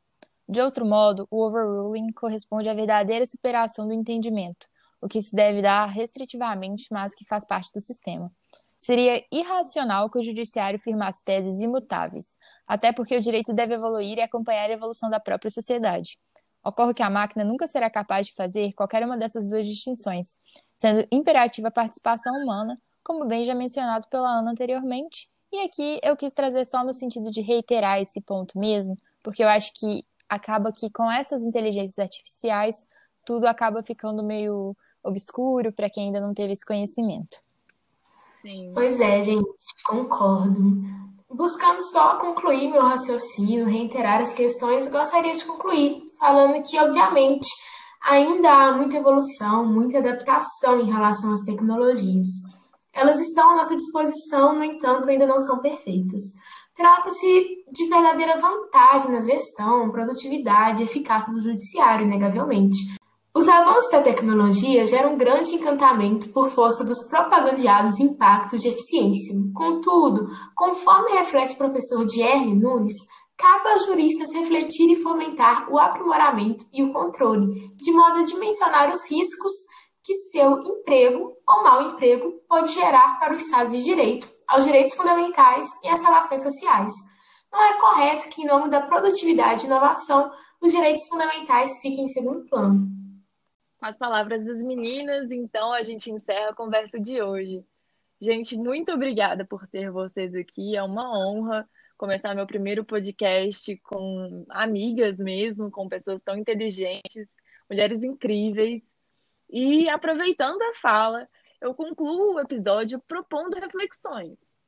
De 0.48 0.60
outro 0.60 0.86
modo, 0.86 1.28
o 1.30 1.44
overruling 1.44 2.10
corresponde 2.12 2.70
à 2.70 2.74
verdadeira 2.74 3.26
superação 3.26 3.86
do 3.86 3.92
entendimento, 3.92 4.66
o 5.00 5.06
que 5.06 5.20
se 5.20 5.36
deve 5.36 5.60
dar 5.60 5.86
restritivamente, 5.86 6.86
mas 6.90 7.14
que 7.14 7.24
faz 7.24 7.44
parte 7.44 7.70
do 7.72 7.80
sistema. 7.80 8.32
Seria 8.78 9.22
irracional 9.30 10.08
que 10.08 10.18
o 10.18 10.22
judiciário 10.22 10.78
firmasse 10.78 11.22
teses 11.24 11.60
imutáveis, 11.60 12.26
até 12.66 12.92
porque 12.92 13.16
o 13.16 13.20
direito 13.20 13.52
deve 13.52 13.74
evoluir 13.74 14.18
e 14.18 14.22
acompanhar 14.22 14.70
a 14.70 14.72
evolução 14.72 15.10
da 15.10 15.20
própria 15.20 15.50
sociedade. 15.50 16.16
Ocorre 16.64 16.94
que 16.94 17.02
a 17.02 17.10
máquina 17.10 17.44
nunca 17.44 17.66
será 17.66 17.90
capaz 17.90 18.28
de 18.28 18.34
fazer 18.34 18.72
qualquer 18.72 19.04
uma 19.04 19.16
dessas 19.16 19.50
duas 19.50 19.66
distinções, 19.66 20.38
sendo 20.78 21.06
imperativa 21.10 21.68
a 21.68 21.72
participação 21.72 22.32
humana, 22.34 22.80
como 23.04 23.26
bem 23.26 23.44
já 23.44 23.54
mencionado 23.54 24.06
pela 24.08 24.38
Ana 24.38 24.52
anteriormente. 24.52 25.28
E 25.52 25.60
aqui 25.62 25.98
eu 26.02 26.16
quis 26.16 26.32
trazer 26.32 26.64
só 26.64 26.84
no 26.84 26.92
sentido 26.92 27.30
de 27.30 27.40
reiterar 27.40 28.00
esse 28.00 28.20
ponto 28.20 28.58
mesmo, 28.58 28.96
porque 29.22 29.42
eu 29.42 29.48
acho 29.48 29.72
que 29.74 30.04
acaba 30.28 30.72
que 30.72 30.90
com 30.90 31.10
essas 31.10 31.42
inteligências 31.44 31.98
artificiais 31.98 32.86
tudo 33.24 33.46
acaba 33.46 33.82
ficando 33.82 34.22
meio 34.22 34.76
obscuro 35.02 35.72
para 35.72 35.90
quem 35.90 36.06
ainda 36.06 36.20
não 36.20 36.34
teve 36.34 36.52
esse 36.52 36.64
conhecimento. 36.64 37.38
Sim. 38.30 38.70
Pois 38.72 39.00
é, 39.00 39.22
gente, 39.22 39.46
concordo. 39.86 40.60
Buscando 41.28 41.82
só 41.82 42.16
concluir 42.18 42.70
meu 42.70 42.82
raciocínio, 42.82 43.66
reiterar 43.66 44.20
as 44.20 44.32
questões, 44.32 44.88
gostaria 44.88 45.34
de 45.34 45.44
concluir 45.44 46.10
falando 46.18 46.62
que, 46.62 46.78
obviamente, 46.78 47.46
ainda 48.02 48.50
há 48.50 48.72
muita 48.72 48.96
evolução, 48.96 49.66
muita 49.66 49.98
adaptação 49.98 50.80
em 50.80 50.90
relação 50.90 51.32
às 51.32 51.42
tecnologias. 51.42 52.26
Elas 52.98 53.20
estão 53.20 53.50
à 53.50 53.56
nossa 53.56 53.76
disposição, 53.76 54.56
no 54.56 54.64
entanto, 54.64 55.08
ainda 55.08 55.24
não 55.24 55.40
são 55.40 55.60
perfeitas. 55.60 56.22
Trata-se 56.74 57.64
de 57.70 57.86
verdadeira 57.86 58.36
vantagem 58.38 59.12
na 59.12 59.20
gestão, 59.20 59.90
produtividade 59.90 60.82
e 60.82 60.84
eficácia 60.84 61.32
do 61.32 61.40
judiciário, 61.40 62.04
inegavelmente. 62.04 62.76
Os 63.32 63.48
avanços 63.48 63.88
da 63.92 64.02
tecnologia 64.02 64.84
geram 64.84 65.14
um 65.14 65.16
grande 65.16 65.54
encantamento 65.54 66.30
por 66.30 66.50
força 66.50 66.82
dos 66.82 67.08
propagandeados 67.08 68.00
impactos 68.00 68.62
de 68.62 68.68
eficiência. 68.68 69.32
Contudo, 69.54 70.26
conforme 70.56 71.12
reflete 71.12 71.54
o 71.54 71.58
professor 71.58 72.04
Dierle 72.04 72.56
Nunes, 72.56 72.94
cabe 73.36 73.68
aos 73.68 73.86
juristas 73.86 74.34
refletir 74.34 74.90
e 74.90 75.00
fomentar 75.00 75.70
o 75.70 75.78
aprimoramento 75.78 76.64
e 76.72 76.82
o 76.82 76.92
controle, 76.92 77.46
de 77.76 77.92
modo 77.92 78.18
a 78.18 78.24
dimensionar 78.24 78.92
os 78.92 79.08
riscos 79.08 79.52
que 80.08 80.14
seu 80.14 80.62
emprego 80.62 81.36
ou 81.46 81.62
mau 81.62 81.82
emprego 81.82 82.42
pode 82.48 82.72
gerar 82.72 83.18
para 83.18 83.34
o 83.34 83.36
Estado 83.36 83.70
de 83.70 83.84
Direito, 83.84 84.26
aos 84.46 84.64
direitos 84.64 84.94
fundamentais 84.94 85.66
e 85.84 85.88
às 85.88 86.02
relações 86.02 86.42
sociais. 86.42 86.90
Não 87.52 87.62
é 87.62 87.78
correto 87.78 88.30
que, 88.30 88.40
em 88.40 88.46
nome 88.46 88.70
da 88.70 88.80
produtividade 88.80 89.64
e 89.64 89.66
inovação, 89.66 90.32
os 90.62 90.72
direitos 90.72 91.06
fundamentais 91.08 91.78
fiquem 91.82 92.06
em 92.06 92.08
segundo 92.08 92.46
plano. 92.46 92.88
Com 93.78 93.84
as 93.84 93.98
palavras 93.98 94.46
das 94.46 94.62
meninas, 94.62 95.30
então 95.30 95.74
a 95.74 95.82
gente 95.82 96.10
encerra 96.10 96.52
a 96.52 96.54
conversa 96.54 96.98
de 96.98 97.20
hoje. 97.20 97.62
Gente, 98.18 98.56
muito 98.56 98.90
obrigada 98.90 99.44
por 99.44 99.66
ter 99.66 99.90
vocês 99.90 100.34
aqui. 100.34 100.74
É 100.74 100.82
uma 100.82 101.18
honra 101.18 101.68
começar 101.98 102.34
meu 102.34 102.46
primeiro 102.46 102.82
podcast 102.82 103.76
com 103.84 104.46
amigas 104.48 105.18
mesmo, 105.18 105.70
com 105.70 105.86
pessoas 105.86 106.22
tão 106.22 106.34
inteligentes, 106.34 107.28
mulheres 107.68 108.02
incríveis. 108.02 108.88
E 109.50 109.88
aproveitando 109.88 110.60
a 110.62 110.74
fala, 110.74 111.28
eu 111.60 111.74
concluo 111.74 112.34
o 112.34 112.40
episódio 112.40 113.00
propondo 113.06 113.54
reflexões. 113.54 114.58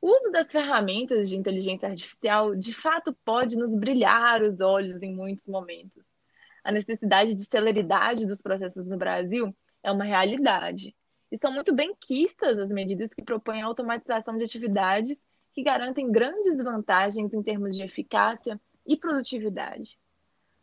O 0.00 0.10
uso 0.16 0.30
das 0.30 0.52
ferramentas 0.52 1.28
de 1.28 1.36
inteligência 1.36 1.88
artificial 1.88 2.54
de 2.54 2.72
fato 2.72 3.12
pode 3.24 3.56
nos 3.56 3.74
brilhar 3.74 4.42
os 4.42 4.60
olhos 4.60 5.02
em 5.02 5.12
muitos 5.12 5.48
momentos 5.48 6.06
a 6.68 6.72
necessidade 6.72 7.34
de 7.34 7.46
celeridade 7.46 8.26
dos 8.26 8.42
processos 8.42 8.84
no 8.84 8.98
Brasil 8.98 9.56
é 9.82 9.90
uma 9.90 10.04
realidade. 10.04 10.94
E 11.32 11.38
são 11.38 11.50
muito 11.50 11.74
bem 11.74 11.94
quistas 11.98 12.58
as 12.58 12.68
medidas 12.68 13.14
que 13.14 13.22
propõem 13.22 13.62
a 13.62 13.66
automatização 13.66 14.36
de 14.36 14.44
atividades 14.44 15.18
que 15.54 15.62
garantem 15.62 16.12
grandes 16.12 16.62
vantagens 16.62 17.32
em 17.32 17.42
termos 17.42 17.74
de 17.74 17.82
eficácia 17.82 18.60
e 18.86 18.98
produtividade. 18.98 19.98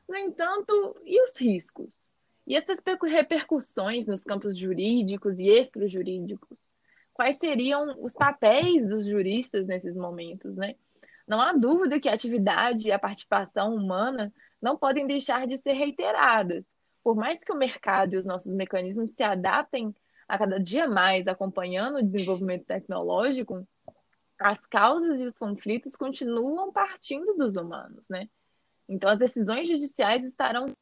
No 0.08 0.16
entanto, 0.16 0.96
e 1.04 1.24
os 1.24 1.36
riscos? 1.42 2.14
E 2.48 2.56
essas 2.56 2.80
repercussões 3.04 4.08
nos 4.08 4.24
campos 4.24 4.58
jurídicos 4.58 5.40
e 5.40 5.50
extrajurídicos? 5.50 6.60
Quais 7.14 7.38
seriam 7.38 7.96
os 8.04 8.14
papéis 8.14 8.88
dos 8.88 9.08
juristas 9.08 9.66
nesses 9.66 9.98
momentos, 9.98 10.58
né? 10.58 10.76
Não 11.28 11.42
há 11.42 11.54
dúvida 11.54 12.00
que 12.00 12.08
a 12.08 12.14
atividade 12.14 12.88
e 12.88 12.92
a 12.92 13.00
participação 13.00 13.74
humana 13.74 14.32
não 14.62 14.78
podem 14.78 15.08
deixar 15.08 15.48
de 15.48 15.58
ser 15.58 15.74
reiteradas. 15.74 16.64
Por 17.04 17.16
mais 17.16 17.44
que 17.44 17.52
o 17.52 17.58
mercado 17.58 18.14
e 18.14 18.18
os 18.18 18.26
nossos 18.26 18.54
mecanismos 18.54 19.14
se 19.14 19.24
adaptem 19.24 19.96
a 20.28 20.38
cada 20.38 20.60
dia 20.60 20.88
mais, 20.88 21.28
acompanhando 21.28 21.98
o 21.98 22.04
desenvolvimento 22.04 22.66
tecnológico, 22.66 23.68
as 24.40 24.66
causas 24.66 25.20
e 25.20 25.26
os 25.26 25.38
conflitos 25.38 25.96
continuam 25.96 26.72
partindo 26.72 27.36
dos 27.36 27.56
humanos, 27.56 28.08
né? 28.10 28.28
Então, 28.88 29.10
as 29.10 29.18
decisões 29.18 29.68
judiciais 29.68 30.24
estarão 30.24 30.76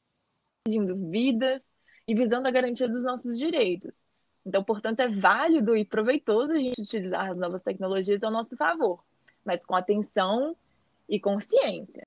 decidindo 0.65 0.95
vidas 1.09 1.73
e 2.07 2.15
visando 2.15 2.47
a 2.47 2.51
garantia 2.51 2.87
dos 2.87 3.03
nossos 3.03 3.37
direitos. 3.37 4.01
Então, 4.45 4.63
portanto, 4.63 5.01
é 5.01 5.09
válido 5.09 5.75
e 5.75 5.83
proveitoso 5.83 6.53
a 6.53 6.57
gente 6.57 6.81
utilizar 6.81 7.29
as 7.29 7.37
novas 7.37 7.61
tecnologias 7.61 8.23
ao 8.23 8.31
nosso 8.31 8.55
favor, 8.55 9.03
mas 9.43 9.65
com 9.65 9.75
atenção 9.75 10.55
e 11.07 11.19
consciência. 11.19 12.03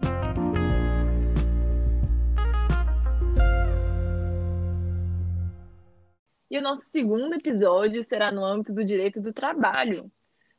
E 6.50 6.58
o 6.58 6.62
nosso 6.62 6.84
segundo 6.84 7.34
episódio 7.34 8.02
será 8.02 8.32
no 8.32 8.42
âmbito 8.42 8.72
do 8.72 8.84
direito 8.84 9.20
do 9.20 9.34
trabalho. 9.34 10.10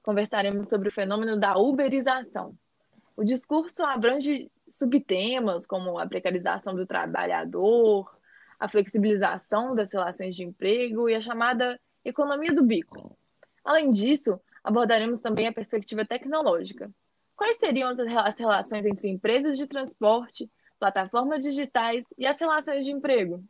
Conversaremos 0.03 0.69
sobre 0.69 0.89
o 0.89 0.91
fenômeno 0.91 1.39
da 1.39 1.57
uberização. 1.57 2.55
O 3.15 3.23
discurso 3.23 3.83
abrange 3.83 4.51
subtemas 4.70 5.65
como 5.65 5.97
a 5.97 6.07
precarização 6.07 6.76
do 6.76 6.86
trabalhador, 6.86 8.18
a 8.59 8.68
flexibilização 8.68 9.76
das 9.76 9.91
relações 9.91 10.36
de 10.36 10.43
emprego 10.43 11.09
e 11.09 11.15
a 11.15 11.22
chamada 11.22 11.80
economia 12.03 12.53
do 12.53 12.63
bico. 12.63 13.18
Além 13.63 13.91
disso, 13.91 14.39
abordaremos 14.63 15.20
também 15.20 15.47
a 15.47 15.53
perspectiva 15.53 16.05
tecnológica. 16.05 16.91
Quais 17.36 17.57
seriam 17.57 17.89
as 17.89 18.38
relações 18.39 18.86
entre 18.86 19.09
empresas 19.09 19.57
de 19.57 19.68
transporte, 19.68 20.49
plataformas 20.80 21.43
digitais 21.43 22.05
e 22.18 22.26
as 22.26 22.39
relações 22.39 22.86
de 22.86 22.91
emprego? 22.91 23.43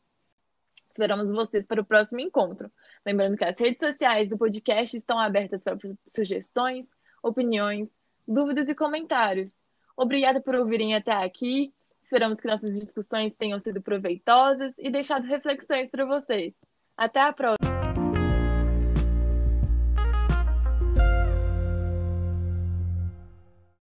Esperamos 0.89 1.29
vocês 1.29 1.65
para 1.65 1.81
o 1.81 1.85
próximo 1.85 2.19
encontro. 2.19 2.71
Lembrando 3.05 3.37
que 3.37 3.45
as 3.45 3.59
redes 3.59 3.79
sociais 3.79 4.29
do 4.29 4.37
podcast 4.37 4.97
estão 4.97 5.19
abertas 5.19 5.63
para 5.63 5.77
sugestões, 6.07 6.91
opiniões, 7.21 7.95
dúvidas 8.27 8.67
e 8.67 8.75
comentários. 8.75 9.53
Obrigada 9.97 10.39
por 10.39 10.55
ouvirem 10.55 10.95
até 10.95 11.11
aqui. 11.11 11.73
Esperamos 12.01 12.39
que 12.39 12.47
nossas 12.47 12.79
discussões 12.79 13.35
tenham 13.35 13.59
sido 13.59 13.81
proveitosas 13.81 14.75
e 14.77 14.89
deixado 14.91 15.25
reflexões 15.25 15.89
para 15.89 16.05
vocês. 16.05 16.53
Até 16.95 17.19
a 17.19 17.33
próxima! 17.33 17.86